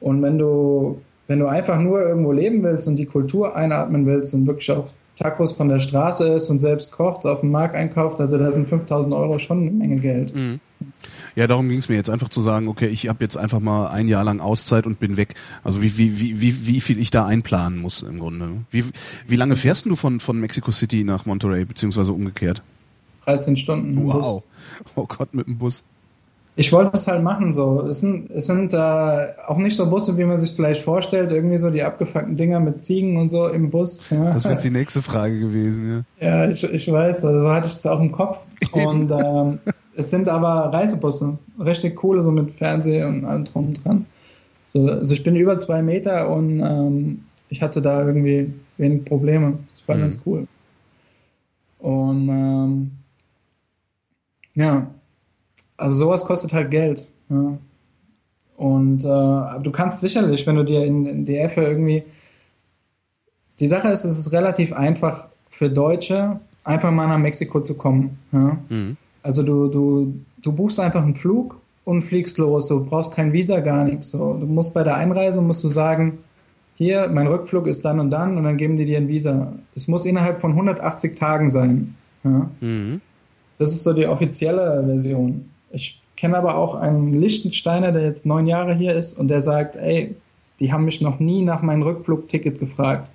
[0.00, 4.34] Und wenn du, wenn du einfach nur irgendwo leben willst und die Kultur einatmen willst
[4.34, 8.20] und wirklich auch Tacos von der Straße isst und selbst kocht, auf dem Markt einkauft,
[8.20, 10.34] also da sind 5000 Euro schon eine Menge Geld.
[10.34, 10.60] Mhm.
[11.36, 13.88] Ja, darum ging es mir jetzt einfach zu sagen, okay, ich habe jetzt einfach mal
[13.88, 15.34] ein Jahr lang Auszeit und bin weg.
[15.64, 18.50] Also wie, wie, wie, wie, wie viel ich da einplanen muss im Grunde.
[18.70, 18.84] Wie,
[19.26, 22.62] wie lange fährst du von, von Mexico City nach Monterey, beziehungsweise umgekehrt?
[23.24, 24.06] 13 Stunden.
[24.06, 24.42] Wow.
[24.96, 25.84] Oh Gott, mit dem Bus.
[26.56, 27.82] Ich wollte es halt machen so.
[27.88, 31.32] Es sind, es sind äh, auch nicht so Busse, wie man sich vielleicht vorstellt.
[31.32, 34.00] Irgendwie so die abgefuckten Dinger mit Ziegen und so im Bus.
[34.10, 34.32] Ja.
[34.32, 36.26] Das wäre jetzt die nächste Frage gewesen, ja.
[36.26, 37.24] Ja, ich, ich weiß.
[37.24, 38.38] Also so hatte ich es auch im Kopf.
[38.72, 39.58] Und ähm,
[39.96, 41.38] es sind aber Reisebusse.
[41.58, 44.06] Richtig coole, so mit Fernseh und allem drum und dran.
[44.68, 49.58] So, also ich bin über zwei Meter und ähm, ich hatte da irgendwie wenig Probleme.
[49.72, 50.00] Das war mhm.
[50.00, 50.46] ganz cool.
[51.78, 52.90] Und ähm,
[54.54, 54.90] ja,
[55.76, 57.08] also sowas kostet halt Geld.
[57.28, 57.58] Ja.
[58.56, 62.04] Und äh, du kannst sicherlich, wenn du dir in, in DF irgendwie.
[63.60, 68.18] Die Sache ist, es ist relativ einfach für Deutsche, einfach mal nach Mexiko zu kommen.
[68.32, 68.58] Ja.
[68.68, 68.96] Mhm.
[69.24, 72.68] Also du, du, du buchst einfach einen Flug und fliegst los.
[72.68, 74.10] Du brauchst kein Visa, gar nichts.
[74.10, 76.18] So, du musst bei der Einreise musst du sagen,
[76.76, 79.54] hier, mein Rückflug ist dann und dann und dann geben die dir ein Visa.
[79.74, 81.94] Es muss innerhalb von 180 Tagen sein.
[82.22, 82.50] Ja.
[82.60, 83.00] Mhm.
[83.58, 85.48] Das ist so die offizielle Version.
[85.70, 89.76] Ich kenne aber auch einen Lichtensteiner, der jetzt neun Jahre hier ist und der sagt,
[89.76, 90.16] ey,
[90.60, 93.10] die haben mich noch nie nach meinem Rückflugticket gefragt.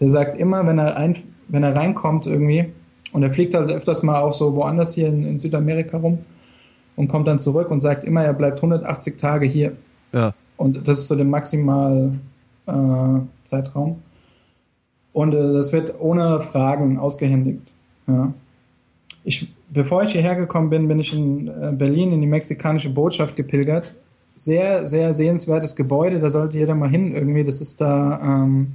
[0.00, 1.16] Der sagt immer, wenn er, ein,
[1.48, 2.72] wenn er reinkommt irgendwie,
[3.12, 6.18] und er fliegt halt öfters mal auch so woanders hier in, in Südamerika rum
[6.96, 9.72] und kommt dann zurück und sagt immer, er bleibt 180 Tage hier.
[10.12, 10.32] Ja.
[10.56, 12.12] Und das ist so der Maximal
[12.66, 14.02] äh, Zeitraum.
[15.12, 17.72] Und äh, das wird ohne Fragen ausgehändigt.
[18.06, 18.32] Ja.
[19.24, 23.36] Ich bevor ich hierher gekommen bin, bin ich in äh, Berlin in die mexikanische Botschaft
[23.36, 23.94] gepilgert.
[24.36, 27.44] Sehr, sehr sehenswertes Gebäude, da sollte jeder mal hin irgendwie.
[27.44, 28.74] Das ist da, ähm,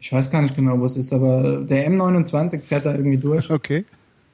[0.00, 3.48] ich weiß gar nicht genau, wo es ist, aber der M29 fährt da irgendwie durch.
[3.60, 3.84] Okay.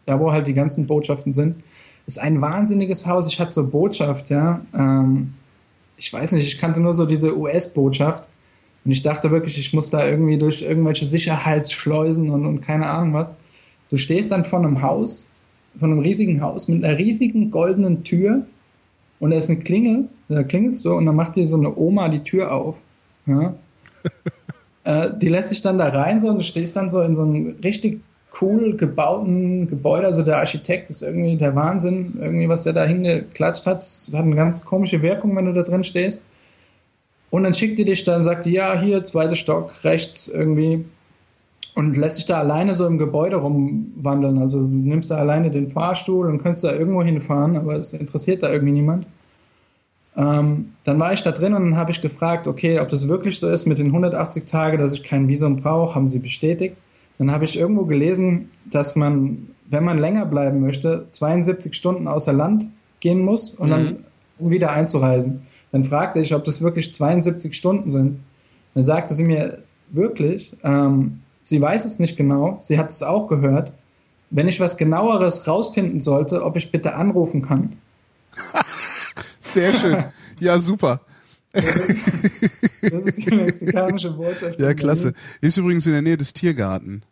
[0.06, 1.56] Da, wo halt die ganzen Botschaften sind.
[2.06, 3.26] Ist ein wahnsinniges Haus.
[3.26, 4.60] Ich hatte so Botschaft, ja.
[4.72, 5.34] Ähm,
[5.96, 8.28] ich weiß nicht, ich kannte nur so diese US-Botschaft.
[8.84, 13.14] Und ich dachte wirklich, ich muss da irgendwie durch irgendwelche Sicherheitsschleusen und, und keine Ahnung
[13.14, 13.34] was.
[13.90, 15.28] Du stehst dann vor einem Haus,
[15.80, 18.46] von einem riesigen Haus mit einer riesigen goldenen Tür
[19.18, 22.08] und da ist ein Klingel, da klingelst du und dann macht dir so eine Oma
[22.08, 22.76] die Tür auf.
[23.26, 23.54] Ja?
[24.86, 27.22] äh, die lässt sich dann da rein so und du stehst dann so in so
[27.22, 28.00] einem richtig
[28.40, 30.06] cool gebauten Gebäude.
[30.06, 33.80] Also der Architekt ist irgendwie der Wahnsinn, irgendwie was der da hingeklatscht hat.
[33.80, 36.22] Das hat eine ganz komische Wirkung, wenn du da drin stehst.
[37.30, 40.84] Und dann schickt die dich dann, sagt die, ja, hier, zweiter Stock, rechts irgendwie
[41.74, 44.38] und lässt sich da alleine so im Gebäude rumwandeln.
[44.38, 48.42] Also du nimmst da alleine den Fahrstuhl und könntest da irgendwo hinfahren, aber es interessiert
[48.42, 49.06] da irgendwie niemand.
[50.16, 53.38] Ähm, dann war ich da drin und dann habe ich gefragt, okay, ob das wirklich
[53.38, 56.76] so ist mit den 180 Tagen, dass ich kein Visum brauche, haben sie bestätigt.
[57.18, 62.32] Dann habe ich irgendwo gelesen, dass man, wenn man länger bleiben möchte, 72 Stunden außer
[62.32, 62.68] Land
[63.00, 63.70] gehen muss und mhm.
[63.70, 63.96] dann
[64.38, 65.46] um wieder einzureisen.
[65.72, 68.20] Dann fragte ich, ob das wirklich 72 Stunden sind.
[68.74, 69.58] Dann sagte sie mir
[69.90, 72.58] wirklich, ähm, Sie weiß es nicht genau.
[72.60, 73.70] Sie hat es auch gehört.
[74.30, 77.76] Wenn ich was genaueres rausfinden sollte, ob ich bitte anrufen kann.
[79.46, 80.04] Sehr schön.
[80.40, 81.00] Ja, super.
[81.52, 84.60] Das ist, die mexikanische Botschaft.
[84.60, 85.14] Ja, klasse.
[85.40, 87.02] Ist übrigens in der Nähe des Tiergarten.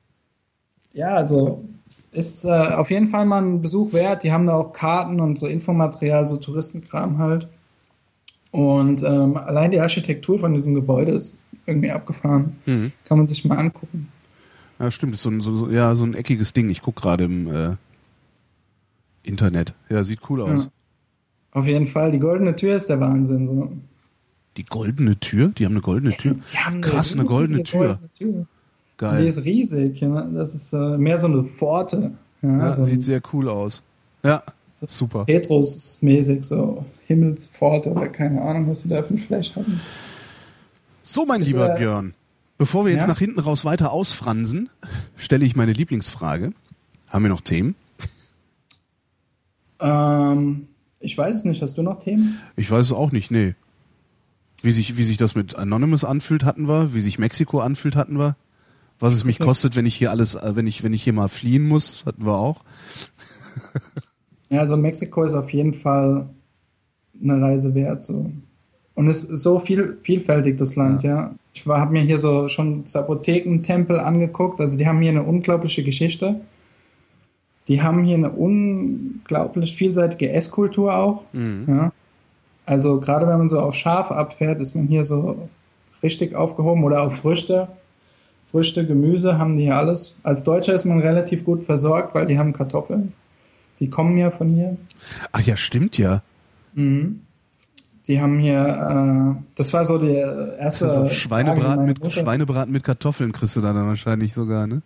[0.92, 1.64] Ja, also
[2.12, 4.22] ist äh, auf jeden Fall mal ein Besuch wert.
[4.22, 7.48] Die haben da auch Karten und so Infomaterial, so Touristenkram halt.
[8.50, 12.56] Und ähm, allein die Architektur von diesem Gebäude ist irgendwie abgefahren.
[12.66, 12.92] Mhm.
[13.04, 14.08] Kann man sich mal angucken.
[14.78, 16.68] Ja, stimmt, ist so ein, so, ja, so ein eckiges Ding.
[16.68, 17.76] Ich gucke gerade im äh,
[19.22, 19.74] Internet.
[19.88, 20.64] Ja, sieht cool aus.
[20.64, 20.70] Ja.
[21.54, 23.46] Auf jeden Fall, die goldene Tür ist der Wahnsinn.
[23.46, 23.72] So.
[24.56, 25.48] Die goldene Tür?
[25.56, 26.36] Die haben eine goldene Tür?
[26.52, 27.98] Die haben eine Krass, eine goldene Tür.
[27.98, 28.46] goldene Tür.
[28.96, 29.22] Geil.
[29.22, 30.00] Die ist riesig.
[30.00, 30.22] Ja.
[30.22, 32.12] Das ist äh, mehr so eine Pforte.
[32.42, 33.82] Ja, ja so sieht sehr cool aus.
[34.24, 34.42] Ja,
[34.86, 35.24] super.
[35.24, 39.80] Petrus-mäßig, so Himmelspforte oder keine Ahnung, was sie da für ein Flash haben.
[41.04, 42.14] So, mein ist, lieber äh, Björn.
[42.58, 43.08] Bevor wir jetzt ja?
[43.08, 44.70] nach hinten raus weiter ausfransen,
[45.16, 46.52] stelle ich meine Lieblingsfrage.
[47.08, 47.74] Haben wir noch Themen?
[49.80, 50.68] Ähm,
[51.04, 51.62] ich weiß es nicht.
[51.62, 52.38] Hast du noch Themen?
[52.56, 53.54] Ich weiß es auch nicht, nee.
[54.62, 56.94] Wie sich, wie sich das mit Anonymous anfühlt, hatten wir.
[56.94, 58.36] Wie sich Mexiko anfühlt, hatten wir.
[58.98, 61.28] Was es mich kostet, wenn ich hier alles, äh, wenn ich, wenn ich hier mal
[61.28, 62.64] fliehen muss, hatten wir auch.
[64.48, 66.28] ja, also Mexiko ist auf jeden Fall
[67.22, 68.02] eine Reise wert.
[68.02, 68.30] So.
[68.94, 71.10] Und es ist so viel, vielfältig, das Land, ja.
[71.10, 71.34] ja.
[71.52, 74.60] Ich habe mir hier so schon Apothekentempel angeguckt.
[74.60, 76.40] Also die haben hier eine unglaubliche Geschichte.
[77.68, 81.22] Die haben hier eine unglaublich vielseitige Esskultur auch.
[81.32, 81.64] Mhm.
[81.66, 81.92] Ja.
[82.66, 85.48] Also gerade wenn man so auf Schaf abfährt, ist man hier so
[86.02, 87.68] richtig aufgehoben oder auf Früchte.
[88.50, 90.18] Früchte, Gemüse haben die hier alles.
[90.22, 93.12] Als Deutscher ist man relativ gut versorgt, weil die haben Kartoffeln.
[93.80, 94.76] Die kommen ja von hier.
[95.32, 96.22] Ach ja, stimmt ja.
[96.74, 97.20] Mhm.
[98.06, 100.84] Die haben hier, äh, das war so die erste.
[100.86, 104.82] Also Schweinebraten mit, Schweinebraten mit Kartoffeln kriegst du da dann wahrscheinlich sogar, ne?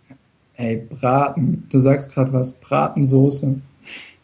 [0.59, 1.65] Ey, Braten.
[1.71, 2.59] Du sagst gerade was.
[2.59, 3.61] Bratensoße.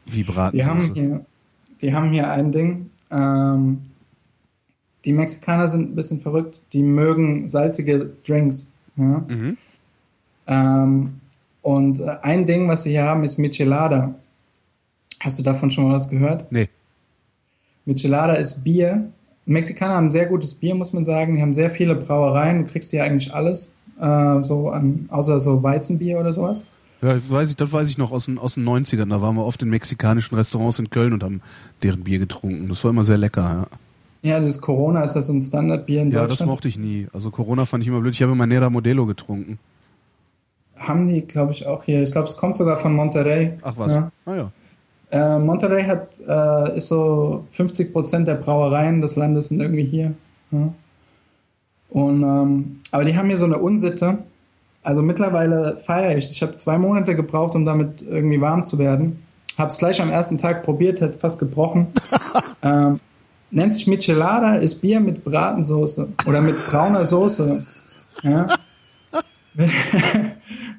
[0.06, 0.58] Wie Braten.
[0.58, 1.26] Die haben hier,
[1.82, 2.90] die haben hier ein Ding.
[3.10, 3.84] Ähm,
[5.06, 6.66] die Mexikaner sind ein bisschen verrückt.
[6.74, 8.70] Die mögen salzige Drinks.
[8.98, 9.24] Ja?
[9.30, 9.58] Mhm.
[10.48, 11.14] Ähm,
[11.62, 14.14] und äh, ein Ding, was sie hier haben, ist Michelada.
[15.22, 16.52] Hast du davon schon mal was gehört?
[16.52, 16.68] Nee.
[17.86, 19.10] Michelada ist Bier.
[19.46, 21.36] Mexikaner haben sehr gutes Bier, muss man sagen.
[21.36, 22.66] Die haben sehr viele Brauereien.
[22.66, 23.72] Du kriegst hier eigentlich alles.
[24.00, 26.64] Äh, so an, außer so Weizenbier oder sowas.
[27.02, 29.10] Ja, das weiß ich, das weiß ich noch aus den, aus den 90ern.
[29.10, 31.42] Da waren wir oft in mexikanischen Restaurants in Köln und haben
[31.84, 32.68] deren Bier getrunken.
[32.70, 33.68] Das war immer sehr lecker,
[34.24, 34.30] ja.
[34.32, 36.42] Ja, das Corona ist das so ein Standardbier in Ja, Deutschland.
[36.42, 37.06] das mochte ich nie.
[37.14, 38.14] Also Corona fand ich immer blöd.
[38.16, 39.60] Ich habe immer Nera Modelo getrunken.
[40.78, 42.02] haben die, glaube ich, auch hier.
[42.02, 43.54] Ich glaube, es kommt sogar von Monterrey.
[43.62, 43.96] Ach was.
[43.98, 44.12] Ja.
[44.26, 44.52] Ah ja.
[45.12, 50.14] Äh, Monterrey hat, äh, ist so 50 Prozent der Brauereien des Landes sind irgendwie hier.
[50.52, 50.74] Ja.
[51.96, 54.18] Und, ähm, aber die haben hier so eine Unsitte.
[54.84, 56.30] Also mittlerweile feiere ich.
[56.30, 59.24] Ich habe zwei Monate gebraucht, um damit irgendwie warm zu werden.
[59.58, 61.88] Habe es gleich am ersten Tag probiert, hat fast gebrochen.
[62.62, 63.00] ähm,
[63.50, 67.66] nennt sich Michelada, ist Bier mit Bratensoße oder mit brauner Soße.
[68.24, 68.48] Ja.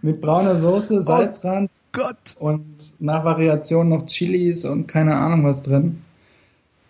[0.02, 2.36] mit brauner Soße, Salzrand, Gott.
[2.38, 2.66] und
[2.98, 6.02] nach Variation noch Chilis und keine Ahnung was drin.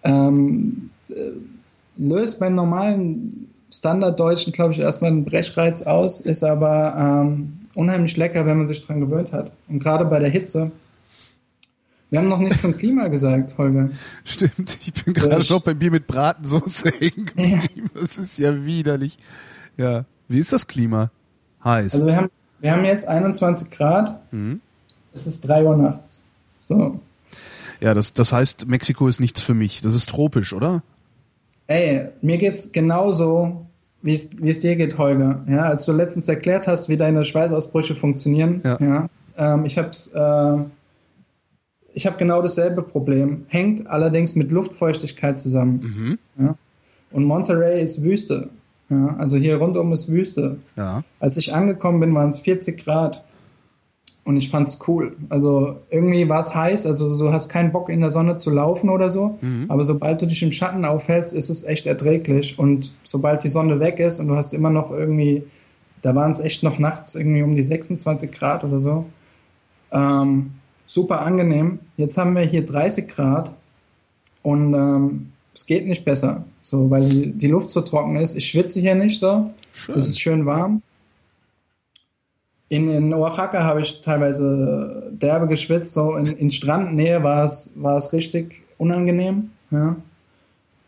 [0.02, 1.30] Ähm, äh,
[1.96, 8.46] löst beim normalen Standarddeutschen, glaube ich, erstmal einen Brechreiz aus, ist aber ähm, unheimlich lecker,
[8.46, 9.52] wenn man sich dran gewöhnt hat.
[9.68, 10.70] Und gerade bei der Hitze.
[12.08, 13.90] Wir haben noch nichts zum Klima gesagt, Holger.
[14.24, 14.78] Stimmt.
[14.80, 17.90] Ich bin gerade noch beim Bier mit Bratensoße hängen geblieben.
[17.94, 19.18] Das ist ja widerlich.
[19.76, 20.04] Ja.
[20.28, 21.10] Wie ist das Klima?
[21.62, 21.94] Heiß.
[21.94, 22.30] Also wir haben,
[22.60, 24.60] wir haben jetzt 21 Grad, mhm.
[25.12, 26.22] es ist 3 Uhr nachts.
[26.60, 27.00] So.
[27.80, 29.82] Ja, das, das heißt, Mexiko ist nichts für mich.
[29.82, 30.82] Das ist tropisch, oder?
[31.66, 33.66] Ey, mir geht's genauso,
[34.02, 35.44] wie es dir geht, Holger.
[35.48, 38.60] Ja, als du letztens erklärt hast, wie deine Schweißausbrüche funktionieren.
[38.62, 39.08] Ja.
[39.36, 40.56] ähm, ich hab's, äh,
[41.92, 43.46] ich habe genau dasselbe Problem.
[43.48, 46.18] Hängt allerdings mit Luftfeuchtigkeit zusammen.
[46.36, 46.54] Mhm.
[47.10, 48.50] Und Monterey ist Wüste.
[48.88, 50.58] Ja, also hier rundum ist Wüste.
[50.76, 51.02] Ja.
[51.18, 53.24] Als ich angekommen bin, waren es 40 Grad.
[54.26, 55.16] Und ich fand's cool.
[55.28, 58.90] Also irgendwie war es heiß, also du hast keinen Bock in der Sonne zu laufen
[58.90, 59.38] oder so.
[59.40, 59.66] Mhm.
[59.68, 62.58] Aber sobald du dich im Schatten aufhältst, ist es echt erträglich.
[62.58, 65.44] Und sobald die Sonne weg ist und du hast immer noch irgendwie,
[66.02, 69.06] da waren es echt noch nachts irgendwie um die 26 Grad oder so.
[69.92, 70.54] Ähm,
[70.88, 71.78] super angenehm.
[71.96, 73.52] Jetzt haben wir hier 30 Grad
[74.42, 76.42] und ähm, es geht nicht besser.
[76.62, 78.36] So, weil die, die Luft so trocken ist.
[78.36, 79.50] Ich schwitze hier nicht so.
[79.72, 79.94] Schön.
[79.94, 80.82] Es ist schön warm.
[82.68, 85.94] In, in Oaxaca habe ich teilweise derbe geschwitzt.
[85.94, 89.50] So in, in Strandnähe war es, war es richtig unangenehm.
[89.70, 89.96] Ja?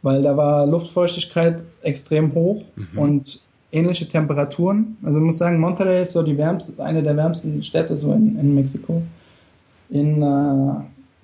[0.02, 2.64] Weil da war Luftfeuchtigkeit extrem hoch
[2.96, 3.40] und
[3.72, 4.96] ähnliche Temperaturen.
[5.02, 8.38] Also ich muss sagen, Monterrey ist so die wärmste, eine der wärmsten Städte so in,
[8.38, 9.02] in Mexiko.
[9.90, 10.74] In äh,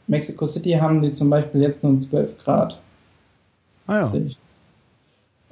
[0.07, 2.81] Mexico City haben die zum Beispiel jetzt nur 12 Grad.
[3.87, 4.13] Ah ja.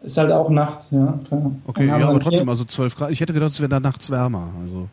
[0.03, 1.53] Ist halt auch Nacht, ja, klar.
[1.67, 3.11] Okay, ja, aber dann trotzdem, also 12 Grad.
[3.11, 4.53] Ich hätte gedacht, es wäre da nachts wärmer.
[4.61, 4.89] Also.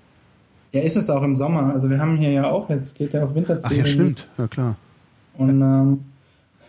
[0.72, 1.74] ja, ist es auch im Sommer.
[1.74, 3.68] Also wir haben hier ja auch, jetzt geht ja auf Winter zu.
[3.68, 4.28] Ach ja, stimmt.
[4.38, 4.76] Ja, klar.
[5.38, 6.00] Und ähm,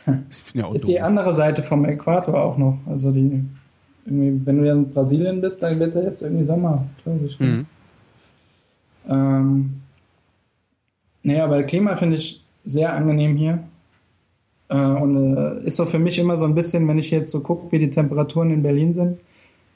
[0.54, 1.02] ja auch ist die doof.
[1.02, 2.78] andere Seite vom Äquator auch noch.
[2.86, 3.44] Also die,
[4.06, 7.26] irgendwie, wenn du ja in Brasilien bist, dann wird es ja jetzt irgendwie Sommer, glaube
[7.26, 7.38] ich.
[7.38, 7.66] Mhm.
[9.08, 9.80] Ähm,
[11.22, 13.58] nee, aber Klima finde ich sehr angenehm hier.
[14.70, 17.40] Äh, und äh, ist so für mich immer so ein bisschen, wenn ich jetzt so
[17.42, 19.18] gucke, wie die Temperaturen in Berlin sind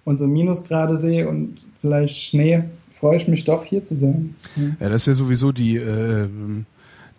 [0.04, 2.62] und so Minusgrade sehe und vielleicht Schnee,
[2.92, 4.36] freue ich mich doch hier zu sein.
[4.56, 4.88] Ja.
[4.88, 6.28] Das ist ja sowieso die, äh,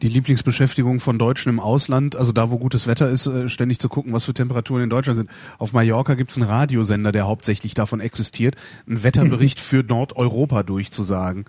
[0.02, 2.16] die Lieblingsbeschäftigung von Deutschen im Ausland.
[2.16, 5.18] Also da, wo gutes Wetter ist, äh, ständig zu gucken, was für Temperaturen in Deutschland
[5.18, 5.30] sind.
[5.58, 8.56] Auf Mallorca gibt's einen Radiosender, der hauptsächlich davon existiert,
[8.88, 11.44] einen Wetterbericht für Nordeuropa durchzusagen.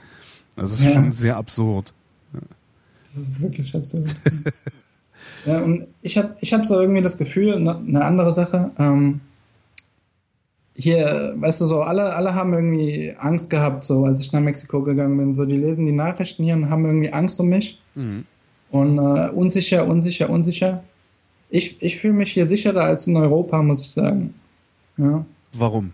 [0.57, 0.93] Das ist Ja.
[0.93, 1.93] schon sehr absurd.
[3.15, 4.15] Das ist wirklich absurd.
[5.47, 9.20] ja, und ich habe ich hab so irgendwie das Gefühl, ne- eine andere Sache, ähm,
[10.74, 14.82] hier, weißt du, so alle, alle haben irgendwie Angst gehabt, so als ich nach Mexiko
[14.82, 15.35] gegangen bin.
[15.35, 17.81] So, die lesen die Nachrichten hier und haben irgendwie Angst um mich.
[17.94, 18.27] Mhm.
[18.70, 20.85] Und äh, unsicher, unsicher, unsicher.
[21.48, 24.35] Ich, ich fühle mich hier sicherer als in Europa, muss ich sagen.
[24.98, 25.24] Ja.
[25.52, 25.93] Warum?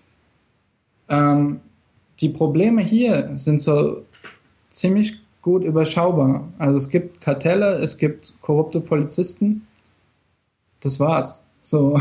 [1.08, 1.60] Ähm,
[2.20, 4.02] die Probleme hier sind so
[4.70, 6.48] ziemlich gut überschaubar.
[6.58, 9.66] Also es gibt Kartelle, es gibt korrupte Polizisten.
[10.80, 11.44] Das war's.
[11.62, 12.00] So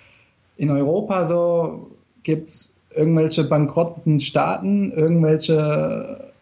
[0.56, 1.90] in Europa so
[2.22, 6.32] gibt's irgendwelche bankrotten Staaten, irgendwelche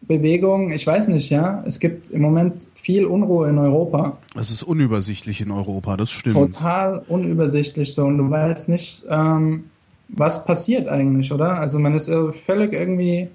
[0.00, 0.70] Bewegungen.
[0.70, 1.62] Ich weiß nicht, ja.
[1.66, 4.16] Es gibt im Moment viel Unruhe in Europa.
[4.40, 6.36] Es ist unübersichtlich in Europa, das stimmt.
[6.36, 8.06] Total unübersichtlich so.
[8.06, 9.64] Und du weißt nicht, ähm,
[10.08, 11.58] was passiert eigentlich, oder?
[11.58, 12.10] Also man ist
[12.46, 13.28] völlig irgendwie.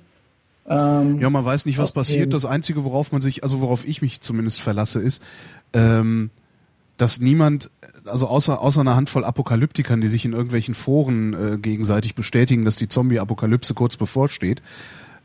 [0.68, 2.34] Ähm, ja, man weiß nicht, was passiert.
[2.34, 5.22] Das Einzige, worauf man sich, also worauf ich mich zumindest verlasse, ist,
[5.74, 6.30] ähm,
[6.98, 7.70] dass niemand,
[8.06, 12.78] also außer, außer einer Handvoll Apokalyptikern, die sich in irgendwelchen Foren äh, gegenseitig bestätigen, dass
[12.78, 14.62] die Zombie-Apokalypse kurz bevorsteht,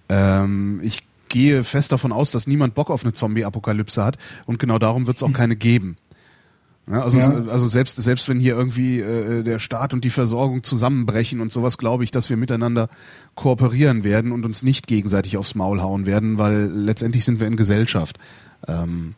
[0.08, 4.16] ähm, ich gehe fest davon aus, dass niemand Bock auf eine Zombie-Apokalypse hat
[4.46, 5.96] und genau darum wird es auch keine geben.
[6.90, 7.28] Ja, also, ja.
[7.28, 11.76] also selbst, selbst wenn hier irgendwie äh, der Staat und die Versorgung zusammenbrechen und sowas,
[11.76, 12.88] glaube ich, dass wir miteinander
[13.34, 17.56] kooperieren werden und uns nicht gegenseitig aufs Maul hauen werden, weil letztendlich sind wir in
[17.56, 18.18] Gesellschaft.
[18.66, 19.14] Ähm,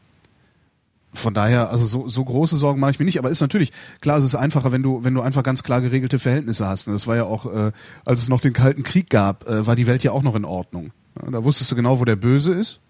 [1.12, 4.18] von daher, also so, so große Sorgen mache ich mir nicht, aber ist natürlich, klar,
[4.18, 6.86] es ist einfacher, wenn du, wenn du einfach ganz klar geregelte Verhältnisse hast.
[6.86, 7.72] Und das war ja auch, äh,
[8.04, 10.44] als es noch den Kalten Krieg gab, äh, war die Welt ja auch noch in
[10.44, 10.92] Ordnung.
[11.20, 12.80] Ja, da wusstest du genau, wo der Böse ist.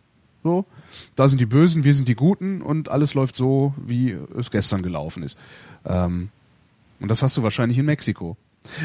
[0.43, 0.65] So,
[1.17, 4.83] da sind die Bösen, wir sind die Guten und alles läuft so, wie es gestern
[4.83, 5.37] gelaufen ist.
[5.85, 6.31] Ähm,
[6.99, 8.37] und das hast du wahrscheinlich in Mexiko.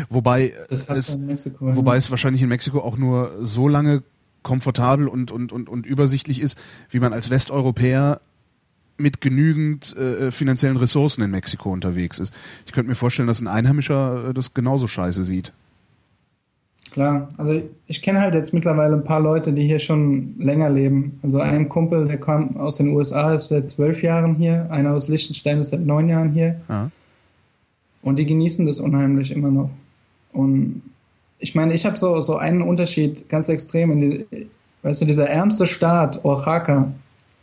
[0.09, 1.75] Wobei es, Mexiko, ja.
[1.75, 4.03] wobei es wahrscheinlich in Mexiko auch nur so lange
[4.43, 6.57] komfortabel und, und, und, und übersichtlich ist,
[6.89, 8.21] wie man als Westeuropäer
[8.97, 12.33] mit genügend äh, finanziellen Ressourcen in Mexiko unterwegs ist.
[12.65, 15.51] Ich könnte mir vorstellen, dass ein Einheimischer äh, das genauso scheiße sieht.
[16.95, 21.19] Klar, also ich kenne halt jetzt mittlerweile ein paar Leute, die hier schon länger leben.
[21.23, 24.67] Also ein Kumpel, der kam aus den USA, ist seit zwölf Jahren hier.
[24.69, 26.61] Einer aus Liechtenstein ist seit neun Jahren hier.
[26.69, 26.89] Ja.
[28.01, 29.71] Und die genießen das unheimlich immer noch.
[30.31, 30.83] Und
[31.39, 33.91] ich meine, ich habe so, so einen Unterschied ganz extrem.
[33.91, 34.47] In die,
[34.83, 36.93] weißt du, dieser ärmste Staat, Oaxaca,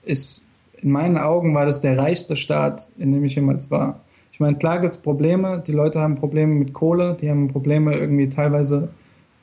[0.03, 0.49] ist
[0.81, 4.01] in meinen Augen war das der reichste Staat, in dem ich jemals war.
[4.33, 5.62] Ich meine, klar gibt es Probleme.
[5.66, 8.89] Die Leute haben Probleme mit Kohle, die haben Probleme irgendwie teilweise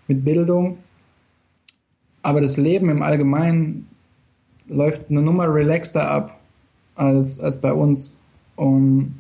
[0.10, 0.80] mit Bildung.
[2.22, 3.88] Aber das Leben im Allgemeinen
[4.68, 6.40] läuft eine Nummer relaxter ab
[6.96, 8.22] als, als bei uns.
[8.58, 9.16] Und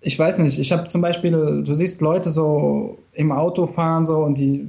[0.00, 4.18] ich weiß nicht, ich habe zum Beispiel, du siehst Leute so im Auto fahren so
[4.18, 4.66] und die,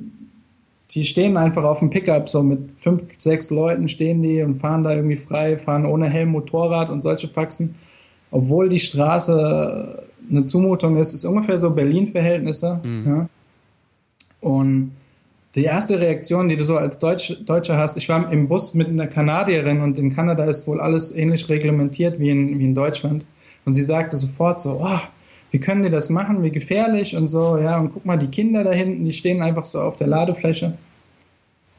[0.91, 4.83] die stehen einfach auf dem Pickup, so mit fünf, sechs Leuten stehen die und fahren
[4.83, 7.75] da irgendwie frei, fahren ohne Helm Motorrad und solche Faxen.
[8.31, 12.81] Obwohl die Straße eine Zumutung ist, ist ungefähr so Berlin-Verhältnisse.
[12.83, 13.03] Mhm.
[13.07, 13.29] Ja.
[14.41, 14.91] Und
[15.55, 18.87] die erste Reaktion, die du so als Deutsch, Deutscher hast, ich war im Bus mit
[18.87, 23.25] einer Kanadierin und in Kanada ist wohl alles ähnlich reglementiert wie in, wie in Deutschland.
[23.65, 24.99] Und sie sagte sofort so, oh,
[25.51, 28.63] wie können die das machen, wie gefährlich und so, ja, und guck mal, die Kinder
[28.63, 30.77] da hinten, die stehen einfach so auf der Ladefläche.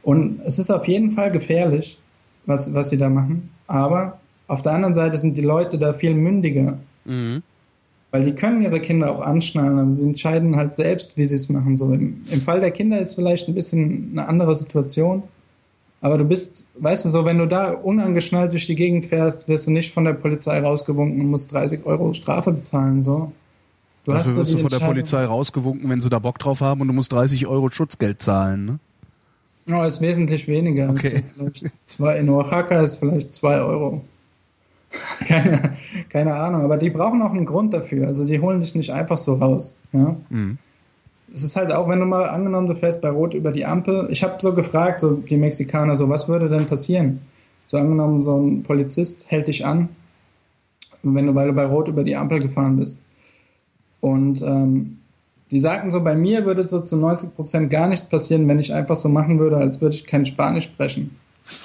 [0.03, 2.01] Und es ist auf jeden Fall gefährlich,
[2.47, 3.51] was, was sie da machen.
[3.67, 6.79] Aber auf der anderen Seite sind die Leute da viel mündiger.
[7.05, 7.43] Mhm.
[8.11, 11.49] Weil die können ihre Kinder auch anschnallen, aber sie entscheiden halt selbst, wie sie es
[11.51, 12.25] machen sollen.
[12.31, 15.23] Im Fall der Kinder ist vielleicht ein bisschen eine andere Situation.
[16.01, 19.67] Aber du bist, weißt du, so, wenn du da unangeschnallt durch die Gegend fährst, wirst
[19.67, 23.33] du nicht von der Polizei rausgewunken und musst 30 Euro Strafe bezahlen, so.
[24.05, 26.89] Du Dafür wirst du von der Polizei rausgewunken, wenn sie da Bock drauf haben und
[26.89, 28.79] du musst 30 Euro Schutzgeld zahlen, ne?
[29.67, 30.89] Ja, ist wesentlich weniger.
[30.89, 31.25] Okay.
[31.85, 34.03] Zwei, in Oaxaca ist vielleicht 2 Euro.
[35.27, 35.77] keine,
[36.09, 38.07] keine Ahnung, aber die brauchen auch einen Grund dafür.
[38.07, 39.79] Also die holen dich nicht einfach so raus.
[39.93, 40.17] Ja?
[40.31, 40.59] Mhm.
[41.35, 44.09] Es ist halt auch, wenn du mal angenommen, du fährst bei Rot über die Ampel.
[44.11, 47.21] Ich habe so gefragt, so die Mexikaner, so was würde denn passieren?
[47.67, 49.91] So angenommen, so ein Polizist hält dich an,
[51.03, 53.03] wenn du, weil du bei Rot über die Ampel gefahren bist.
[54.01, 54.99] Und ähm,
[55.51, 58.73] die sagten so, bei mir würde so zu 90 Prozent gar nichts passieren, wenn ich
[58.73, 61.17] einfach so machen würde, als würde ich kein Spanisch sprechen.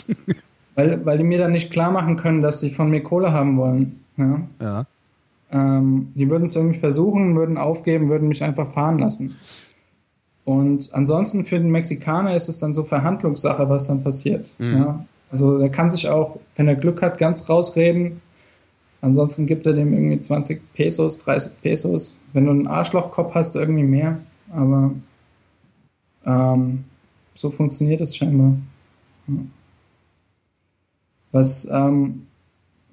[0.75, 3.57] Weil, weil die mir dann nicht klar machen können, dass sie von mir Kohle haben
[3.57, 4.03] wollen.
[4.17, 4.41] Ja.
[4.61, 4.85] ja.
[5.51, 9.35] Ähm, die würden es irgendwie versuchen, würden aufgeben, würden mich einfach fahren lassen.
[10.45, 14.55] Und ansonsten für den Mexikaner ist es dann so Verhandlungssache, was dann passiert.
[14.57, 14.77] Mhm.
[14.77, 15.05] Ja.
[15.31, 18.21] Also er kann sich auch, wenn er Glück hat, ganz rausreden.
[19.01, 22.19] Ansonsten gibt er dem irgendwie 20 Pesos, 30 Pesos.
[22.33, 24.19] Wenn du einen Arschlochkopf hast, irgendwie mehr.
[24.51, 24.91] Aber
[26.25, 26.83] ähm,
[27.35, 28.53] so funktioniert es scheinbar.
[29.27, 29.35] Ja.
[31.33, 32.27] Was, ähm,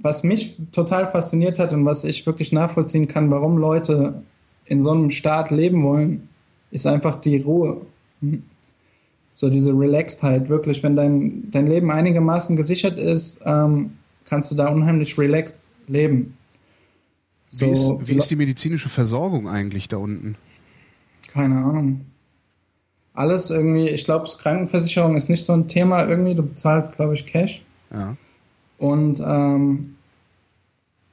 [0.01, 4.23] was mich total fasziniert hat und was ich wirklich nachvollziehen kann, warum Leute
[4.65, 6.29] in so einem Staat leben wollen,
[6.71, 7.83] ist einfach die Ruhe.
[8.21, 8.43] Hm.
[9.35, 13.93] So diese Relaxedheit, wirklich, wenn dein, dein Leben einigermaßen gesichert ist, ähm,
[14.27, 16.37] kannst du da unheimlich relaxed leben.
[17.49, 20.37] So, wie, ist, wie ist die medizinische Versorgung eigentlich da unten?
[21.33, 22.03] Keine Ahnung.
[23.13, 26.35] alles irgendwie, ich glaube, Krankenversicherung ist nicht so ein Thema irgendwie.
[26.35, 27.63] Du bezahlst, glaube ich, Cash.
[27.93, 28.17] Ja.
[28.81, 29.97] Und ähm,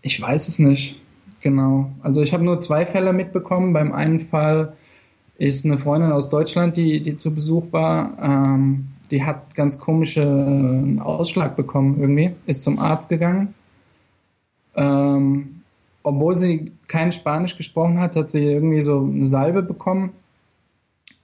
[0.02, 1.02] ich weiß es nicht
[1.42, 1.92] genau.
[2.02, 3.74] Also ich habe nur zwei Fälle mitbekommen.
[3.74, 4.74] Beim einen Fall
[5.38, 8.18] ist eine Freundin aus Deutschland, die, die zu Besuch war.
[8.22, 13.54] Ähm, die hat ganz komische äh, Ausschlag bekommen irgendwie, ist zum Arzt gegangen.
[14.76, 15.62] Ähm,
[16.04, 20.12] obwohl sie kein Spanisch gesprochen hat, hat sie irgendwie so eine Salbe bekommen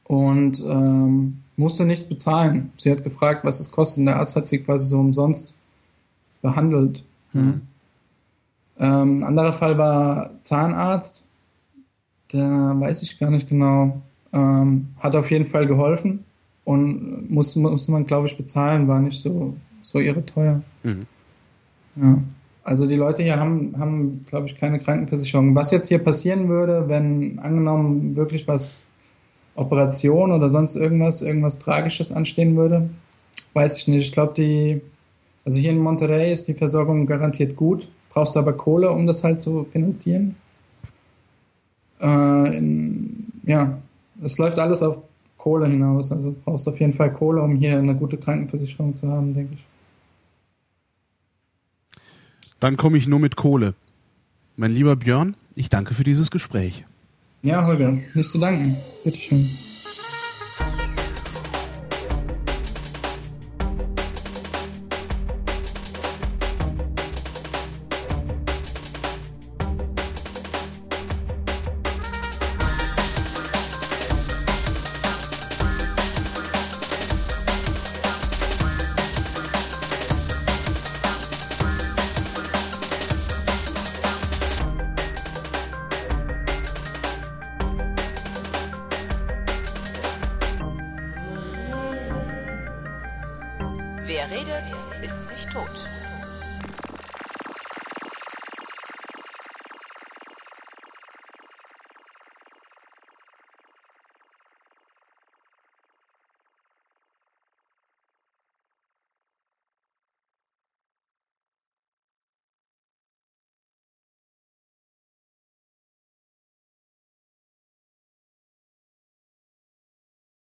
[0.03, 2.73] und ähm, musste nichts bezahlen.
[2.75, 5.55] Sie hat gefragt, was es kostet und der Arzt hat sie quasi so umsonst
[6.43, 7.03] behandelt.
[7.33, 7.61] Mhm.
[8.77, 11.25] Ähm, ein anderer Fall war Zahnarzt.
[12.31, 14.01] Da weiß ich gar nicht genau.
[14.31, 16.25] Ähm, hat auf jeden Fall geholfen
[16.65, 20.61] und musste, musste man, glaube ich, bezahlen, war nicht so, so irre teuer.
[20.83, 21.07] Mhm.
[21.95, 22.17] Ja.
[22.63, 25.53] Also die Leute hier haben, haben glaube ich, keine Krankenversicherung.
[25.55, 28.87] Was jetzt hier passieren würde, wenn angenommen wirklich was
[29.55, 32.89] Operation oder sonst irgendwas, irgendwas Tragisches anstehen würde,
[33.53, 34.07] weiß ich nicht.
[34.07, 34.81] Ich glaube, die,
[35.45, 39.23] also hier in Monterrey ist die Versorgung garantiert gut, brauchst du aber Kohle, um das
[39.23, 40.35] halt zu finanzieren.
[41.99, 43.77] Äh, in, ja,
[44.23, 44.97] es läuft alles auf
[45.37, 46.11] Kohle hinaus.
[46.11, 49.55] Also du brauchst auf jeden Fall Kohle, um hier eine gute Krankenversicherung zu haben, denke
[49.55, 49.65] ich.
[52.59, 53.73] Dann komme ich nur mit Kohle.
[54.55, 56.85] Mein lieber Björn, ich danke für dieses Gespräch.
[57.41, 58.77] Ja, Holger, nicht zu danken.
[59.03, 59.45] Bitteschön.